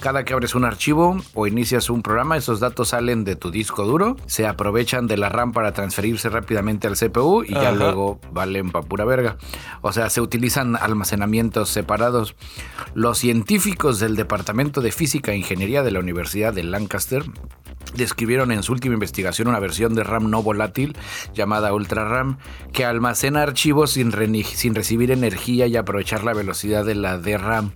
Cada 0.00 0.24
que 0.24 0.32
abres 0.32 0.56
un 0.56 0.64
archivo 0.64 1.16
o 1.34 1.46
inicias 1.46 1.90
un 1.90 2.02
programa, 2.02 2.36
esos 2.36 2.58
datos 2.58 2.88
salen 2.88 3.24
de 3.24 3.36
tu 3.36 3.52
disco 3.52 3.84
duro, 3.84 4.16
se 4.26 4.46
aprovechan 4.46 5.06
de 5.06 5.16
la 5.16 5.28
RAM 5.28 5.52
para 5.52 5.72
transferirse 5.72 6.28
rápidamente 6.28 6.88
al 6.88 6.96
CPU 6.96 7.44
y 7.44 7.54
ya 7.54 7.70
luego 7.70 8.18
valen 8.32 8.70
pa' 8.72 8.82
pura 8.82 9.04
verga. 9.04 9.36
O 9.80 9.92
sea, 9.92 10.10
se 10.10 10.20
utilizan 10.20 10.76
almacenamientos 10.76 11.68
separados. 11.68 12.34
Los 12.94 13.18
científicos 13.18 14.00
del 14.00 14.16
Departamento 14.16 14.80
de 14.80 14.90
Física 14.90 15.32
e 15.32 15.36
Ingeniería 15.36 15.82
de 15.84 15.92
la 15.92 16.00
Universidad 16.00 16.52
de 16.52 16.64
Lancaster 16.64 17.24
describieron 17.96 18.52
en 18.52 18.62
su 18.62 18.72
última 18.72 18.94
investigación 18.94 19.48
una 19.48 19.60
versión 19.60 19.94
de 19.94 20.04
RAM 20.04 20.30
no 20.30 20.42
volátil 20.42 20.96
llamada 21.34 21.72
Ultra 21.72 22.04
RAM 22.08 22.38
que 22.72 22.84
almacena 22.84 23.42
archivos 23.42 23.92
sin, 23.92 24.12
recibir 24.12 25.10
energía 25.10 25.66
y 25.66 25.76
aprovechar 25.76 26.24
la 26.24 26.34
velocidad 26.34 26.84
de 26.84 26.94
la 26.94 27.18
DRAM. 27.18 27.72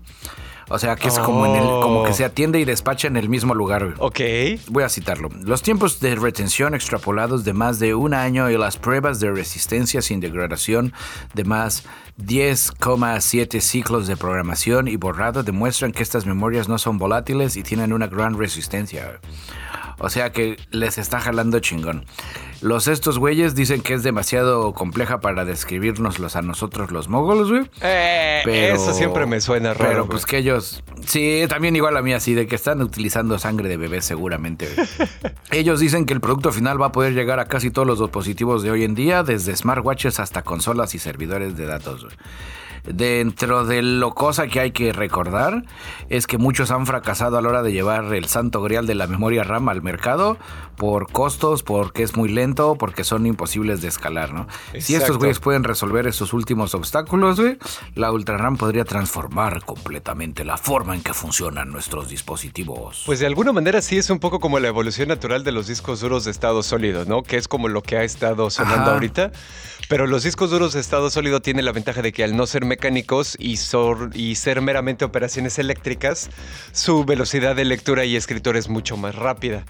O 0.70 0.78
sea, 0.78 0.96
que 0.96 1.08
es 1.08 1.18
como, 1.18 1.46
en 1.46 1.54
el, 1.54 1.62
como 1.62 2.04
que 2.04 2.12
se 2.12 2.24
atiende 2.24 2.60
y 2.60 2.64
despacha 2.64 3.08
en 3.08 3.16
el 3.16 3.28
mismo 3.28 3.54
lugar. 3.54 3.94
Ok. 3.98 4.20
Voy 4.68 4.84
a 4.84 4.88
citarlo. 4.90 5.30
Los 5.42 5.62
tiempos 5.62 5.98
de 6.00 6.14
retención 6.14 6.74
extrapolados 6.74 7.44
de 7.44 7.54
más 7.54 7.78
de 7.78 7.94
un 7.94 8.12
año 8.12 8.50
y 8.50 8.58
las 8.58 8.76
pruebas 8.76 9.18
de 9.18 9.30
resistencia 9.30 10.02
sin 10.02 10.20
degradación 10.20 10.92
de 11.32 11.44
más 11.44 11.84
10,7 12.18 13.60
ciclos 13.60 14.06
de 14.06 14.16
programación 14.16 14.88
y 14.88 14.96
borrado 14.96 15.42
demuestran 15.42 15.92
que 15.92 16.02
estas 16.02 16.26
memorias 16.26 16.68
no 16.68 16.76
son 16.76 16.98
volátiles 16.98 17.56
y 17.56 17.62
tienen 17.62 17.92
una 17.92 18.06
gran 18.06 18.36
resistencia. 18.36 19.20
O 19.98 20.10
sea 20.10 20.30
que 20.30 20.56
les 20.70 20.98
está 20.98 21.20
jalando 21.20 21.58
chingón. 21.60 22.06
Los 22.60 22.88
estos 22.88 23.18
güeyes 23.18 23.54
dicen 23.54 23.82
que 23.82 23.94
es 23.94 24.02
demasiado 24.02 24.72
compleja 24.72 25.20
para 25.20 25.44
describirnoslos 25.44 26.34
a 26.34 26.42
nosotros 26.42 26.90
los 26.90 27.08
mogols, 27.08 27.50
güey. 27.50 27.70
Eh, 27.80 28.40
Pero, 28.44 28.74
eso 28.74 28.92
siempre 28.94 29.26
me 29.26 29.40
suena 29.40 29.74
raro. 29.74 29.88
Pero 29.88 30.00
güey. 30.04 30.10
pues 30.10 30.26
que 30.26 30.38
ellos. 30.38 30.82
Sí, 31.06 31.44
también 31.48 31.76
igual 31.76 31.96
a 31.96 32.02
mí 32.02 32.12
así, 32.12 32.34
de 32.34 32.48
que 32.48 32.56
están 32.56 32.82
utilizando 32.82 33.38
sangre 33.38 33.68
de 33.68 33.76
bebé 33.76 34.02
seguramente. 34.02 34.68
ellos 35.52 35.78
dicen 35.78 36.04
que 36.04 36.14
el 36.14 36.20
producto 36.20 36.50
final 36.50 36.80
va 36.82 36.86
a 36.86 36.92
poder 36.92 37.14
llegar 37.14 37.38
a 37.38 37.46
casi 37.46 37.70
todos 37.70 37.86
los 37.86 38.00
dispositivos 38.00 38.62
de 38.64 38.72
hoy 38.72 38.84
en 38.84 38.96
día, 38.96 39.22
desde 39.22 39.54
smartwatches 39.54 40.18
hasta 40.18 40.42
consolas 40.42 40.94
y 40.96 40.98
servidores 40.98 41.56
de 41.56 41.66
datos. 41.66 42.04
güey. 42.04 42.16
Dentro 42.92 43.64
de 43.64 43.82
lo 43.82 44.14
cosa 44.14 44.46
que 44.46 44.60
hay 44.60 44.72
que 44.72 44.92
recordar 44.92 45.64
es 46.08 46.26
que 46.26 46.38
muchos 46.38 46.70
han 46.70 46.86
fracasado 46.86 47.38
a 47.38 47.42
la 47.42 47.48
hora 47.48 47.62
de 47.62 47.72
llevar 47.72 48.14
el 48.14 48.26
santo 48.26 48.62
grial 48.62 48.86
de 48.86 48.94
la 48.94 49.06
memoria 49.06 49.44
RAM 49.44 49.68
al 49.68 49.82
mercado 49.82 50.38
por 50.76 51.10
costos, 51.10 51.62
porque 51.62 52.02
es 52.02 52.16
muy 52.16 52.28
lento, 52.28 52.76
porque 52.76 53.04
son 53.04 53.26
imposibles 53.26 53.82
de 53.82 53.88
escalar, 53.88 54.32
¿no? 54.32 54.46
Si 54.78 54.94
estos 54.94 55.18
güeyes 55.18 55.40
pueden 55.40 55.64
resolver 55.64 56.06
esos 56.06 56.32
últimos 56.32 56.74
obstáculos, 56.74 57.40
güey, 57.40 57.58
la 57.94 58.12
Ultra 58.12 58.36
RAM 58.36 58.56
podría 58.56 58.84
transformar 58.84 59.64
completamente 59.64 60.44
la 60.44 60.56
forma 60.56 60.94
en 60.94 61.02
que 61.02 61.12
funcionan 61.12 61.70
nuestros 61.70 62.08
dispositivos. 62.08 63.02
Pues 63.06 63.18
de 63.18 63.26
alguna 63.26 63.52
manera 63.52 63.82
sí 63.82 63.98
es 63.98 64.08
un 64.08 64.20
poco 64.20 64.38
como 64.38 64.60
la 64.60 64.68
evolución 64.68 65.08
natural 65.08 65.42
de 65.42 65.52
los 65.52 65.66
discos 65.66 66.00
duros 66.00 66.24
de 66.24 66.30
estado 66.30 66.62
sólido, 66.62 67.04
¿no? 67.04 67.22
Que 67.22 67.36
es 67.36 67.48
como 67.48 67.68
lo 67.68 67.82
que 67.82 67.96
ha 67.96 68.04
estado 68.04 68.48
sonando 68.48 68.82
Ajá. 68.82 68.94
ahorita. 68.94 69.32
Pero 69.88 70.06
los 70.06 70.22
discos 70.22 70.50
duros 70.50 70.74
de 70.74 70.80
estado 70.80 71.08
sólido 71.08 71.40
tienen 71.40 71.64
la 71.64 71.72
ventaja 71.72 72.02
de 72.02 72.12
que 72.12 72.22
al 72.22 72.36
no 72.36 72.46
ser 72.46 72.66
mecánicos 72.78 73.36
y, 73.40 73.58
y 74.14 74.34
ser 74.36 74.60
meramente 74.60 75.04
operaciones 75.04 75.58
eléctricas, 75.58 76.30
su 76.70 77.04
velocidad 77.04 77.56
de 77.56 77.64
lectura 77.64 78.04
y 78.04 78.14
escritura 78.14 78.56
es 78.56 78.68
mucho 78.68 78.96
más 78.96 79.16
rápida. 79.16 79.64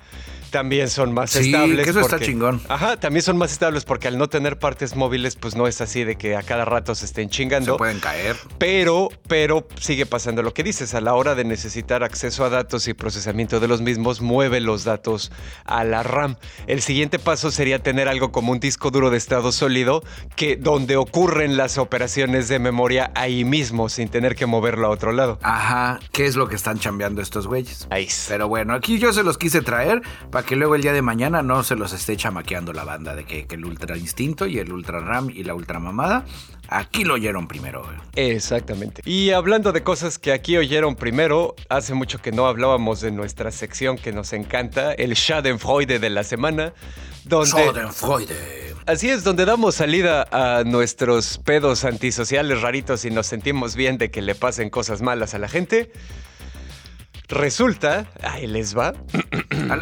También 0.51 0.89
son 0.89 1.13
más 1.13 1.31
Sí, 1.31 1.47
estables. 1.53 1.85
que 1.85 1.91
eso 1.91 2.01
está 2.01 2.19
chingón. 2.19 2.61
Ajá, 2.69 2.97
también 2.99 3.23
son 3.23 3.37
más 3.37 3.53
estables 3.53 3.85
porque 3.85 4.09
al 4.09 4.19
no 4.19 4.29
tener 4.29 4.59
partes 4.59 4.97
móviles, 4.97 5.37
pues 5.37 5.55
no 5.57 5.67
es 5.67 5.81
así 5.81 6.05
de 6.05 6.17
que 6.17 6.37
a 6.37 6.43
cada 6.43 6.65
rato 6.65 6.95
se 6.95 7.05
estén 7.05 7.29
se 7.29 7.37
chingando. 7.37 7.77
pueden 7.77 8.01
caer. 8.01 8.37
Pero, 8.59 9.09
pero 9.29 9.67
sigue 9.81 10.07
pasando 10.07 10.43
lo 10.43 10.55
que 10.55 10.63
dices, 10.63 10.95
a 10.95 11.01
la 11.01 11.15
hora 11.15 11.35
de 11.35 11.45
necesitar 11.45 12.03
acceso 12.03 12.45
a 12.45 12.51
datos 12.51 12.89
y 12.89 12.95
procesamiento 12.95 13.61
de 13.61 13.69
los 13.69 13.81
mismos, 13.81 14.21
mueve 14.21 14.61
los 14.61 14.85
datos 14.85 15.31
a 15.65 15.85
la 15.85 16.03
RAM. 16.03 16.37
El 16.67 16.81
siguiente 16.83 17.19
paso 17.19 17.51
sería 17.51 17.79
tener 17.81 18.09
algo 18.09 18.33
como 18.33 18.53
un 18.53 18.61
disco 18.61 18.91
duro 18.91 19.11
de 19.11 19.19
estado 19.19 19.53
sólido, 19.53 20.03
que 20.37 20.57
donde 20.57 20.97
ocurren 20.97 21.57
las 21.57 21.79
operaciones 21.79 22.49
de 22.49 22.59
memoria 22.59 23.11
ahí 23.15 23.45
mismo, 23.45 23.89
sin 23.89 24.09
tener 24.09 24.35
que 24.35 24.47
moverlo 24.47 24.87
a 24.87 24.91
otro 24.91 25.13
lado. 25.13 25.39
Ajá, 25.43 26.01
¿qué 26.13 26.27
es 26.27 26.37
lo 26.37 26.49
que 26.49 26.57
están 26.57 26.79
chambeando 26.79 27.21
estos 27.23 27.47
güeyes? 27.47 27.87
Ahí. 27.91 28.09
Pero 28.29 28.49
bueno, 28.49 28.75
aquí 28.75 28.99
yo 28.99 29.13
se 29.13 29.23
los 29.23 29.37
quise 29.39 29.61
traer 29.63 30.03
para 30.31 30.38
que 30.43 30.57
luego 30.57 30.75
el 30.75 30.83
día 30.83 30.93
de 30.93 31.03
mañana 31.03 31.43
no 31.43 31.63
se 31.63 31.77
los 31.77 31.93
esté 31.93 32.17
chamaqueando 32.17 32.73
la 32.73 32.85
banda 32.85 33.15
de 33.15 33.25
que, 33.25 33.47
que 33.47 33.55
el 33.57 33.65
Ultra 33.65 33.97
Instinto 33.97 34.47
y 34.47 34.59
el 34.59 34.73
Ultra 34.73 35.01
RAM 35.01 35.31
y 35.31 35.45
la 35.45 35.55
Ultra 35.55 35.79
Mamada, 35.79 36.25
aquí 36.69 37.05
lo 37.05 37.15
oyeron 37.15 37.49
primero. 37.49 37.87
Exactamente. 38.15 39.03
Y 39.05 39.31
hablando 39.31 39.73
de 39.73 39.83
cosas 39.83 40.19
que 40.19 40.33
aquí 40.33 40.57
oyeron 40.57 40.97
primero, 40.97 41.55
hace 41.69 41.95
mucho 41.95 42.21
que 42.21 42.33
no 42.33 42.47
hablábamos 42.47 43.01
de 43.01 43.11
nuestra 43.11 43.51
sección 43.51 43.97
que 43.97 44.13
nos 44.13 44.33
encanta, 44.33 44.93
el 44.93 45.15
Schadenfreude 45.15 45.99
de 45.99 46.11
la 46.11 46.25
semana, 46.25 46.73
donde... 47.25 47.51
Schadenfreude. 47.51 48.75
Así 48.87 49.11
es, 49.11 49.23
donde 49.23 49.45
damos 49.45 49.75
salida 49.75 50.27
a 50.31 50.65
nuestros 50.65 51.37
pedos 51.39 51.85
antisociales 51.85 52.63
raritos 52.63 53.05
y 53.05 53.11
nos 53.11 53.27
sentimos 53.27 53.77
bien 53.77 53.99
de 53.99 54.11
que 54.11 54.23
le 54.23 54.35
pasen 54.35 54.71
cosas 54.71 55.03
malas 55.03 55.35
a 55.35 55.39
la 55.39 55.49
gente. 55.49 55.93
Resulta, 57.29 58.07
ahí 58.23 58.47
les 58.47 58.77
va. 58.77 58.95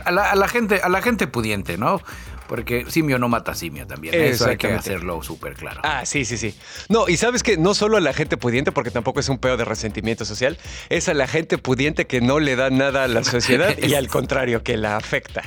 A, 0.05 0.11
la, 0.11 0.49
gente, 0.49 0.81
a 0.83 0.89
la 0.89 1.01
gente 1.01 1.29
pudiente, 1.29 1.79
¿no? 1.79 2.01
Porque 2.49 2.87
simio 2.89 3.19
no 3.19 3.29
mata 3.29 3.55
simio 3.55 3.87
también. 3.87 4.15
Eso 4.15 4.49
hay 4.49 4.57
que 4.57 4.73
hacerlo 4.73 5.23
súper 5.23 5.55
claro. 5.55 5.81
Ah, 5.85 6.05
sí, 6.07 6.25
sí, 6.25 6.37
sí. 6.37 6.55
No, 6.89 7.09
y 7.09 7.17
sabes 7.17 7.43
que 7.43 7.57
no 7.57 7.75
solo 7.75 7.97
a 7.97 8.01
la 8.01 8.13
gente 8.13 8.37
pudiente, 8.37 8.73
porque 8.73 8.91
tampoco 8.91 9.21
es 9.21 9.29
un 9.29 9.39
peo 9.39 9.57
de 9.57 9.65
resentimiento 9.65 10.25
social, 10.25 10.59
es 10.89 11.09
a 11.09 11.15
la 11.15 11.27
gente 11.27 11.59
pudiente 11.59 12.07
que 12.07 12.21
no 12.21 12.41
le 12.41 12.57
da 12.57 12.71
nada 12.71 13.05
a 13.05 13.09
la 13.09 13.25
sociedad 13.25 13.77
y 13.83 13.95
al 13.95 14.09
contrario, 14.09 14.63
que 14.63 14.77
la 14.77 14.97
afecta. 14.97 15.43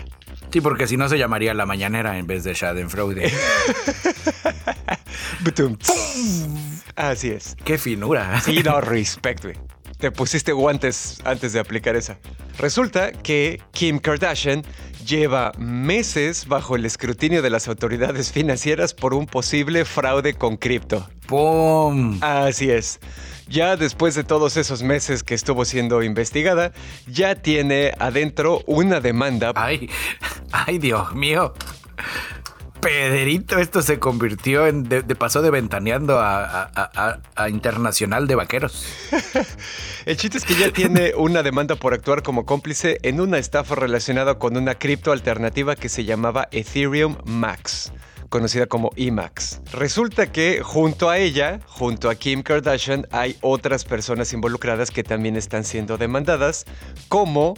Sí, 0.51 0.61
porque 0.61 0.87
si 0.87 0.97
no 0.97 1.07
se 1.09 1.17
llamaría 1.17 1.53
La 1.53 1.65
Mañanera 1.65 2.17
en 2.17 2.25
vez 2.27 2.43
de 2.43 2.53
Schadenfreude. 2.53 3.31
Así 6.95 7.29
es. 7.29 7.55
Qué 7.63 7.77
finura. 7.77 8.41
Sí, 8.41 8.63
no, 8.63 8.81
respect, 8.81 9.43
güey. 9.43 9.55
Te 9.99 10.11
pusiste 10.11 10.53
guantes 10.53 11.19
antes 11.25 11.51
de 11.51 11.59
aplicar 11.59 11.97
esa. 11.97 12.19
Resulta 12.57 13.11
que 13.11 13.61
Kim 13.71 13.99
Kardashian 13.99 14.63
lleva 15.05 15.51
meses 15.57 16.47
bajo 16.47 16.77
el 16.77 16.85
escrutinio 16.85 17.41
de 17.41 17.49
las 17.49 17.67
autoridades 17.67 18.31
financieras 18.31 18.93
por 18.93 19.13
un 19.13 19.25
posible 19.25 19.83
fraude 19.83 20.35
con 20.35 20.55
cripto. 20.55 21.09
¡Pum! 21.27 22.17
Así 22.21 22.71
es. 22.71 23.01
Ya 23.49 23.75
después 23.75 24.15
de 24.15 24.23
todos 24.23 24.55
esos 24.55 24.83
meses 24.83 25.21
que 25.21 25.35
estuvo 25.35 25.65
siendo 25.65 26.01
investigada, 26.01 26.71
ya 27.05 27.35
tiene 27.35 27.91
adentro 27.99 28.61
una 28.67 29.01
demanda. 29.01 29.51
Ay, 29.55 29.89
ay, 30.53 30.79
Dios 30.79 31.13
mío. 31.13 31.53
Pedrito, 32.82 33.57
esto 33.57 33.82
se 33.82 33.99
convirtió 33.99 34.65
en. 34.65 34.84
De, 34.84 35.03
pasó 35.15 35.41
de 35.41 35.51
ventaneando 35.51 36.17
a, 36.19 37.19
internacional 37.49 38.27
de 38.27 38.36
vaqueros. 38.36 38.86
El 40.05 40.17
chiste 40.17 40.38
es 40.38 40.45
que 40.45 40.55
ya 40.55 40.71
tiene 40.71 41.13
una 41.15 41.43
demanda 41.43 41.75
por 41.75 41.93
actuar 41.93 42.23
como 42.23 42.45
cómplice 42.45 42.97
en 43.03 43.19
una 43.19 43.38
estafa 43.38 43.75
relacionada 43.75 44.39
con 44.39 44.55
una 44.55 44.75
cripto 44.75 45.11
alternativa 45.11 45.75
que 45.75 45.89
se 45.89 46.05
llamaba 46.05 46.47
Ethereum 46.51 47.17
Max 47.25 47.91
conocida 48.30 48.67
como 48.67 48.91
EMAX. 48.95 49.59
Resulta 49.73 50.32
que 50.32 50.61
junto 50.63 51.09
a 51.09 51.17
ella, 51.17 51.59
junto 51.65 52.09
a 52.09 52.15
Kim 52.15 52.43
Kardashian, 52.43 53.07
hay 53.11 53.36
otras 53.41 53.84
personas 53.84 54.32
involucradas 54.34 54.91
que 54.91 55.03
también 55.03 55.36
están 55.36 55.63
siendo 55.63 55.97
demandadas, 55.97 56.65
como 57.07 57.55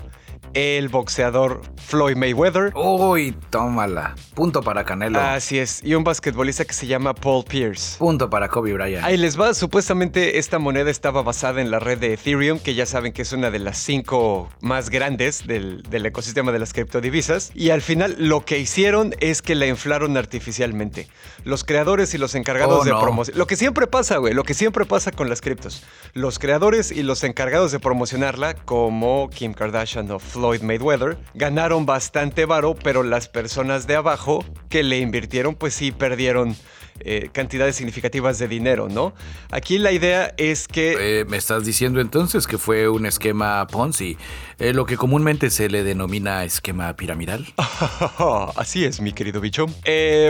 el 0.53 0.89
boxeador 0.89 1.61
Floyd 1.77 2.15
Mayweather. 2.15 2.73
Uy, 2.75 3.35
tómala. 3.49 4.15
Punto 4.33 4.61
para 4.61 4.83
Canelo. 4.83 5.19
Así 5.19 5.59
es. 5.59 5.83
Y 5.83 5.95
un 5.95 6.03
basquetbolista 6.03 6.65
que 6.65 6.73
se 6.73 6.87
llama 6.87 7.13
Paul 7.13 7.43
Pierce. 7.45 7.97
Punto 7.97 8.29
para 8.29 8.49
Kobe 8.49 8.73
Bryant. 8.73 9.03
Ahí 9.05 9.17
les 9.17 9.39
va. 9.39 9.53
Supuestamente 9.53 10.37
esta 10.37 10.59
moneda 10.59 10.89
estaba 10.89 11.21
basada 11.21 11.61
en 11.61 11.71
la 11.71 11.79
red 11.79 11.99
de 11.99 12.13
Ethereum, 12.13 12.59
que 12.59 12.75
ya 12.75 12.85
saben 12.85 13.13
que 13.13 13.21
es 13.21 13.31
una 13.33 13.51
de 13.51 13.59
las 13.59 13.77
cinco 13.77 14.49
más 14.61 14.89
grandes 14.89 15.47
del, 15.47 15.83
ecosistema 15.91 16.51
de 16.51 16.59
las 16.59 16.73
criptodivisas. 16.73 17.51
Y 17.55 17.69
al 17.69 17.81
final 17.81 18.15
lo 18.19 18.43
que 18.45 18.59
hicieron 18.59 19.15
es 19.19 19.41
que 19.41 19.55
la 19.55 19.67
inflaron 19.67 20.17
artificialmente. 20.17 21.07
Los 21.45 21.63
creadores 21.63 22.13
y 22.13 22.17
los 22.17 22.35
encargados 22.35 22.81
oh, 22.81 22.83
de 22.83 22.91
promoción. 22.91 23.37
Lo 23.37 23.47
que 23.47 23.55
siempre 23.55 23.87
pasa, 23.87 24.17
güey. 24.17 24.33
Lo 24.33 24.43
que 24.43 24.53
siempre 24.53 24.85
pasa 24.85 25.11
con 25.11 25.29
las 25.29 25.41
criptos. 25.41 25.83
Los 26.13 26.39
creadores 26.39 26.91
y 26.91 27.03
los 27.03 27.23
encargados 27.23 27.71
de 27.71 27.79
promocionarla, 27.79 28.53
como 28.53 29.29
Kim 29.29 29.53
Kardashian 29.53 30.09
o 30.11 30.19
Floyd 30.19 30.40
Floyd 30.41 30.63
Mayweather, 30.63 31.19
ganaron 31.35 31.85
bastante 31.85 32.45
varo, 32.45 32.73
pero 32.73 33.03
las 33.03 33.27
personas 33.27 33.85
de 33.85 33.95
abajo 33.95 34.43
que 34.69 34.81
le 34.81 34.97
invirtieron, 34.97 35.53
pues 35.53 35.75
sí 35.75 35.91
perdieron 35.91 36.55
eh, 37.01 37.29
cantidades 37.31 37.75
significativas 37.75 38.39
de 38.39 38.47
dinero, 38.47 38.89
¿no? 38.89 39.13
Aquí 39.51 39.77
la 39.77 39.91
idea 39.91 40.33
es 40.37 40.67
que... 40.67 41.19
Eh, 41.19 41.25
me 41.25 41.37
estás 41.37 41.63
diciendo 41.63 42.01
entonces 42.01 42.47
que 42.47 42.57
fue 42.57 42.89
un 42.89 43.05
esquema 43.05 43.67
Ponzi, 43.67 44.17
eh, 44.61 44.73
lo 44.73 44.85
que 44.85 44.97
comúnmente 44.97 45.49
se 45.49 45.69
le 45.69 45.83
denomina 45.83 46.43
esquema 46.43 46.95
piramidal. 46.95 47.45
Así 48.55 48.85
es, 48.85 49.01
mi 49.01 49.11
querido 49.11 49.41
bicho. 49.41 49.65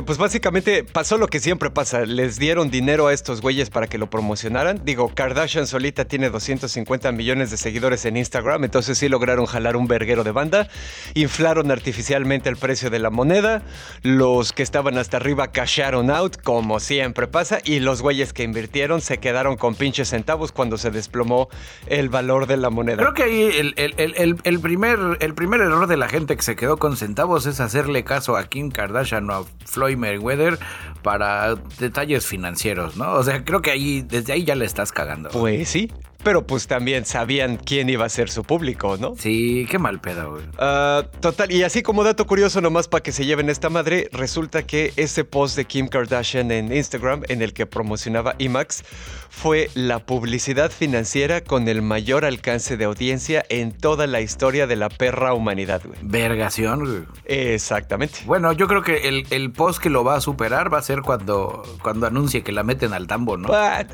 pues 0.06 0.18
básicamente 0.18 0.84
pasó 0.84 1.18
lo 1.18 1.28
que 1.28 1.40
siempre 1.40 1.70
pasa, 1.70 2.06
les 2.06 2.40
dieron 2.40 2.72
dinero 2.72 3.08
a 3.08 3.14
estos 3.14 3.42
güeyes 3.42 3.70
para 3.70 3.88
que 3.88 3.98
lo 3.98 4.10
promocionaran. 4.10 4.82
Digo, 4.84 5.12
Kardashian 5.14 5.68
solita 5.68 6.06
tiene 6.06 6.30
250 6.30 7.12
millones 7.12 7.52
de 7.52 7.58
seguidores 7.58 8.06
en 8.06 8.18
Instagram, 8.18 8.64
entonces 8.64 8.98
sí 8.98 9.10
lograron 9.10 9.46
jalar 9.46 9.76
un 9.76 9.88
verguero 9.88 10.24
de 10.24 10.32
banda, 10.32 10.68
inflaron 11.14 11.72
artificialmente 11.72 12.50
el 12.50 12.58
precio 12.58 12.90
de 12.90 13.00
la 13.00 13.10
moneda, 13.10 13.64
los 14.02 14.54
que 14.54 14.64
estaban 14.64 14.98
hasta 14.98 15.18
arriba 15.18 15.52
casharon 15.52 16.10
out 16.10 16.38
como 16.42 16.80
siempre 16.80 17.28
pasa, 17.28 17.60
y 17.64 17.80
los 17.80 18.02
güeyes 18.02 18.34
que 18.34 18.44
invirtieron 18.44 19.02
se 19.02 19.18
quedaron 19.18 19.58
con 19.58 19.76
pinches 19.76 20.10
centavos 20.10 20.52
cuando 20.52 20.78
se 20.78 20.92
desplomó 20.92 21.50
el 21.88 22.10
valor 22.10 22.48
de 22.48 22.58
la 22.58 22.70
moneda. 22.70 22.98
Creo 22.98 23.14
que 23.14 23.24
ahí 23.24 23.74
el, 23.78 24.21
primer, 24.62 25.00
el 25.20 25.34
primer 25.34 25.62
error 25.62 25.88
de 25.88 25.98
la 25.98 26.08
gente 26.08 26.36
que 26.36 26.42
se 26.42 26.56
quedó 26.56 26.78
con 26.78 26.98
centavos 26.98 27.46
es 27.46 27.60
hacerle 27.60 28.04
caso 28.04 28.38
a 28.38 28.46
Kim 28.46 28.72
Kardashian 28.72 29.30
o 29.30 29.34
a 29.34 29.46
Floyd 29.66 29.98
Mayweather 29.98 30.60
para 31.02 31.56
detalles 31.80 32.26
financieros, 32.26 32.98
¿no? 32.98 33.14
O 33.14 33.24
sea, 33.24 33.44
creo 33.44 33.62
que 33.62 33.72
ahí, 33.72 34.02
desde 34.02 34.34
ahí 34.34 34.44
ya 34.44 34.56
le 34.56 34.66
estás 34.66 34.92
cagando. 34.92 35.30
Pues 35.30 35.70
sí. 35.70 35.92
Pero 36.24 36.46
pues 36.46 36.68
también 36.68 37.06
sabían 37.06 37.58
quién 37.58 37.90
iba 37.90 38.06
a 38.06 38.10
ser 38.10 38.30
su 38.30 38.44
público, 38.44 38.98
¿no? 38.98 39.16
Sí, 39.18 39.68
qué 39.70 39.80
mal 39.80 40.00
pedo, 40.00 40.32
güey. 40.32 40.44
Ah, 40.58 41.04
total, 41.20 41.52
y 41.52 41.64
así 41.64 41.82
como 41.82 42.04
dato 42.04 42.26
curioso 42.26 42.62
nomás 42.62 42.88
para 42.88 43.04
que 43.04 43.12
se 43.12 43.26
lleven 43.26 43.50
esta 43.50 43.70
madre, 43.70 44.10
resulta 44.12 44.64
que 44.64 44.94
ese 44.96 45.24
post 45.24 45.56
de 45.56 45.66
Kim 45.66 45.88
Kardashian 45.88 46.52
en 46.52 46.72
Instagram 46.76 47.24
en 47.28 47.42
el 47.42 47.54
que 47.54 47.66
promocionaba 47.66 48.36
IMAX 48.38 48.84
fue 49.30 49.70
la 49.74 50.00
publicidad 50.00 50.72
financiera 50.72 51.42
con 51.42 51.68
el 51.68 51.82
mayor 51.82 52.26
alcance 52.26 52.78
de 52.78 52.86
audiencia 52.86 53.44
en 53.50 53.72
toda 53.72 54.06
la 54.06 54.22
historia 54.22 54.68
de 54.68 54.76
la 54.76 54.90
perra 54.90 55.34
humanidad, 55.34 55.82
güey. 55.84 55.98
Vergación, 56.04 56.86
güey. 56.86 57.04
Exactamente. 57.26 58.20
Bueno, 58.26 58.52
yo 58.52 58.68
creo 58.68 58.84
que 58.84 59.08
el, 59.08 59.52
post 59.52 59.82
que 59.82 59.90
lo 59.90 60.04
va 60.04 60.16
a 60.16 60.22
superar 60.22 60.72
va 60.72 60.78
a 60.78 60.82
ser 60.82 61.02
cuando, 61.02 61.64
cuando 61.82 62.08
anuncie 62.08 62.44
que 62.44 62.52
la 62.52 62.64
meten 62.64 62.94
al 62.94 63.08
tambo, 63.08 63.38
¿no? 63.38 63.50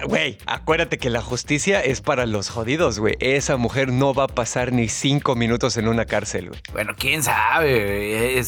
Güey, 0.08 0.38
acuérdate 0.46 0.98
que 0.98 1.10
la 1.10 1.22
justicia 1.22 1.80
es 1.82 2.02
para 2.02 2.16
los 2.26 2.49
jodidos, 2.49 2.99
güey. 2.99 3.15
Esa 3.20 3.57
mujer 3.57 3.91
no 3.91 4.13
va 4.13 4.24
a 4.24 4.28
pasar 4.28 4.74
ni 4.74 4.89
cinco 4.89 5.36
minutos 5.36 5.78
en 5.78 5.88
una 5.88 6.05
cárcel, 6.05 6.49
güey. 6.49 6.61
Bueno, 6.74 6.93
quién 6.97 7.24
sabe. 7.24 8.41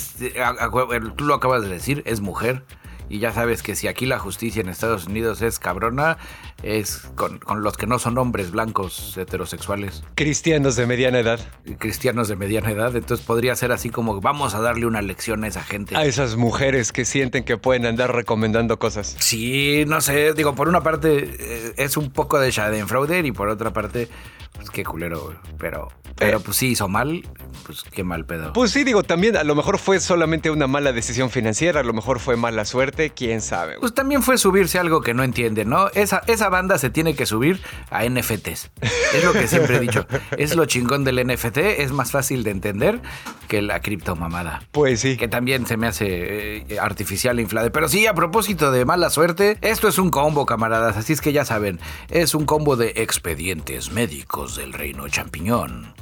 tú 1.16 1.26
lo 1.26 1.36
acabas 1.36 1.64
de 1.64 1.70
decir, 1.70 2.04
es 2.06 2.22
mujer. 2.22 2.64
Y 3.10 3.20
ya 3.20 3.34
sabes 3.34 3.64
que 3.64 3.76
si 3.76 3.88
aquí 3.88 4.06
la 4.06 4.20
justicia 4.20 4.62
en 4.62 4.70
Estados 4.70 5.08
Unidos 5.08 5.42
es 5.42 5.60
cabrona, 5.60 6.18
es 6.64 7.10
con, 7.16 7.40
los 7.62 7.76
que 7.76 7.88
no 7.88 8.00
son 8.00 8.18
hombres 8.18 8.52
blancos 8.52 9.18
heterosexuales. 9.18 10.04
Cristianos 10.16 10.76
de 10.76 10.86
mediana 10.86 11.20
edad. 11.20 11.40
Cristianos 11.80 12.28
de 12.28 12.36
mediana 12.36 12.72
edad. 12.72 12.96
Entonces 12.96 13.26
podría 13.26 13.56
ser 13.56 13.72
así 13.72 13.90
como 13.90 14.22
vamos 14.22 14.54
a 14.54 14.62
darle 14.62 14.86
una 14.86 15.02
lección 15.02 15.44
a 15.44 15.48
esa 15.48 15.64
gente. 15.64 15.96
A 15.98 16.06
esas 16.06 16.36
mujeres 16.36 16.92
que 16.92 17.06
sienten 17.06 17.44
que 17.44 17.58
pueden 17.58 17.86
andar 17.86 18.14
recomendando 18.14 18.78
cosas. 18.78 19.16
Sí, 19.20 19.84
no 19.88 20.02
sé. 20.02 20.34
Digo, 20.34 20.56
por 20.56 20.70
una 20.70 20.82
parte 20.82 21.36
eh, 21.40 21.74
es 21.78 21.98
un 21.98 22.12
poco 22.12 22.40
de 22.40 22.52
Schadenfreude 22.52 23.20
y 23.26 23.32
por 23.32 23.50
otra 23.50 23.74
parte 23.74 24.10
pues 24.54 24.70
qué 24.72 24.84
culero, 24.84 25.40
Pero, 25.58 25.90
pero 26.20 26.38
eh. 26.38 26.42
pues 26.44 26.58
sí 26.58 26.68
hizo 26.68 26.88
mal, 26.88 27.24
pues 27.66 27.84
qué 27.84 28.04
mal 28.04 28.26
pedo. 28.26 28.54
Pues 28.54 28.72
sí, 28.72 28.84
digo, 28.84 29.04
también 29.04 29.38
a 29.38 29.44
lo 29.44 29.56
mejor 29.56 29.80
fue 29.80 30.00
solamente 30.00 30.52
una 30.52 30.68
mala 30.68 30.92
decisión 30.92 31.30
financiera, 31.30 31.80
a 31.80 31.84
lo 31.84 31.94
mejor 31.94 32.20
fue 32.20 32.36
mala 32.36 32.66
suerte, 32.66 33.12
quién 33.12 33.42
sabe. 33.42 33.80
Pues 33.80 33.94
también 33.94 34.22
fue 34.22 34.38
subirse 34.38 34.80
algo 34.80 35.02
que 35.02 35.14
no 35.14 35.24
entiende, 35.24 35.66
¿no? 35.66 35.88
Esa, 35.90 36.22
esa 36.28 36.50
banda 36.50 36.78
se 36.78 36.90
tiene 36.90 37.16
que 37.16 37.26
subir 37.26 37.62
a 37.90 38.04
NFTs. 38.08 38.72
Es 39.14 39.24
lo 39.24 39.34
que 39.34 39.48
siempre 39.48 39.78
he 39.78 39.80
dicho. 39.80 40.06
Es 40.38 40.56
lo 40.56 40.66
chingón 40.66 41.04
del 41.04 41.26
NFT, 41.26 41.58
es 41.58 41.92
más 41.92 42.12
fácil 42.12 42.44
de 42.44 42.52
entender 42.52 43.02
que 43.48 43.62
la 43.62 43.82
criptomamada. 43.82 44.62
Pues 44.72 45.02
sí. 45.02 45.18
Que 45.18 45.28
también 45.28 45.66
se 45.66 45.76
me 45.76 45.88
hace 45.88 46.58
eh, 46.58 46.80
artificial 46.80 47.40
inflada. 47.40 47.70
Pero 47.72 47.90
sí, 47.90 48.08
a 48.08 48.14
propósito 48.14 48.72
de 48.72 48.86
mala 48.86 49.10
suerte, 49.10 49.58
esto 49.62 49.88
es 49.88 49.98
un 49.98 50.12
combo, 50.12 50.46
camaradas, 50.46 50.98
así 50.98 51.14
es 51.14 51.22
que 51.22 51.34
ya 51.34 51.46
saben, 51.46 51.80
es 52.10 52.36
un 52.36 52.46
combo 52.46 52.76
de 52.76 52.94
expedientes 52.96 53.92
médicos 53.92 54.56
del 54.56 54.74
reino 54.74 55.08
champiñón. 55.08 55.94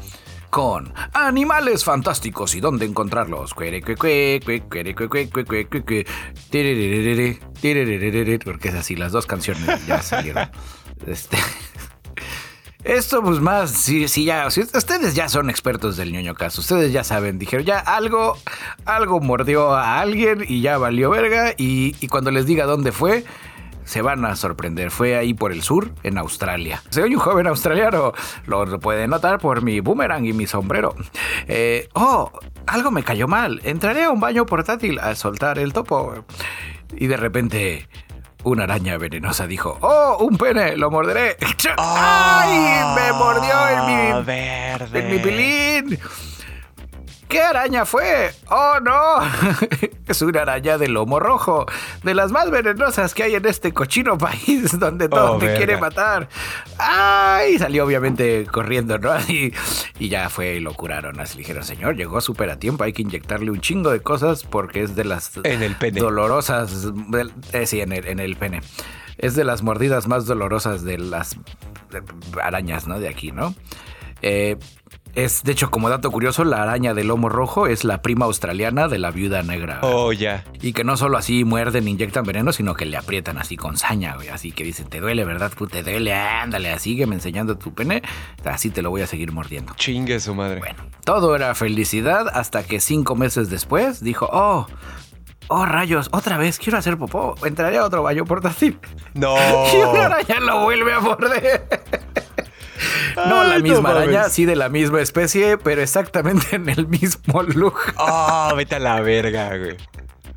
Con 0.50 0.94
animales 1.14 1.84
fantásticos 1.84 2.56
y 2.56 2.60
dónde 2.62 2.86
encontrarlos. 2.86 3.54
Porque 8.44 8.70
es 8.70 8.76
así, 8.76 8.96
las 8.96 9.12
dos 9.12 9.26
canciones 9.26 9.86
ya 9.86 10.02
salieron. 10.02 10.50
Este. 11.06 11.38
Esto, 12.84 13.22
pues 13.22 13.42
más, 13.42 13.72
si, 13.72 14.08
si 14.08 14.24
ya, 14.24 14.50
si 14.50 14.62
ustedes 14.62 15.14
ya 15.14 15.28
son 15.28 15.50
expertos 15.50 15.98
del 15.98 16.14
ñoño 16.14 16.36
caso, 16.36 16.62
ustedes 16.62 16.94
ya 16.94 17.04
saben, 17.04 17.38
dijeron, 17.38 17.66
ya 17.66 17.80
algo, 17.80 18.38
algo 18.86 19.20
mordió 19.20 19.74
a 19.74 20.00
alguien 20.00 20.46
y 20.48 20.62
ya 20.62 20.78
valió 20.78 21.10
verga, 21.10 21.54
y, 21.58 21.98
y 22.00 22.08
cuando 22.08 22.32
les 22.32 22.46
diga 22.46 22.66
dónde 22.66 22.94
fue, 22.94 23.26
se 23.88 24.02
van 24.02 24.24
a 24.26 24.36
sorprender. 24.36 24.92
Fue 24.92 25.18
ahí 25.18 25.34
por 25.34 25.52
el 25.52 25.64
sur, 25.64 25.92
en 26.04 26.18
Australia. 26.18 26.84
Soy 26.90 27.16
un 27.16 27.20
joven 27.20 27.48
australiano, 27.48 28.14
lo 28.46 28.80
pueden 28.80 29.10
notar 29.10 29.40
por 29.40 29.64
mi 29.64 29.80
boomerang 29.80 30.26
y 30.26 30.34
mi 30.34 30.46
sombrero. 30.46 30.94
Eh, 31.48 31.88
oh, 31.94 32.32
algo 32.68 32.92
me 32.92 33.04
cayó 33.04 33.28
mal. 33.28 33.62
Entraré 33.64 34.04
a 34.04 34.12
un 34.12 34.20
baño 34.20 34.46
portátil 34.46 35.00
a 35.00 35.16
soltar 35.16 35.58
el 35.58 35.74
topo. 35.74 36.26
Y 36.96 37.08
de 37.08 37.18
repente 37.18 37.88
una 38.44 38.64
araña 38.64 38.98
venenosa 38.98 39.48
dijo, 39.48 39.78
¡Oh, 39.82 40.18
un 40.20 40.38
pene! 40.38 40.76
¡Lo 40.76 40.92
morderé! 40.92 41.38
¡Ay! 41.78 42.96
¡Me 42.96 43.14
mordió 43.14 43.54
en 43.70 43.86
mi, 43.86 44.26
verde. 44.26 45.00
en 45.00 45.12
mi 45.12 45.20
pilín! 45.20 46.00
¿Qué 47.28 47.42
araña 47.42 47.86
fue? 47.86 48.32
¡Oh, 48.50 48.80
no! 48.82 49.20
es 50.08 50.22
una 50.22 50.44
araña 50.44 50.78
de 50.78 50.88
lomo 50.88 51.20
rojo, 51.20 51.66
de 52.04 52.14
las 52.14 52.32
más 52.32 52.50
venenosas 52.50 53.14
que 53.14 53.24
hay 53.24 53.36
en 53.36 53.46
este 53.46 53.74
cochino 53.74 54.18
país 54.18 54.80
donde 54.80 55.10
todo 55.10 55.34
Oh, 55.34 55.38
te 55.38 55.48
verga. 55.48 55.58
quiere 55.58 55.78
matar. 55.78 56.30
¡Ay! 56.80 57.58
Salió 57.60 57.86
obviamente 57.86 58.46
corriendo, 58.52 58.98
¿no? 58.98 59.12
Y, 59.28 59.54
y 60.00 60.08
ya 60.10 60.30
fue 60.30 60.56
y 60.56 60.60
lo 60.62 60.74
curaron. 60.74 61.20
Así 61.20 61.38
dijeron, 61.38 61.64
señor, 61.66 61.98
llegó 61.98 62.22
súper 62.22 62.50
a 62.50 62.60
tiempo, 62.60 62.86
hay 62.86 62.94
que 62.94 63.02
inyectarle 63.02 63.52
un 63.52 63.60
chingo 63.60 63.90
de 63.92 64.00
cosas 64.02 64.44
porque 64.44 64.84
es 64.84 64.96
de 64.96 65.04
las 65.04 65.32
En 65.44 65.64
el 65.64 65.76
pene. 65.76 66.00
dolorosas. 66.00 66.88
eh, 67.52 67.66
sí, 67.66 67.82
en 67.82 67.92
el, 67.92 68.08
en 68.08 68.20
el 68.22 68.38
pene. 68.38 68.62
Es 69.18 69.36
de 69.36 69.44
las 69.44 69.64
mordidas 69.64 70.08
más 70.08 70.28
dolorosas 70.28 70.84
de 70.84 70.98
las 70.98 71.36
arañas, 72.42 72.88
¿no? 72.88 73.00
De 73.00 73.10
aquí, 73.10 73.32
¿no? 73.32 73.54
Eh, 74.22 74.58
es, 75.18 75.42
de 75.42 75.52
hecho, 75.52 75.72
como 75.72 75.90
dato 75.90 76.12
curioso, 76.12 76.44
la 76.44 76.62
araña 76.62 76.94
del 76.94 77.08
lomo 77.08 77.28
rojo 77.28 77.66
es 77.66 77.84
la 77.84 78.04
prima 78.04 78.26
australiana 78.26 78.88
de 78.88 79.00
la 79.00 79.10
viuda 79.10 79.42
negra. 79.42 79.80
Oh, 79.82 80.14
ya. 80.14 80.46
Y 80.62 80.74
que 80.74 80.84
no 80.84 80.96
solo 80.96 81.18
así 81.18 81.44
muerden, 81.44 81.88
inyectan 81.88 82.24
veneno, 82.24 82.54
sino 82.54 82.76
que 82.76 82.86
le 82.86 82.98
aprietan 82.98 83.40
así 83.40 83.58
con 83.58 83.78
saña, 83.78 84.14
güey. 84.14 84.28
Así 84.28 84.52
que 84.52 84.64
dicen, 84.64 84.88
te 84.88 85.00
duele, 85.00 85.26
¿verdad? 85.26 85.52
Tú 85.58 85.66
te 85.66 85.82
duele, 85.82 86.14
ándale, 86.14 86.78
sígueme 86.78 87.16
enseñando 87.16 87.58
tu 87.58 87.74
pene. 87.74 88.04
Así 88.46 88.70
te 88.70 88.84
lo 88.84 88.92
voy 88.92 89.02
a 89.02 89.08
seguir 89.08 89.32
mordiendo. 89.32 89.74
Chingue 89.76 90.20
su 90.20 90.36
madre. 90.36 90.60
Bueno, 90.60 90.86
todo 91.04 91.36
era 91.36 91.56
felicidad 91.56 92.28
hasta 92.32 92.64
que 92.64 92.80
cinco 92.80 93.16
meses 93.16 93.50
después 93.50 94.04
dijo, 94.04 94.30
oh, 94.32 94.68
oh 95.48 95.66
rayos, 95.66 96.10
otra 96.12 96.38
vez 96.38 96.60
quiero 96.60 96.78
hacer 96.78 96.96
popó. 96.96 97.34
Entraré 97.44 97.80
a 97.80 97.86
otro 97.86 98.04
baño 98.04 98.24
portátil. 98.24 98.80
No. 99.16 99.36
Y 99.74 99.78
una 99.78 100.06
araña 100.06 100.40
lo 100.42 100.64
vuelve 100.64 100.94
a 100.94 101.00
morder. 101.00 101.68
No 103.16 103.44
la 103.44 103.58
no 103.58 103.64
misma 103.64 103.90
araña, 103.90 104.30
sí 104.30 104.46
de 104.46 104.56
la 104.56 104.70
misma 104.70 105.02
especie, 105.02 105.58
pero 105.58 105.82
exactamente 105.82 106.56
en 106.56 106.70
el 106.70 106.88
mismo 106.88 107.44
look. 107.56 107.76
Oh, 107.98 108.54
vete 108.56 108.76
a 108.76 108.80
la 108.80 109.02
verga, 109.02 109.58
güey. 109.58 109.78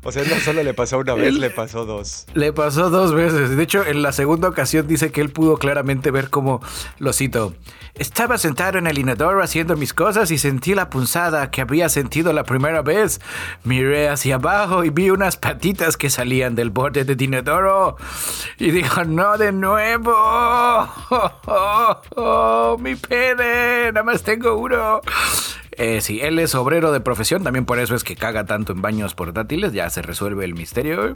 O 0.03 0.11
sea, 0.11 0.23
no 0.23 0.39
solo 0.39 0.63
le 0.63 0.73
pasó 0.73 0.97
una 0.97 1.13
vez, 1.13 1.35
le 1.35 1.51
pasó 1.51 1.85
dos. 1.85 2.25
Le 2.33 2.51
pasó 2.53 2.89
dos 2.89 3.13
veces. 3.13 3.55
De 3.55 3.63
hecho, 3.63 3.85
en 3.85 4.01
la 4.01 4.11
segunda 4.11 4.47
ocasión 4.47 4.87
dice 4.87 5.11
que 5.11 5.21
él 5.21 5.29
pudo 5.29 5.57
claramente 5.57 6.09
ver 6.09 6.31
cómo, 6.31 6.59
lo 6.97 7.13
cito, 7.13 7.53
estaba 7.93 8.39
sentado 8.39 8.79
en 8.79 8.87
el 8.87 8.97
inodoro 8.97 9.43
haciendo 9.43 9.77
mis 9.77 9.93
cosas 9.93 10.31
y 10.31 10.39
sentí 10.39 10.73
la 10.73 10.89
punzada 10.89 11.51
que 11.51 11.61
había 11.61 11.87
sentido 11.87 12.33
la 12.33 12.45
primera 12.45 12.81
vez. 12.81 13.21
Miré 13.63 14.09
hacia 14.09 14.35
abajo 14.35 14.83
y 14.83 14.89
vi 14.89 15.11
unas 15.11 15.37
patitas 15.37 15.97
que 15.97 16.09
salían 16.09 16.55
del 16.55 16.71
borde 16.71 17.03
del 17.03 17.21
inodoro. 17.21 17.97
Y 18.57 18.71
dijo, 18.71 19.03
no 19.03 19.37
de 19.37 19.51
nuevo. 19.51 20.11
mi 22.79 22.95
pene, 22.95 23.91
nada 23.91 24.03
más 24.03 24.23
tengo 24.23 24.57
uno. 24.57 25.01
Eh, 25.77 26.01
sí, 26.01 26.19
él 26.21 26.37
es 26.39 26.53
obrero 26.55 26.91
de 26.91 26.99
profesión, 26.99 27.43
también 27.43 27.65
por 27.65 27.79
eso 27.79 27.95
es 27.95 28.03
que 28.03 28.15
caga 28.15 28.45
tanto 28.45 28.73
en 28.73 28.81
baños 28.81 29.13
portátiles, 29.15 29.73
ya 29.73 29.89
se 29.89 30.01
resuelve 30.01 30.45
el 30.45 30.53
misterio. 30.53 31.15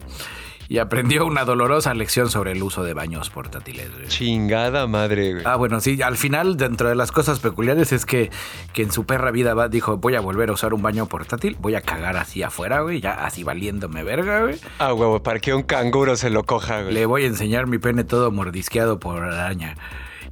Y 0.68 0.80
aprendió 0.80 1.28
una 1.28 1.46
dolorosa 1.46 1.94
lección 1.94 2.32
sobre 2.32 2.54
el 2.54 2.64
uso 2.64 2.84
de 2.84 2.96
baños 2.96 3.30
portátiles. 3.30 3.94
güey. 3.94 4.08
Chingada 4.08 4.88
madre, 4.88 5.34
güey. 5.34 5.44
Ah, 5.46 5.58
bueno, 5.58 5.80
sí, 5.80 6.02
al 6.02 6.18
final, 6.18 6.58
dentro 6.58 6.90
de 6.90 6.96
las 6.96 7.12
cosas 7.12 7.40
peculiares 7.40 7.92
es 7.92 8.08
que, 8.08 8.32
que 8.74 8.82
en 8.82 8.92
su 8.92 9.06
perra 9.06 9.30
vida 9.30 9.54
va- 9.54 9.68
dijo, 9.68 9.98
voy 9.98 10.16
a 10.16 10.22
volver 10.22 10.50
a 10.50 10.54
usar 10.54 10.74
un 10.74 10.82
baño 10.82 11.06
portátil, 11.06 11.56
voy 11.60 11.76
a 11.76 11.82
cagar 11.82 12.18
así 12.18 12.42
afuera, 12.42 12.80
güey, 12.82 13.00
ya 13.00 13.12
así 13.14 13.44
valiéndome 13.44 14.04
verga, 14.04 14.42
güey. 14.42 14.56
Ah, 14.80 14.92
huevo, 14.96 15.22
para 15.22 15.38
que 15.40 15.54
un 15.54 15.62
canguro 15.62 16.16
se 16.16 16.32
lo 16.32 16.44
coja, 16.46 16.82
güey. 16.82 16.96
Le 16.96 17.06
voy 17.06 17.26
a 17.26 17.28
enseñar 17.28 17.68
mi 17.68 17.78
pene 17.78 18.04
todo 18.04 18.32
mordisqueado 18.32 19.00
por 19.00 19.22
araña. 19.22 19.76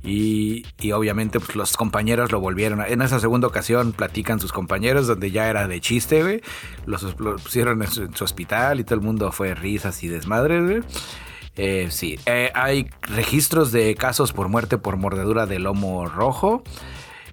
Y, 0.03 0.65
obviamente 0.91 1.39
pues, 1.39 1.55
los 1.55 1.77
compañeros 1.77 2.31
lo 2.31 2.41
volvieron. 2.41 2.81
en 2.81 3.01
esa 3.01 3.19
segunda 3.19 3.47
ocasión 3.47 3.93
platican 3.93 4.39
sus 4.39 4.51
compañeros 4.51 5.07
donde 5.07 5.31
ya 5.31 5.49
era 5.49 5.67
de 5.67 5.79
chiste, 5.79 6.21
güey. 6.21 6.41
Los, 6.85 7.03
lo 7.19 7.37
pusieron 7.37 7.81
en 7.81 7.89
su, 7.89 8.23
hospital 8.23 8.81
y 8.81 8.83
todo 8.83 8.95
el 8.95 9.01
mundo 9.01 9.31
fue 9.31 9.55
risas 9.55 10.03
y 10.03 10.09
desmadres, 10.09 10.63
güey. 10.63 10.81
Eh, 11.55 11.87
sí, 11.89 12.19
Eh, 12.25 12.51
hay 12.53 12.89
registros 13.01 13.71
de 13.71 13.95
casos 13.95 14.33
por 14.33 14.49
muerte 14.49 14.77
por 14.77 14.97
mordedura 14.97 15.45
de 15.45 15.59
lomo 15.59 16.05
rojo. 16.07 16.63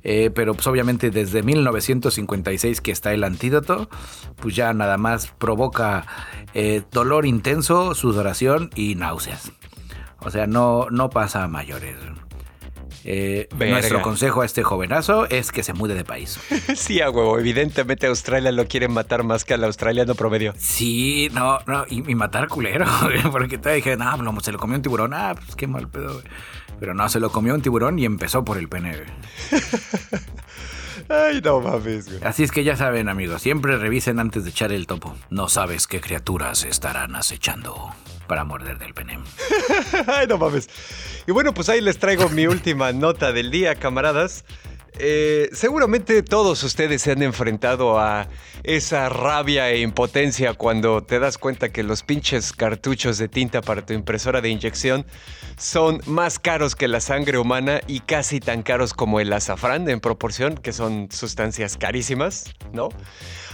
Eh, 0.02 0.30
pero 0.34 0.54
pues 0.54 0.66
obviamente 0.66 1.10
desde 1.10 1.42
1956 1.42 2.80
que 2.80 2.90
está 2.90 3.12
el 3.12 3.24
antídoto, 3.24 3.90
pues 4.36 4.56
ya 4.56 4.72
nada 4.72 4.96
más 4.96 5.26
provoca 5.26 6.06
dolor 6.90 7.26
intenso, 7.26 7.94
sudoración 7.94 8.70
y 8.74 8.94
náuseas. 8.94 9.52
O 10.20 10.30
sea, 10.30 10.46
no, 10.46 10.86
no 10.90 11.10
pasa 11.10 11.44
a 11.44 11.48
mayores. 11.48 11.96
Eh, 13.04 13.48
nuestro 13.58 14.02
consejo 14.02 14.42
a 14.42 14.46
este 14.46 14.62
jovenazo 14.62 15.28
es 15.28 15.52
que 15.52 15.62
se 15.62 15.72
mude 15.72 15.94
de 15.94 16.04
país. 16.04 16.38
Sí, 16.74 17.00
a 17.00 17.10
huevo. 17.10 17.38
Evidentemente 17.38 18.06
Australia 18.06 18.52
lo 18.52 18.66
quiere 18.66 18.88
matar 18.88 19.22
más 19.22 19.44
que 19.44 19.54
al 19.54 19.64
australiano 19.64 20.14
promedio. 20.14 20.54
Sí, 20.56 21.28
no, 21.32 21.58
no, 21.66 21.84
y, 21.88 22.10
y 22.10 22.14
matar 22.14 22.48
culero, 22.48 22.86
güey, 23.02 23.22
porque 23.32 23.58
te 23.58 23.72
dije, 23.74 23.96
no, 23.96 24.16
no, 24.16 24.40
se 24.40 24.52
lo 24.52 24.58
comió 24.58 24.76
un 24.76 24.82
tiburón, 24.82 25.14
ah, 25.14 25.34
pues 25.34 25.56
qué 25.56 25.66
mal 25.66 25.88
pedo, 25.88 26.14
güey. 26.14 26.24
Pero 26.78 26.94
no, 26.94 27.08
se 27.08 27.20
lo 27.20 27.30
comió 27.30 27.54
un 27.54 27.62
tiburón 27.62 27.98
y 27.98 28.04
empezó 28.04 28.44
por 28.44 28.56
el 28.56 28.68
pene, 28.68 28.96
güey. 28.96 29.62
Ay, 31.08 31.40
no 31.42 31.60
mames, 31.60 32.06
güey. 32.06 32.22
Así 32.22 32.42
es 32.44 32.52
que 32.52 32.64
ya 32.64 32.76
saben, 32.76 33.08
amigos, 33.08 33.42
siempre 33.42 33.76
revisen 33.76 34.20
antes 34.20 34.44
de 34.44 34.50
echar 34.50 34.72
el 34.72 34.86
topo. 34.86 35.16
No 35.28 35.48
sabes 35.48 35.86
qué 35.86 36.00
criaturas 36.00 36.64
estarán 36.64 37.16
acechando 37.16 37.94
para 38.30 38.44
morder 38.44 38.78
del 38.78 38.94
pene. 38.94 39.18
Ay, 40.06 40.28
no 40.28 40.38
mames. 40.38 40.70
Y 41.26 41.32
bueno, 41.32 41.52
pues 41.52 41.68
ahí 41.68 41.80
les 41.80 41.98
traigo 41.98 42.28
mi 42.28 42.46
última 42.46 42.92
nota 42.92 43.32
del 43.32 43.50
día, 43.50 43.74
camaradas. 43.74 44.44
Eh, 44.98 45.48
seguramente 45.52 46.22
todos 46.22 46.62
ustedes 46.62 47.02
se 47.02 47.12
han 47.12 47.22
enfrentado 47.22 47.98
a 47.98 48.28
esa 48.64 49.08
rabia 49.08 49.70
e 49.70 49.80
impotencia 49.80 50.54
cuando 50.54 51.02
te 51.02 51.18
das 51.18 51.38
cuenta 51.38 51.70
que 51.70 51.82
los 51.82 52.02
pinches 52.02 52.52
cartuchos 52.52 53.16
de 53.18 53.28
tinta 53.28 53.62
para 53.62 53.84
tu 53.84 53.92
impresora 53.92 54.40
de 54.40 54.50
inyección 54.50 55.06
son 55.56 56.00
más 56.06 56.38
caros 56.38 56.74
que 56.74 56.88
la 56.88 57.00
sangre 57.00 57.38
humana 57.38 57.80
y 57.86 58.00
casi 58.00 58.40
tan 58.40 58.62
caros 58.62 58.92
como 58.94 59.20
el 59.20 59.32
azafrán 59.32 59.88
en 59.88 60.00
proporción, 60.00 60.54
que 60.54 60.72
son 60.72 61.08
sustancias 61.10 61.76
carísimas, 61.76 62.44
¿no? 62.72 62.88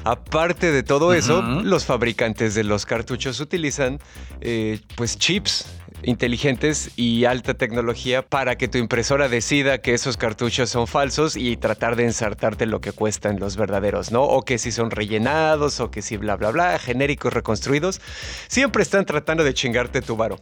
Aparte 0.04 0.70
de 0.70 0.82
todo 0.82 1.14
eso, 1.14 1.42
los 1.42 1.84
fabricantes 1.84 2.54
de 2.54 2.64
los 2.64 2.86
cartuchos 2.86 3.40
utilizan 3.40 3.98
eh, 4.40 4.80
pues 4.94 5.18
chips 5.18 5.66
inteligentes 6.02 6.90
y 6.96 7.24
alta 7.24 7.54
tecnología 7.54 8.22
para 8.22 8.56
que 8.56 8.68
tu 8.68 8.78
impresora 8.78 9.28
decida 9.28 9.78
que 9.78 9.94
esos 9.94 10.16
cartuchos 10.16 10.70
son 10.70 10.86
falsos 10.86 11.36
y 11.36 11.56
tratar 11.56 11.96
de 11.96 12.04
ensartarte 12.04 12.66
lo 12.66 12.80
que 12.80 12.92
cuestan 12.92 13.40
los 13.40 13.56
verdaderos, 13.56 14.12
¿no? 14.12 14.22
O 14.22 14.42
que 14.42 14.58
si 14.58 14.72
son 14.72 14.90
rellenados 14.90 15.80
o 15.80 15.90
que 15.90 16.02
si 16.02 16.16
bla 16.16 16.36
bla 16.36 16.50
bla, 16.50 16.78
genéricos 16.78 17.32
reconstruidos, 17.32 18.00
siempre 18.48 18.82
están 18.82 19.04
tratando 19.06 19.44
de 19.44 19.54
chingarte 19.54 20.02
tu 20.02 20.16
varo. 20.16 20.40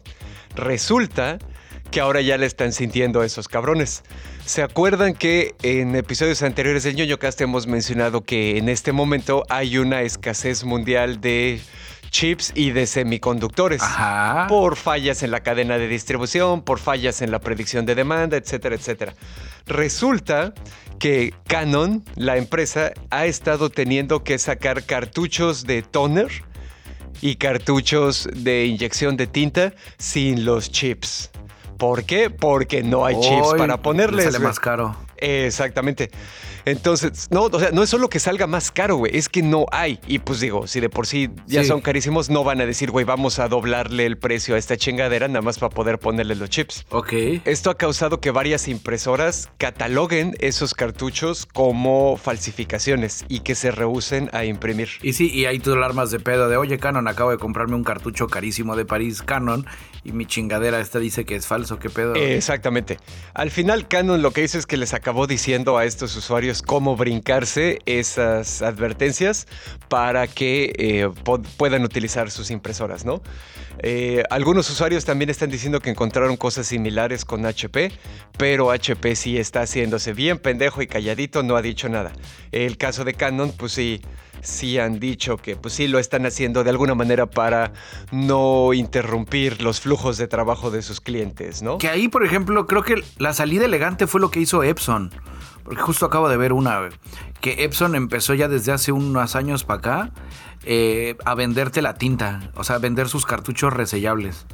Resulta 0.55 1.39
que 1.91 2.01
ahora 2.01 2.21
ya 2.21 2.37
le 2.37 2.45
están 2.45 2.73
sintiendo 2.73 3.23
esos 3.23 3.47
cabrones. 3.47 4.03
¿Se 4.45 4.61
acuerdan 4.61 5.13
que 5.13 5.55
en 5.63 5.95
episodios 5.95 6.43
anteriores 6.43 6.83
del 6.83 6.95
ñoño 6.95 7.17
cast 7.17 7.39
hemos 7.41 7.67
mencionado 7.67 8.21
que 8.23 8.57
en 8.57 8.69
este 8.69 8.91
momento 8.91 9.43
hay 9.49 9.77
una 9.77 10.01
escasez 10.01 10.63
mundial 10.63 11.21
de 11.21 11.59
chips 12.09 12.51
y 12.55 12.71
de 12.71 12.87
semiconductores? 12.87 13.81
Ajá. 13.81 14.47
Por 14.47 14.75
fallas 14.75 15.23
en 15.23 15.31
la 15.31 15.41
cadena 15.41 15.77
de 15.77 15.87
distribución, 15.87 16.61
por 16.61 16.79
fallas 16.79 17.21
en 17.21 17.31
la 17.31 17.39
predicción 17.39 17.85
de 17.85 17.95
demanda, 17.95 18.37
etcétera, 18.37 18.75
etcétera. 18.75 19.13
Resulta 19.65 20.53
que 20.99 21.33
Canon, 21.47 22.03
la 22.15 22.37
empresa, 22.37 22.91
ha 23.09 23.25
estado 23.25 23.69
teniendo 23.69 24.23
que 24.23 24.37
sacar 24.37 24.83
cartuchos 24.83 25.65
de 25.65 25.81
toner 25.81 26.29
y 27.21 27.35
cartuchos 27.35 28.27
de 28.33 28.65
inyección 28.65 29.17
de 29.17 29.27
tinta 29.27 29.73
sin 29.97 30.45
los 30.45 30.71
chips. 30.71 31.31
¿Por 31.77 32.05
qué? 32.05 32.29
Porque 32.29 32.83
no 32.83 33.05
hay 33.05 33.19
chips 33.19 33.53
para 33.57 33.81
ponerles. 33.81 34.25
Sale 34.25 34.39
más 34.39 34.59
caro. 34.59 34.95
Exactamente. 35.17 36.09
Entonces, 36.65 37.27
no, 37.29 37.43
o 37.43 37.59
sea, 37.59 37.69
no 37.71 37.83
es 37.83 37.89
solo 37.89 38.09
que 38.09 38.19
salga 38.19 38.47
más 38.47 38.71
caro, 38.71 38.95
güey, 38.97 39.15
es 39.15 39.29
que 39.29 39.43
no 39.43 39.65
hay. 39.71 39.99
Y 40.07 40.19
pues 40.19 40.39
digo, 40.39 40.65
si 40.67 40.79
de 40.79 40.89
por 40.89 41.05
sí 41.05 41.29
ya 41.45 41.61
Sí. 41.61 41.67
son 41.67 41.81
carísimos, 41.81 42.29
no 42.29 42.43
van 42.43 42.59
a 42.61 42.65
decir, 42.65 42.89
güey, 42.89 43.05
vamos 43.05 43.37
a 43.39 43.47
doblarle 43.47 44.05
el 44.05 44.17
precio 44.17 44.55
a 44.55 44.57
esta 44.57 44.75
chingadera 44.75 45.27
nada 45.27 45.41
más 45.41 45.59
para 45.59 45.69
poder 45.69 45.99
ponerle 45.99 46.35
los 46.35 46.49
chips. 46.49 46.85
Ok. 46.89 47.13
Esto 47.45 47.69
ha 47.69 47.77
causado 47.77 48.19
que 48.19 48.31
varias 48.31 48.67
impresoras 48.67 49.49
cataloguen 49.59 50.35
esos 50.39 50.73
cartuchos 50.73 51.45
como 51.45 52.17
falsificaciones 52.17 53.25
y 53.29 53.41
que 53.41 53.53
se 53.55 53.69
rehúsen 53.71 54.29
a 54.33 54.45
imprimir. 54.45 54.89
Y 55.03 55.13
sí, 55.13 55.29
y 55.31 55.45
ahí 55.45 55.59
tú 55.59 55.75
lo 55.75 55.85
armas 55.85 56.09
de 56.11 56.19
pedo 56.19 56.49
de, 56.49 56.57
oye, 56.57 56.79
Canon, 56.79 57.07
acabo 57.07 57.29
de 57.31 57.37
comprarme 57.37 57.75
un 57.75 57.83
cartucho 57.83 58.27
carísimo 58.27 58.75
de 58.75 58.85
París 58.85 59.21
Canon 59.21 59.65
y 60.05 60.11
mi 60.11 60.27
chingadera 60.27 60.79
esta 60.79 60.99
dice 60.99 61.25
que 61.25 61.35
es 61.35 61.47
falso, 61.47 61.79
¿qué 61.79 61.89
pedo? 61.89 62.13
Exactamente. 62.13 62.99
Al 63.33 63.49
final, 63.49 63.87
Canon 63.87 64.21
lo 64.21 64.31
que 64.31 64.43
hizo 64.43 64.59
es 64.59 64.67
que 64.67 64.77
les 64.77 64.93
acabó 64.93 65.25
diciendo 65.25 65.79
a 65.79 65.85
estos 65.85 66.15
usuarios 66.15 66.61
cómo 66.61 66.95
brincarse 66.95 67.79
esas 67.87 68.61
advertencias 68.61 69.47
para 69.89 70.27
que 70.27 70.73
eh, 70.77 71.09
puedan 71.57 71.83
utilizar 71.83 72.29
sus 72.29 72.51
impresoras, 72.51 73.03
¿no? 73.03 73.23
Eh, 73.79 74.23
algunos 74.29 74.69
usuarios 74.69 75.05
también 75.05 75.29
están 75.31 75.49
diciendo 75.49 75.79
que 75.79 75.89
encontraron 75.89 76.37
cosas 76.37 76.67
similares 76.67 77.25
con 77.25 77.43
HP, 77.43 77.91
pero 78.37 78.71
HP 78.71 79.15
sí 79.15 79.37
está 79.39 79.61
haciéndose 79.61 80.13
bien 80.13 80.37
pendejo 80.37 80.83
y 80.83 80.87
calladito, 80.87 81.41
no 81.41 81.55
ha 81.55 81.63
dicho 81.63 81.89
nada. 81.89 82.13
El 82.51 82.77
caso 82.77 83.03
de 83.03 83.15
Canon, 83.15 83.51
pues 83.57 83.71
sí, 83.71 84.01
sí 84.45 84.79
han 84.79 84.99
dicho 84.99 85.37
que 85.37 85.55
pues 85.55 85.73
sí 85.73 85.87
lo 85.87 85.99
están 85.99 86.25
haciendo 86.25 86.63
de 86.63 86.69
alguna 86.69 86.95
manera 86.95 87.25
para 87.25 87.73
no 88.11 88.73
interrumpir 88.73 89.61
los 89.61 89.81
flujos 89.81 90.17
de 90.17 90.27
trabajo 90.27 90.71
de 90.71 90.81
sus 90.81 91.01
clientes, 91.01 91.61
¿no? 91.61 91.77
Que 91.77 91.89
ahí, 91.89 92.07
por 92.07 92.25
ejemplo, 92.25 92.65
creo 92.67 92.83
que 92.83 93.03
la 93.17 93.33
salida 93.33 93.65
elegante 93.65 94.07
fue 94.07 94.21
lo 94.21 94.31
que 94.31 94.39
hizo 94.39 94.63
Epson. 94.63 95.11
Porque 95.63 95.81
justo 95.81 96.05
acabo 96.05 96.29
de 96.29 96.37
ver 96.37 96.53
una, 96.53 96.89
que 97.41 97.63
Epson 97.63 97.95
empezó 97.95 98.35
ya 98.35 98.47
desde 98.47 98.71
hace 98.71 98.91
unos 98.91 99.35
años 99.35 99.63
para 99.63 99.79
acá 99.79 100.11
eh, 100.63 101.15
a 101.25 101.33
venderte 101.33 101.81
la 101.81 101.95
tinta, 101.95 102.51
o 102.53 102.63
sea, 102.63 102.75
a 102.75 102.79
vender 102.79 103.09
sus 103.09 103.25
cartuchos 103.25 103.73
resellables. 103.73 104.45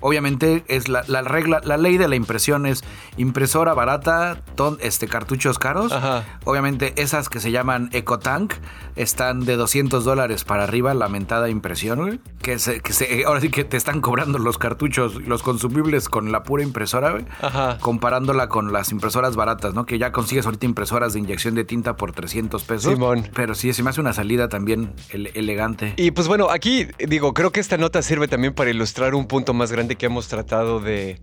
Obviamente 0.00 0.64
es 0.68 0.88
la, 0.88 1.02
regla, 1.22 1.60
la 1.64 1.76
ley 1.76 1.98
de 1.98 2.08
la 2.08 2.16
impresión 2.16 2.66
es 2.66 2.84
impresora 3.16 3.74
barata, 3.74 4.42
este, 4.80 5.08
cartuchos 5.08 5.58
caros. 5.58 5.92
Obviamente 6.44 6.92
esas 6.96 7.28
que 7.28 7.40
se 7.40 7.50
llaman 7.50 7.90
EcoTank 7.92 8.54
están 8.96 9.44
de 9.44 9.56
200 9.56 10.04
dólares 10.04 10.44
para 10.44 10.64
arriba, 10.64 10.94
lamentada 10.94 11.48
impresión, 11.48 12.20
Que, 12.42 12.58
se, 12.58 12.80
que 12.80 13.24
ahora 13.26 13.40
sí 13.40 13.50
que 13.50 13.64
te 13.64 13.76
están 13.76 14.00
cobrando 14.00 14.38
los 14.38 14.58
cartuchos, 14.58 15.16
los 15.26 15.42
consumibles 15.42 16.08
con 16.08 16.32
la 16.32 16.42
pura 16.42 16.62
impresora, 16.62 17.18
comparándola 17.80 18.48
con 18.48 18.72
las 18.72 18.90
impresoras 18.92 19.36
baratas, 19.36 19.74
¿no? 19.74 19.86
Que 19.86 19.98
ya 19.98 20.12
consigues 20.12 20.46
ahorita 20.46 20.66
impresoras 20.66 21.12
de 21.12 21.20
inyección 21.20 21.54
de 21.54 21.64
tinta 21.64 21.96
por 21.96 22.12
300 22.12 22.62
pesos. 22.64 22.92
Simón. 22.92 23.28
Pero 23.34 23.54
sí, 23.54 23.72
se 23.72 23.82
me 23.82 23.90
hace 23.90 24.00
una 24.00 24.12
salida 24.12 24.48
también 24.48 24.92
elegante. 25.12 25.94
Y 25.96 26.10
pues 26.12 26.28
bueno, 26.28 26.50
aquí 26.50 26.86
digo, 26.98 27.34
creo 27.34 27.52
que 27.52 27.60
esta 27.60 27.76
nota 27.76 28.02
sirve 28.02 28.28
también 28.28 28.54
para 28.54 28.70
ilustrar 28.70 29.14
un 29.14 29.26
punto 29.26 29.54
más 29.54 29.72
grande 29.72 29.87
que 29.96 30.06
hemos 30.06 30.28
tratado 30.28 30.80
de 30.80 31.18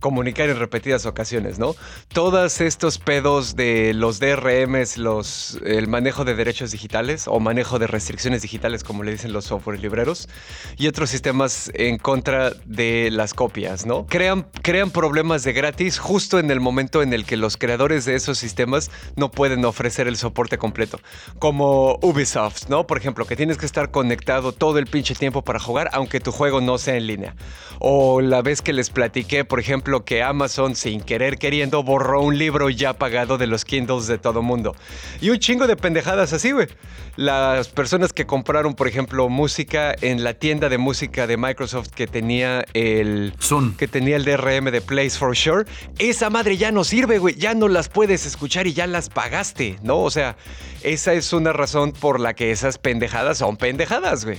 comunicar 0.00 0.48
en 0.48 0.58
repetidas 0.58 1.06
ocasiones, 1.06 1.58
¿no? 1.58 1.74
Todos 2.08 2.60
estos 2.60 2.98
pedos 2.98 3.56
de 3.56 3.92
los 3.94 4.20
DRMs, 4.20 4.96
los, 4.96 5.58
el 5.64 5.88
manejo 5.88 6.24
de 6.24 6.34
derechos 6.34 6.70
digitales 6.70 7.26
o 7.26 7.40
manejo 7.40 7.78
de 7.78 7.86
restricciones 7.86 8.42
digitales, 8.42 8.84
como 8.84 9.02
le 9.02 9.12
dicen 9.12 9.32
los 9.32 9.46
software 9.46 9.80
libreros, 9.80 10.28
y 10.76 10.86
otros 10.86 11.10
sistemas 11.10 11.70
en 11.74 11.98
contra 11.98 12.50
de 12.64 13.10
las 13.10 13.34
copias, 13.34 13.86
¿no? 13.86 14.06
Crean, 14.06 14.46
crean 14.62 14.90
problemas 14.90 15.42
de 15.42 15.52
gratis 15.52 15.98
justo 15.98 16.38
en 16.38 16.50
el 16.50 16.60
momento 16.60 17.02
en 17.02 17.12
el 17.12 17.24
que 17.24 17.36
los 17.36 17.56
creadores 17.56 18.04
de 18.04 18.14
esos 18.14 18.38
sistemas 18.38 18.90
no 19.16 19.30
pueden 19.30 19.64
ofrecer 19.64 20.06
el 20.06 20.16
soporte 20.16 20.58
completo, 20.58 21.00
como 21.38 21.98
Ubisoft, 22.02 22.68
¿no? 22.68 22.86
Por 22.86 22.98
ejemplo, 22.98 23.26
que 23.26 23.36
tienes 23.36 23.58
que 23.58 23.66
estar 23.66 23.90
conectado 23.90 24.52
todo 24.52 24.78
el 24.78 24.86
pinche 24.86 25.14
tiempo 25.14 25.42
para 25.42 25.58
jugar, 25.58 25.90
aunque 25.92 26.20
tu 26.20 26.30
juego 26.30 26.60
no 26.60 26.78
sea 26.78 26.96
en 26.96 27.06
línea. 27.06 27.34
O 27.80 28.07
la 28.22 28.42
vez 28.42 28.62
que 28.62 28.72
les 28.72 28.90
platiqué, 28.90 29.44
por 29.44 29.60
ejemplo, 29.60 30.04
que 30.04 30.22
Amazon, 30.22 30.74
sin 30.74 31.00
querer 31.00 31.38
queriendo, 31.38 31.82
borró 31.82 32.22
un 32.22 32.38
libro 32.38 32.70
ya 32.70 32.94
pagado 32.94 33.38
de 33.38 33.46
los 33.46 33.64
Kindles 33.64 34.06
de 34.06 34.18
todo 34.18 34.42
mundo. 34.42 34.74
Y 35.20 35.30
un 35.30 35.38
chingo 35.38 35.66
de 35.66 35.76
pendejadas 35.76 36.32
así, 36.32 36.52
güey. 36.52 36.68
Las 37.16 37.68
personas 37.68 38.12
que 38.12 38.26
compraron, 38.26 38.74
por 38.74 38.88
ejemplo, 38.88 39.28
música 39.28 39.94
en 40.00 40.24
la 40.24 40.34
tienda 40.34 40.68
de 40.68 40.78
música 40.78 41.26
de 41.26 41.36
Microsoft 41.36 41.88
que 41.88 42.06
tenía 42.06 42.64
el 42.74 43.34
Zoom, 43.40 43.76
que 43.76 43.88
tenía 43.88 44.16
el 44.16 44.24
DRM 44.24 44.70
de 44.70 44.80
Place 44.80 45.18
for 45.18 45.36
Sure, 45.36 45.64
esa 45.98 46.30
madre 46.30 46.56
ya 46.56 46.70
no 46.70 46.84
sirve, 46.84 47.18
güey. 47.18 47.34
Ya 47.34 47.54
no 47.54 47.68
las 47.68 47.88
puedes 47.88 48.24
escuchar 48.26 48.66
y 48.66 48.72
ya 48.72 48.86
las 48.86 49.08
pagaste, 49.08 49.78
¿no? 49.82 49.98
O 49.98 50.10
sea, 50.10 50.36
esa 50.82 51.12
es 51.12 51.32
una 51.32 51.52
razón 51.52 51.92
por 51.92 52.20
la 52.20 52.34
que 52.34 52.50
esas 52.50 52.78
pendejadas 52.78 53.38
son 53.38 53.56
pendejadas, 53.56 54.24
güey. 54.24 54.38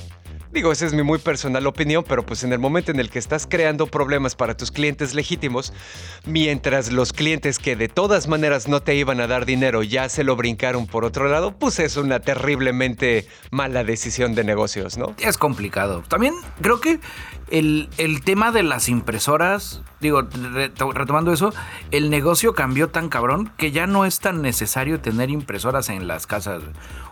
Digo, 0.52 0.72
esa 0.72 0.88
es 0.88 0.94
mi 0.94 1.04
muy 1.04 1.20
personal 1.20 1.68
opinión, 1.68 2.04
pero 2.08 2.26
pues 2.26 2.44
en 2.44 2.52
el 2.52 2.58
momento 2.58 2.92
en 2.92 3.00
el 3.00 3.12
que 3.12 3.20
estás 3.20 3.46
creando 3.48 3.86
problemas 3.86 4.36
para 4.36 4.58
tus 4.58 4.72
clientes 4.72 5.14
legítimos, 5.14 5.74
mientras 6.26 6.92
los 6.92 7.14
clientes 7.14 7.60
que 7.60 7.76
de 7.76 7.88
todas 7.88 8.28
maneras 8.28 8.68
no 8.68 8.82
te 8.82 8.96
iban 8.96 9.22
a 9.22 9.28
dar 9.28 9.46
dinero 9.46 9.84
ya 9.84 10.10
se 10.10 10.24
lo 10.24 10.36
brincaron 10.36 10.88
por 10.88 11.06
otro 11.06 11.28
lado, 11.28 11.56
pues 11.60 11.78
es 11.78 11.98
una 11.98 12.20
terriblemente 12.20 13.28
mala 13.52 13.84
decisión 13.84 14.34
de 14.34 14.44
negocios, 14.44 14.98
¿no? 14.98 15.14
Es 15.20 15.38
complicado. 15.38 16.04
También 16.08 16.34
creo 16.62 16.82
que 16.82 17.00
el, 17.52 17.88
tema 18.24 18.52
de 18.52 18.64
las 18.64 18.90
impresoras, 18.90 19.82
digo, 20.00 20.22
retomando 20.22 21.32
eso, 21.32 21.54
el 21.92 22.10
negocio 22.10 22.54
cambió 22.54 22.90
tan 22.90 23.10
cabrón 23.10 23.52
que 23.58 23.72
ya 23.72 23.86
no 23.86 24.06
es 24.06 24.20
tan 24.20 24.42
necesario 24.42 25.00
tener 25.00 25.30
impresoras 25.30 25.90
en 25.90 26.08
las 26.08 26.28
casas. 26.28 26.64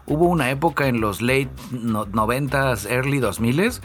Hubo 0.07 0.25
una 0.25 0.49
época 0.49 0.87
en 0.87 1.01
los 1.01 1.21
late 1.21 1.49
90s, 1.71 2.89
early 2.89 3.19
2000s, 3.19 3.81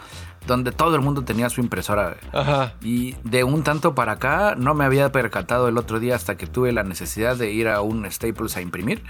donde 0.47 0.73
todo 0.73 0.97
el 0.97 1.03
mundo 1.03 1.23
tenía 1.23 1.51
su 1.51 1.61
impresora. 1.61 2.17
Ajá. 2.33 2.75
Y 2.83 3.17
de 3.25 3.45
un 3.45 3.63
tanto 3.63 3.95
para 3.95 4.13
acá, 4.13 4.55
no 4.57 4.75
me 4.75 4.85
había 4.85 5.13
percatado 5.13 5.69
el 5.69 5.79
otro 5.79 6.01
día 6.01 6.15
hasta 6.15 6.37
que 6.37 6.47
tuve 6.47 6.73
la 6.73 6.83
necesidad 6.85 7.37
de 7.37 7.53
ir 7.53 7.69
a 7.69 7.81
un 7.81 8.11
Staples 8.11 8.57
a 8.57 8.61
imprimir, 8.61 9.03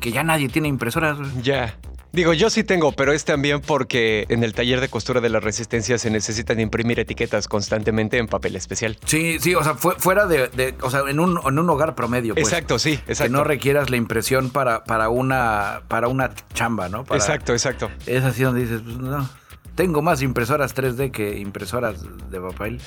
que 0.00 0.12
ya 0.12 0.22
nadie 0.22 0.48
tiene 0.48 0.68
impresoras. 0.68 1.18
Ya. 1.42 1.76
Digo, 2.16 2.32
yo 2.32 2.48
sí 2.48 2.64
tengo, 2.64 2.92
pero 2.92 3.12
es 3.12 3.26
también 3.26 3.60
porque 3.60 4.24
en 4.30 4.42
el 4.42 4.54
taller 4.54 4.80
de 4.80 4.88
costura 4.88 5.20
de 5.20 5.28
la 5.28 5.38
resistencia 5.38 5.98
se 5.98 6.08
necesitan 6.08 6.58
imprimir 6.60 6.98
etiquetas 6.98 7.46
constantemente 7.46 8.16
en 8.16 8.26
papel 8.26 8.56
especial. 8.56 8.96
Sí, 9.04 9.36
sí, 9.38 9.54
o 9.54 9.62
sea, 9.62 9.74
fuera 9.74 10.24
de, 10.24 10.74
o 10.80 10.90
sea, 10.90 11.00
en 11.10 11.20
un, 11.20 11.38
en 11.46 11.58
un 11.58 11.68
hogar 11.68 11.94
promedio. 11.94 12.32
Pues, 12.32 12.46
exacto, 12.46 12.78
sí, 12.78 12.94
exacto. 13.06 13.24
Que 13.24 13.28
no 13.28 13.44
requieras 13.44 13.90
la 13.90 13.98
impresión 13.98 14.48
para, 14.48 14.84
para, 14.84 15.10
una, 15.10 15.82
para 15.88 16.08
una 16.08 16.30
chamba, 16.54 16.88
¿no? 16.88 17.04
exacto, 17.10 17.52
exacto. 17.52 17.90
Es 18.06 18.24
así 18.24 18.44
donde 18.44 18.62
dices, 18.62 18.80
pues 18.82 18.96
no. 18.96 19.28
Tengo 19.76 20.00
más 20.00 20.22
impresoras 20.22 20.74
3D 20.74 21.10
que 21.10 21.38
impresoras 21.38 22.02
de 22.30 22.40
papel. 22.40 22.80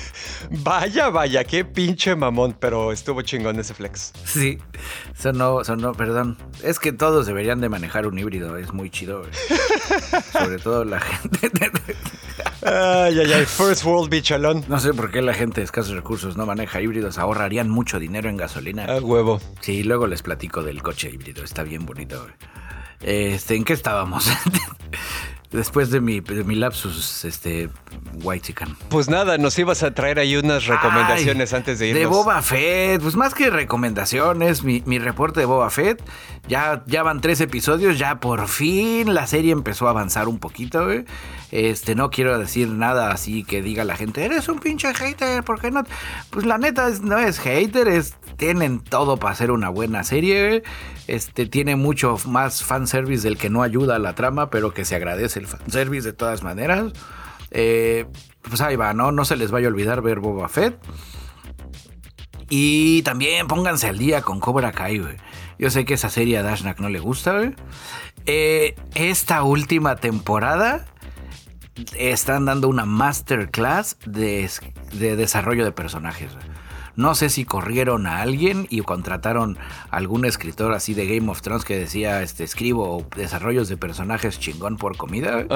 vaya, 0.50 1.10
vaya, 1.10 1.44
qué 1.44 1.62
pinche 1.66 2.16
mamón, 2.16 2.56
pero 2.58 2.90
estuvo 2.90 3.20
chingón 3.20 3.60
ese 3.60 3.74
flex. 3.74 4.14
Sí, 4.24 4.58
sonó, 5.14 5.62
sonó, 5.62 5.92
perdón. 5.92 6.38
Es 6.64 6.78
que 6.78 6.94
todos 6.94 7.26
deberían 7.26 7.60
de 7.60 7.68
manejar 7.68 8.06
un 8.06 8.18
híbrido, 8.18 8.56
es 8.56 8.72
muy 8.72 8.88
chido. 8.88 9.24
Sobre 10.32 10.56
todo 10.56 10.86
la 10.86 11.00
gente. 11.00 11.50
ay, 12.62 13.18
ay, 13.18 13.32
ay, 13.34 13.44
first 13.44 13.84
world 13.84 14.08
bichalón. 14.08 14.64
No 14.68 14.80
sé 14.80 14.94
por 14.94 15.10
qué 15.10 15.20
la 15.20 15.34
gente 15.34 15.60
de 15.60 15.66
escasos 15.66 15.94
recursos 15.94 16.38
no 16.38 16.46
maneja 16.46 16.80
híbridos, 16.80 17.18
ahorrarían 17.18 17.68
mucho 17.68 17.98
dinero 17.98 18.30
en 18.30 18.38
gasolina. 18.38 18.86
A 18.86 19.00
huevo. 19.00 19.38
Sí, 19.60 19.82
luego 19.82 20.06
les 20.06 20.22
platico 20.22 20.62
del 20.62 20.82
coche 20.82 21.10
híbrido, 21.10 21.44
está 21.44 21.62
bien 21.62 21.84
bonito. 21.84 22.26
Este, 23.02 23.54
¿en 23.54 23.64
qué 23.64 23.74
estábamos? 23.74 24.32
después 25.52 25.90
de 25.90 26.00
mi, 26.00 26.20
mi 26.20 26.54
lapsus, 26.54 27.24
este, 27.24 27.68
White 28.22 28.46
Chicken. 28.46 28.76
Pues 28.88 29.08
nada, 29.08 29.38
nos 29.38 29.58
ibas 29.58 29.82
a 29.82 29.92
traer 29.92 30.18
ahí 30.18 30.36
unas 30.36 30.66
recomendaciones 30.66 31.52
antes 31.52 31.78
de 31.78 31.88
irnos. 31.88 32.00
De 32.00 32.06
Boba 32.06 32.42
Fett, 32.42 33.02
pues 33.02 33.16
más 33.16 33.34
que 33.34 33.50
recomendaciones, 33.50 34.64
mi, 34.64 34.98
reporte 34.98 35.40
de 35.40 35.46
Boba 35.46 35.70
Fett. 35.70 36.02
Ya, 36.48 36.82
van 37.02 37.20
tres 37.20 37.40
episodios, 37.40 37.98
ya 37.98 38.18
por 38.18 38.48
fin 38.48 39.14
la 39.14 39.26
serie 39.26 39.52
empezó 39.52 39.86
a 39.86 39.90
avanzar 39.90 40.28
un 40.28 40.38
poquito, 40.38 40.84
güey. 40.84 41.04
Este, 41.50 41.94
no 41.94 42.10
quiero 42.10 42.36
decir 42.38 42.68
nada 42.68 43.12
así 43.12 43.44
que 43.44 43.62
diga 43.62 43.84
la 43.84 43.96
gente, 43.96 44.24
eres 44.24 44.48
un 44.48 44.58
pinche 44.58 44.92
hater, 44.92 45.44
¿por 45.44 45.60
qué 45.60 45.70
no? 45.70 45.84
Pues 46.30 46.44
la 46.44 46.58
neta 46.58 46.90
no 47.02 47.18
es 47.18 47.38
hater, 47.38 47.88
es, 47.88 48.16
tienen 48.36 48.80
todo 48.80 49.18
para 49.18 49.32
hacer 49.32 49.50
una 49.50 49.68
buena 49.68 50.02
serie, 50.02 50.62
Este, 51.06 51.46
tiene 51.46 51.76
mucho 51.76 52.16
más 52.26 52.64
fanservice 52.64 53.22
del 53.22 53.38
que 53.38 53.48
no 53.48 53.62
ayuda 53.62 53.96
a 53.96 53.98
la 53.98 54.14
trama, 54.14 54.50
pero 54.50 54.74
que 54.74 54.84
se 54.84 54.96
agradece 54.96 55.38
el 55.38 55.46
fanservice 55.46 56.06
de 56.06 56.12
todas 56.12 56.42
maneras. 56.42 56.92
Eh, 57.50 58.06
pues 58.42 58.60
ahí 58.60 58.76
va, 58.76 58.94
¿no? 58.94 59.12
No 59.12 59.24
se 59.24 59.36
les 59.36 59.50
vaya 59.50 59.68
a 59.68 59.70
olvidar 59.70 60.02
ver 60.02 60.20
Boba 60.20 60.48
Fett. 60.48 60.78
Y 62.48 63.02
también 63.02 63.46
pónganse 63.46 63.88
al 63.88 63.98
día 63.98 64.22
con 64.22 64.40
Cobra 64.40 64.72
Kai, 64.72 64.98
güey. 64.98 65.16
Yo 65.58 65.70
sé 65.70 65.84
que 65.84 65.94
esa 65.94 66.10
serie 66.10 66.38
a 66.38 66.42
Dashnak 66.42 66.80
no 66.80 66.88
le 66.88 67.00
gusta. 67.00 67.52
Eh, 68.26 68.74
esta 68.94 69.42
última 69.42 69.96
temporada 69.96 70.86
están 71.96 72.44
dando 72.44 72.68
una 72.68 72.84
masterclass 72.84 73.96
de, 74.04 74.48
de 74.92 75.16
desarrollo 75.16 75.64
de 75.64 75.72
personajes. 75.72 76.30
No 76.96 77.14
sé 77.14 77.30
si 77.30 77.44
corrieron 77.44 78.06
a 78.06 78.20
alguien 78.20 78.66
y 78.70 78.80
contrataron 78.80 79.58
a 79.90 79.96
algún 79.96 80.24
escritor 80.24 80.72
así 80.72 80.94
de 80.94 81.06
Game 81.06 81.30
of 81.30 81.42
Thrones 81.42 81.64
que 81.64 81.78
decía, 81.78 82.22
este, 82.22 82.44
escribo 82.44 83.06
desarrollos 83.16 83.68
de 83.68 83.76
personajes 83.76 84.38
chingón 84.38 84.76
por 84.76 84.96
comida. 84.96 85.46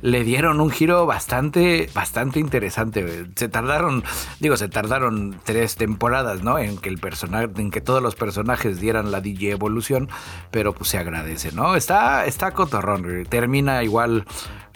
Le 0.00 0.24
dieron 0.24 0.60
un 0.60 0.70
giro 0.70 1.06
bastante, 1.06 1.90
bastante 1.94 2.40
interesante. 2.40 3.26
Se 3.36 3.48
tardaron, 3.48 4.04
digo, 4.40 4.56
se 4.56 4.68
tardaron 4.68 5.38
tres 5.44 5.76
temporadas, 5.76 6.42
¿no? 6.42 6.58
En 6.58 6.78
que 6.78 6.88
el 6.88 6.98
personaje, 6.98 7.48
en 7.56 7.70
que 7.70 7.80
todos 7.80 8.02
los 8.02 8.14
personajes 8.14 8.80
dieran 8.80 9.10
la 9.10 9.20
DJ 9.20 9.52
evolución, 9.52 10.08
pero 10.50 10.72
pues 10.72 10.90
se 10.90 10.98
agradece, 10.98 11.52
¿no? 11.52 11.76
Está, 11.76 12.26
está 12.26 12.52
cotorrón. 12.52 13.26
Termina 13.28 13.82
igual 13.82 14.24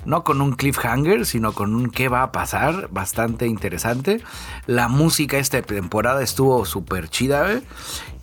no 0.07 0.25
con 0.25 0.41
un 0.41 0.53
cliffhanger, 0.53 1.27
sino 1.27 1.53
con 1.53 1.75
un 1.75 1.91
qué 1.91 2.09
va 2.09 2.23
a 2.23 2.33
pasar, 2.33 2.89
bastante 2.91 3.47
interesante. 3.47 4.23
La 4.67 4.89
música 4.89 5.39
esta 5.39 5.61
temporada 5.63 6.23
estuvo 6.23 6.65
súper 6.65 7.09
chida, 7.09 7.61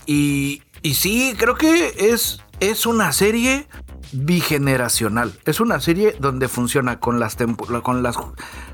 Y 0.05 0.63
Y 0.81 0.95
sí, 0.95 1.34
creo 1.38 1.55
que 1.55 1.93
es, 1.97 2.41
es 2.59 2.86
una 2.86 3.13
serie 3.13 3.67
bigeneracional. 4.14 5.34
Es 5.45 5.59
una 5.59 5.80
serie 5.80 6.16
donde 6.20 6.47
funciona 6.47 6.99
con 6.99 7.20
las, 7.20 7.36
con 7.84 8.03
las 8.03 8.18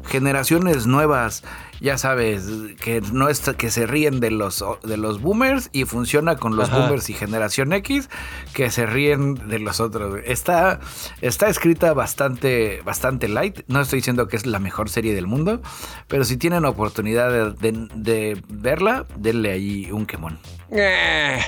generaciones 0.08 0.86
nuevas, 0.86 1.44
ya 1.80 1.98
sabes, 1.98 2.46
que 2.82 3.02
no 3.14 3.30
es 3.30 3.42
que 3.58 3.72
se 3.72 3.88
ríen 3.88 4.20
de 4.20 4.32
los, 4.32 4.64
de 4.84 4.98
los 4.98 5.22
boomers 5.22 5.70
y 5.72 5.86
funciona 5.86 6.36
con 6.36 6.56
los 6.56 6.70
boomers 6.70 7.10
y 7.10 7.14
generación 7.14 7.74
X 7.74 8.10
que 8.54 8.70
se 8.70 8.86
ríen 8.86 9.48
de 9.48 9.60
los 9.60 9.80
otros. 9.80 10.20
Está, 10.26 10.80
está 11.22 11.48
escrita 11.48 11.94
bastante, 11.94 12.82
bastante 12.84 13.28
light. 13.28 13.62
No 13.68 13.82
estoy 13.82 14.00
diciendo 14.00 14.28
que 14.28 14.36
es 14.36 14.46
la 14.46 14.60
mejor 14.60 14.90
serie 14.90 15.16
del 15.16 15.28
mundo, 15.28 15.62
pero 16.08 16.26
si 16.26 16.38
tienen 16.38 16.66
oportunidad 16.66 17.54
de, 17.54 18.42
verla, 18.50 19.06
denle 19.16 19.52
ahí 19.52 19.92
un 19.92 20.06
quemón. 20.06 20.40
Eh. 20.72 21.40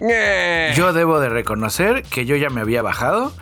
Eh. 0.00 0.72
Yo 0.76 0.92
debo 0.92 1.20
de 1.20 1.28
reconocer 1.28 2.02
que 2.04 2.24
yo 2.24 2.36
ya 2.36 2.50
me 2.50 2.60
había 2.60 2.82
bajado 2.82 3.32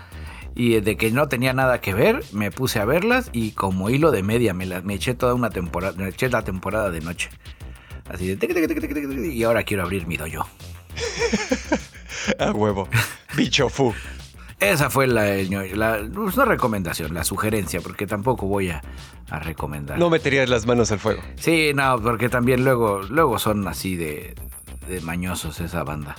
y 0.54 0.80
de 0.80 0.96
que 0.96 1.10
no 1.12 1.28
tenía 1.28 1.52
nada 1.52 1.80
que 1.80 1.94
ver, 1.94 2.22
me 2.32 2.50
puse 2.50 2.80
a 2.80 2.84
verlas 2.84 3.30
y 3.32 3.52
como 3.52 3.90
hilo 3.90 4.10
de 4.10 4.22
media 4.22 4.54
me, 4.54 4.66
me 4.82 4.94
eché 4.94 5.14
toda 5.14 5.34
una 5.34 5.50
temporada, 5.50 5.94
me 5.96 6.08
eché 6.08 6.28
la 6.28 6.42
temporada 6.42 6.90
de 6.90 7.00
noche. 7.00 7.30
Así 8.10 8.34
de 8.34 9.32
y 9.32 9.42
ahora 9.44 9.62
quiero 9.62 9.82
abrir 9.82 10.06
mi 10.06 10.16
dojo. 10.16 10.48
a 12.38 12.50
huevo. 12.52 12.88
Bicho 13.36 13.68
fu. 13.68 13.94
Esa 14.60 14.90
fue 14.90 15.06
la, 15.06 15.36
la, 15.36 16.00
pues, 16.12 16.36
no 16.36 16.44
recomendación, 16.44 17.14
la 17.14 17.22
sugerencia, 17.22 17.80
porque 17.80 18.08
tampoco 18.08 18.46
voy 18.46 18.70
a, 18.70 18.82
a, 19.30 19.38
recomendar. 19.38 19.98
No 19.98 20.10
meterías 20.10 20.48
las 20.48 20.66
manos 20.66 20.90
al 20.90 20.98
fuego. 20.98 21.22
Sí, 21.36 21.70
no, 21.74 22.00
porque 22.02 22.28
también 22.28 22.64
luego, 22.64 23.02
luego 23.02 23.38
son 23.38 23.68
así 23.68 23.94
de, 23.94 24.34
de 24.88 25.00
mañosos 25.02 25.60
esa 25.60 25.84
banda. 25.84 26.16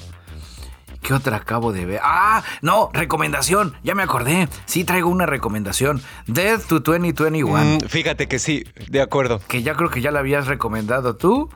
¿Qué 1.02 1.14
otra 1.14 1.38
acabo 1.38 1.72
de 1.72 1.86
ver? 1.86 2.02
Ah, 2.04 2.44
no, 2.62 2.90
recomendación. 2.94 3.74
Ya 3.84 3.96
me 3.96 4.04
acordé. 4.04 4.48
Sí 4.66 4.84
traigo 4.84 5.10
una 5.10 5.26
recomendación. 5.26 6.02
Death 6.28 6.66
to 6.68 6.80
2021. 6.80 7.78
Mm, 7.78 7.80
fíjate 7.88 8.28
que 8.28 8.40
sí, 8.40 8.66
de 8.90 9.02
acuerdo. 9.02 9.42
Que 9.48 9.64
ya 9.64 9.76
creo 9.76 9.90
que 9.90 10.02
ya 10.02 10.12
la 10.12 10.20
habías 10.20 10.48
recomendado 10.48 11.16
tú. 11.16 11.50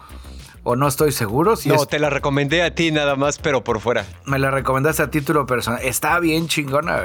O 0.63 0.75
no 0.77 0.87
estoy 0.87 1.11
seguro. 1.11 1.55
Si 1.55 1.69
no, 1.69 1.85
te 1.85 1.99
la 1.99 2.09
recomendé 2.09 2.63
a 2.63 2.73
ti 2.73 2.91
nada 2.91 3.15
más, 3.15 3.37
pero 3.37 3.63
por 3.63 3.81
fuera. 3.81 4.05
Me 4.25 4.39
la 4.39 4.49
recomendaste 4.49 5.03
a 5.03 5.11
título 5.11 5.45
personal. 5.45 5.81
Está 5.83 6.19
bien 6.19 6.47
chingona. 6.47 7.01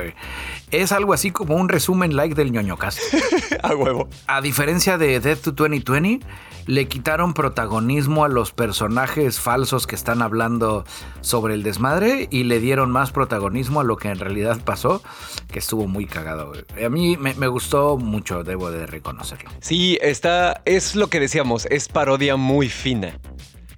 Es 0.70 0.92
algo 0.92 1.12
así 1.12 1.32
como 1.32 1.56
un 1.56 1.68
resumen 1.68 2.14
like 2.14 2.36
del 2.36 2.52
ñoño 2.52 2.76
cast. 2.76 3.00
a 3.62 3.74
huevo. 3.74 4.08
A 4.28 4.40
diferencia 4.40 4.96
de 4.96 5.18
Death 5.18 5.40
to 5.40 5.52
2020 5.52 6.20
le 6.68 6.86
quitaron 6.86 7.32
protagonismo 7.32 8.24
a 8.24 8.28
los 8.28 8.52
personajes 8.52 9.40
falsos 9.40 9.86
que 9.86 9.94
están 9.94 10.20
hablando 10.20 10.84
sobre 11.22 11.54
el 11.54 11.62
desmadre 11.62 12.28
y 12.30 12.44
le 12.44 12.60
dieron 12.60 12.90
más 12.90 13.10
protagonismo 13.10 13.80
a 13.80 13.84
lo 13.84 13.96
que 13.96 14.08
en 14.08 14.18
realidad 14.18 14.58
pasó, 14.62 15.02
que 15.50 15.60
estuvo 15.60 15.88
muy 15.88 16.04
cagado. 16.04 16.52
A 16.84 16.88
mí 16.90 17.16
me, 17.16 17.32
me 17.34 17.48
gustó 17.48 17.96
mucho, 17.96 18.44
debo 18.44 18.70
de 18.70 18.86
reconocerlo. 18.86 19.50
Sí, 19.60 19.98
está, 20.02 20.60
es 20.66 20.94
lo 20.94 21.08
que 21.08 21.20
decíamos, 21.20 21.64
es 21.70 21.88
parodia 21.88 22.36
muy 22.36 22.68
fina. 22.68 23.18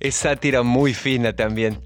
Es 0.01 0.17
sátira 0.17 0.63
muy 0.63 0.95
fina 0.95 1.35
también. 1.35 1.81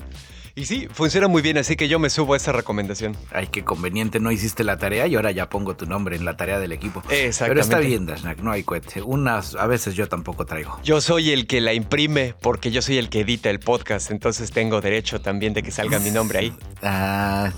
Y 0.56 0.66
sí, 0.66 0.86
funciona 0.88 1.26
muy 1.26 1.42
bien, 1.42 1.58
así 1.58 1.74
que 1.74 1.88
yo 1.88 1.98
me 1.98 2.08
subo 2.08 2.34
a 2.34 2.36
esa 2.36 2.52
recomendación. 2.52 3.16
Ay, 3.32 3.48
qué 3.48 3.64
conveniente, 3.64 4.20
no 4.20 4.30
hiciste 4.30 4.62
la 4.62 4.78
tarea 4.78 5.08
y 5.08 5.16
ahora 5.16 5.32
ya 5.32 5.48
pongo 5.48 5.74
tu 5.74 5.84
nombre 5.84 6.14
en 6.14 6.24
la 6.24 6.36
tarea 6.36 6.60
del 6.60 6.70
equipo. 6.70 7.02
Exactamente. 7.10 7.48
Pero 7.48 7.60
está 7.60 7.78
bien, 7.78 8.06
Dashnak, 8.06 8.38
no 8.38 8.52
hay 8.52 8.62
cohete. 8.62 9.02
Unas, 9.02 9.56
a 9.56 9.66
veces 9.66 9.96
yo 9.96 10.08
tampoco 10.08 10.46
traigo. 10.46 10.78
Yo 10.84 11.00
soy 11.00 11.32
el 11.32 11.48
que 11.48 11.60
la 11.60 11.72
imprime 11.72 12.36
porque 12.40 12.70
yo 12.70 12.82
soy 12.82 12.98
el 12.98 13.08
que 13.08 13.20
edita 13.20 13.50
el 13.50 13.58
podcast, 13.58 14.12
entonces 14.12 14.52
tengo 14.52 14.80
derecho 14.80 15.20
también 15.20 15.54
de 15.54 15.64
que 15.64 15.72
salga 15.72 15.98
mi 15.98 16.12
nombre 16.12 16.38
ahí. 16.38 16.52
Ah. 16.82 17.52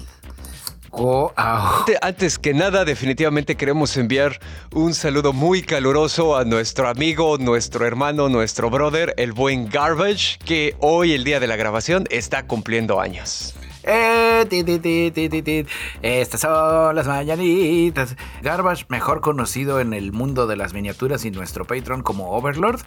Antes 2.01 2.39
que 2.39 2.55
nada, 2.55 2.85
definitivamente 2.87 3.55
queremos 3.57 3.97
enviar 3.99 4.41
un 4.73 4.95
saludo 4.95 5.35
muy 5.35 5.63
caluroso 5.63 6.37
a 6.37 6.45
nuestro 6.45 6.89
amigo, 6.89 7.37
nuestro 7.39 7.87
hermano, 7.87 8.31
nuestro 8.31 8.71
brother, 8.71 9.13
el 9.19 9.33
buen 9.33 9.69
Garbage, 9.69 10.39
que 10.45 10.75
hoy, 10.81 11.13
el 11.13 11.25
día 11.25 11.39
de 11.39 11.47
la 11.49 11.57
grabación, 11.57 12.07
está 12.11 12.47
cumpliendo 12.47 12.99
años. 12.99 13.55
Eh, 13.83 14.45
Estas 16.03 16.41
son 16.41 16.97
las 16.97 17.07
mañanitas. 17.07 18.17
Garbage, 18.43 18.87
mejor 18.89 19.21
conocido 19.21 19.81
en 19.81 19.93
el 19.93 20.13
mundo 20.13 20.47
de 20.47 20.57
las 20.57 20.73
miniaturas 20.73 21.25
y 21.25 21.31
nuestro 21.31 21.67
Patreon 21.67 22.03
como 22.03 22.31
Overlord. 22.33 22.81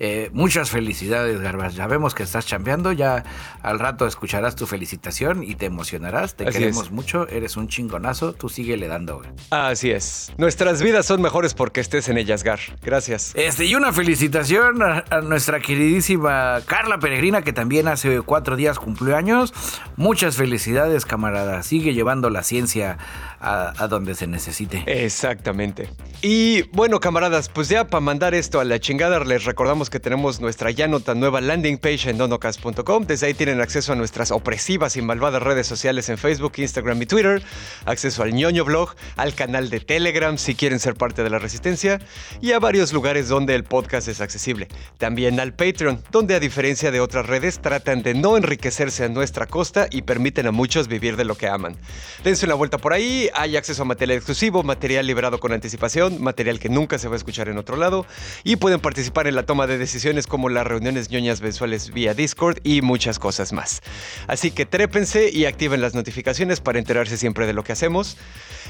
Eh, 0.00 0.30
muchas 0.32 0.70
felicidades, 0.70 1.40
Garbage. 1.40 1.76
Ya 1.76 1.86
vemos 1.86 2.14
que 2.14 2.22
estás 2.22 2.46
chambeando. 2.46 2.92
Ya 2.92 3.24
al 3.62 3.78
rato 3.78 4.06
escucharás 4.06 4.56
tu 4.56 4.66
felicitación 4.66 5.42
y 5.42 5.54
te 5.54 5.66
emocionarás. 5.66 6.34
Te 6.34 6.46
queremos 6.46 6.90
mucho. 6.90 7.28
Eres 7.28 7.56
un 7.56 7.68
chingonazo. 7.68 8.32
Tú 8.32 8.48
síguele 8.48 8.88
dando, 8.88 9.22
Así 9.50 9.90
es. 9.90 10.32
Nuestras 10.36 10.82
vidas 10.82 11.06
son 11.06 11.22
mejores 11.22 11.54
porque 11.54 11.80
estés 11.80 12.08
en 12.08 12.18
ellas, 12.18 12.44
Gar. 12.44 12.60
Gracias. 12.82 13.32
Este, 13.34 13.64
y 13.64 13.74
una 13.74 13.92
felicitación 13.92 14.82
a, 14.82 15.20
nuestra 15.22 15.60
queridísima 15.60 16.60
Carla 16.66 16.98
Peregrina, 16.98 17.42
que 17.42 17.52
también 17.52 17.88
hace 17.88 18.20
cuatro 18.20 18.56
días 18.56 18.78
cumplió 18.78 19.16
años. 19.16 19.52
Muchas 19.96 20.36
felicidades, 20.36 21.04
camarada. 21.04 21.62
Sigue 21.62 21.94
llevando 21.94 22.30
la 22.30 22.42
ciencia 22.42 22.98
a, 23.40 23.86
donde 23.88 24.14
se 24.14 24.26
necesite. 24.26 24.84
Exactamente. 24.86 25.88
Y 26.22 26.62
bueno, 26.72 27.00
camaradas, 27.00 27.48
pues 27.48 27.68
ya 27.68 27.86
para 27.86 28.00
mandar 28.00 28.34
esto 28.34 28.60
a 28.60 28.64
la 28.64 28.78
chingada, 28.80 29.20
les 29.20 29.44
recordamos 29.44 29.87
que 29.90 30.00
tenemos 30.00 30.40
nuestra 30.40 30.70
ya 30.70 30.88
nota 30.88 31.14
nueva 31.14 31.40
landing 31.40 31.78
page 31.78 32.10
en 32.10 32.18
donocast.com. 32.18 33.06
Desde 33.06 33.26
ahí 33.26 33.34
tienen 33.34 33.60
acceso 33.60 33.92
a 33.92 33.96
nuestras 33.96 34.30
opresivas 34.30 34.96
y 34.96 35.02
malvadas 35.02 35.42
redes 35.42 35.66
sociales 35.66 36.08
en 36.08 36.18
Facebook, 36.18 36.52
Instagram 36.56 37.00
y 37.02 37.06
Twitter, 37.06 37.42
acceso 37.84 38.22
al 38.22 38.32
ñoño 38.32 38.64
blog, 38.64 38.94
al 39.16 39.34
canal 39.34 39.70
de 39.70 39.80
Telegram 39.80 40.36
si 40.38 40.54
quieren 40.54 40.80
ser 40.80 40.94
parte 40.94 41.22
de 41.22 41.30
la 41.30 41.38
resistencia 41.38 42.00
y 42.40 42.52
a 42.52 42.58
varios 42.58 42.92
lugares 42.92 43.28
donde 43.28 43.54
el 43.54 43.64
podcast 43.64 44.08
es 44.08 44.20
accesible. 44.20 44.68
También 44.98 45.40
al 45.40 45.54
Patreon, 45.54 46.02
donde 46.10 46.34
a 46.34 46.40
diferencia 46.40 46.90
de 46.90 47.00
otras 47.00 47.26
redes 47.26 47.60
tratan 47.60 48.02
de 48.02 48.14
no 48.14 48.36
enriquecerse 48.36 49.04
a 49.04 49.08
nuestra 49.08 49.46
costa 49.46 49.88
y 49.90 50.02
permiten 50.02 50.46
a 50.46 50.52
muchos 50.52 50.88
vivir 50.88 51.16
de 51.16 51.24
lo 51.24 51.36
que 51.36 51.48
aman. 51.48 51.76
Dense 52.24 52.46
una 52.46 52.54
vuelta 52.54 52.78
por 52.78 52.92
ahí, 52.92 53.30
hay 53.34 53.56
acceso 53.56 53.82
a 53.82 53.84
material 53.84 54.18
exclusivo, 54.18 54.62
material 54.62 55.06
liberado 55.06 55.40
con 55.40 55.52
anticipación, 55.52 56.22
material 56.22 56.58
que 56.58 56.68
nunca 56.68 56.98
se 56.98 57.08
va 57.08 57.14
a 57.14 57.16
escuchar 57.16 57.48
en 57.48 57.58
otro 57.58 57.76
lado 57.76 58.06
y 58.44 58.56
pueden 58.56 58.80
participar 58.80 59.26
en 59.26 59.34
la 59.34 59.44
toma 59.44 59.66
de 59.66 59.77
decisiones 59.78 60.26
como 60.26 60.48
las 60.48 60.66
reuniones 60.66 61.10
ñoñas 61.10 61.40
mensuales 61.40 61.92
vía 61.92 62.14
Discord 62.14 62.58
y 62.64 62.82
muchas 62.82 63.18
cosas 63.18 63.52
más. 63.52 63.82
Así 64.26 64.50
que 64.50 64.66
trépense 64.66 65.30
y 65.30 65.46
activen 65.46 65.80
las 65.80 65.94
notificaciones 65.94 66.60
para 66.60 66.78
enterarse 66.78 67.16
siempre 67.16 67.46
de 67.46 67.52
lo 67.52 67.64
que 67.64 67.72
hacemos. 67.72 68.16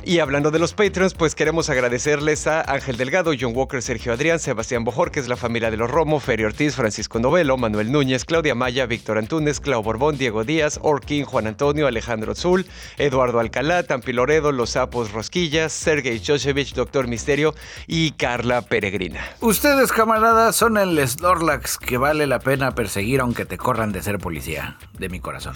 Y 0.04 0.20
hablando 0.20 0.50
de 0.50 0.58
los 0.58 0.74
Patreons, 0.74 1.14
pues 1.14 1.34
queremos 1.34 1.70
agradecerles 1.70 2.46
a 2.46 2.60
Ángel 2.60 2.96
Delgado, 2.96 3.32
John 3.38 3.52
Walker, 3.54 3.82
Sergio 3.82 4.12
Adrián, 4.12 4.38
Sebastián 4.38 4.84
Bojorques, 4.84 5.28
la 5.28 5.36
familia 5.36 5.70
de 5.70 5.76
los 5.76 5.90
Romo, 5.90 6.20
Ferio 6.20 6.46
Ortiz, 6.46 6.76
Francisco 6.76 7.18
Novelo, 7.18 7.56
Manuel 7.56 7.90
Núñez, 7.90 8.24
Claudia 8.24 8.54
Maya, 8.54 8.86
Víctor 8.86 9.18
Antunes, 9.18 9.60
Clau 9.60 9.82
Borbón, 9.82 10.16
Diego 10.16 10.44
Díaz, 10.44 10.78
Orkin, 10.82 11.24
Juan 11.24 11.46
Antonio, 11.46 11.86
Alejandro 11.86 12.34
Zul, 12.34 12.66
Eduardo 12.96 13.40
Alcalá, 13.40 13.82
Tampi 13.82 14.12
Loredo, 14.12 14.52
Los 14.52 14.70
Sapos 14.70 15.12
Rosquillas, 15.12 15.72
Sergei 15.72 16.22
Joshevich, 16.24 16.74
Doctor 16.74 17.08
Misterio 17.08 17.54
y 17.86 18.12
Carla 18.12 18.62
Peregrina. 18.62 19.20
Ustedes, 19.40 19.92
camaradas, 19.92 20.56
son 20.56 20.76
el 20.76 20.97
Snorlax 21.06 21.78
que 21.78 21.98
vale 21.98 22.26
la 22.26 22.38
pena 22.40 22.74
perseguir 22.74 23.20
aunque 23.20 23.44
te 23.44 23.56
corran 23.56 23.92
de 23.92 24.02
ser 24.02 24.18
policía, 24.18 24.76
de 24.98 25.08
mi 25.08 25.20
corazón. 25.20 25.54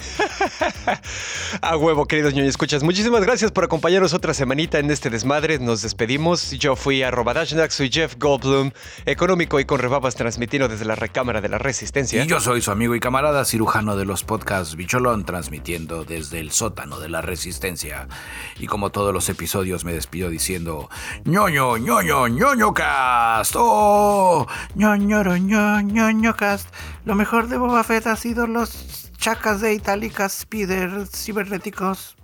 A 1.61 1.77
huevo, 1.77 2.05
queridos 2.07 2.33
ñoños, 2.33 2.49
escuchas. 2.49 2.83
Muchísimas 2.83 3.23
gracias 3.23 3.51
por 3.51 3.63
acompañarnos 3.63 4.13
otra 4.13 4.33
semanita 4.33 4.79
en 4.79 4.89
este 4.91 5.09
desmadre. 5.09 5.59
Nos 5.59 5.81
despedimos. 5.81 6.51
Yo 6.51 6.75
fui 6.75 7.03
a 7.03 7.11
Dashnak, 7.11 7.71
soy 7.71 7.89
Jeff 7.91 8.15
Goldblum, 8.17 8.71
económico 9.05 9.59
y 9.59 9.65
con 9.65 9.79
rebabas 9.79 10.15
transmitiendo 10.15 10.67
desde 10.67 10.85
la 10.85 10.95
recámara 10.95 11.41
de 11.41 11.49
la 11.49 11.57
Resistencia. 11.57 12.23
Y 12.23 12.27
yo 12.27 12.39
soy 12.39 12.61
su 12.61 12.71
amigo 12.71 12.95
y 12.95 12.99
camarada 12.99 13.45
cirujano 13.45 13.95
de 13.95 14.05
los 14.05 14.23
podcasts 14.23 14.75
Bicholón, 14.75 15.25
transmitiendo 15.25 16.03
desde 16.05 16.39
el 16.39 16.51
sótano 16.51 16.99
de 16.99 17.09
la 17.09 17.21
Resistencia. 17.21 18.07
Y 18.59 18.67
como 18.67 18.91
todos 18.91 19.13
los 19.13 19.29
episodios 19.29 19.85
me 19.85 19.93
despido 19.93 20.29
diciendo 20.29 20.89
ñoño, 21.25 21.77
ñoño, 21.77 22.27
ñoño 22.27 22.73
cast. 22.73 23.55
Oh, 23.57 24.47
ñoño, 25.37 25.81
ñoño, 25.81 26.11
ñoño 26.11 26.35
cast. 26.35 26.67
Lo 27.05 27.15
mejor 27.15 27.47
de 27.47 27.57
Boba 27.57 27.83
Fett 27.83 28.07
ha 28.07 28.15
sido 28.15 28.47
los 28.47 29.11
chacas 29.17 29.61
de 29.61 29.73
itálicas 29.73 30.39
spider 30.39 31.07
cibernéticos. 31.07 32.15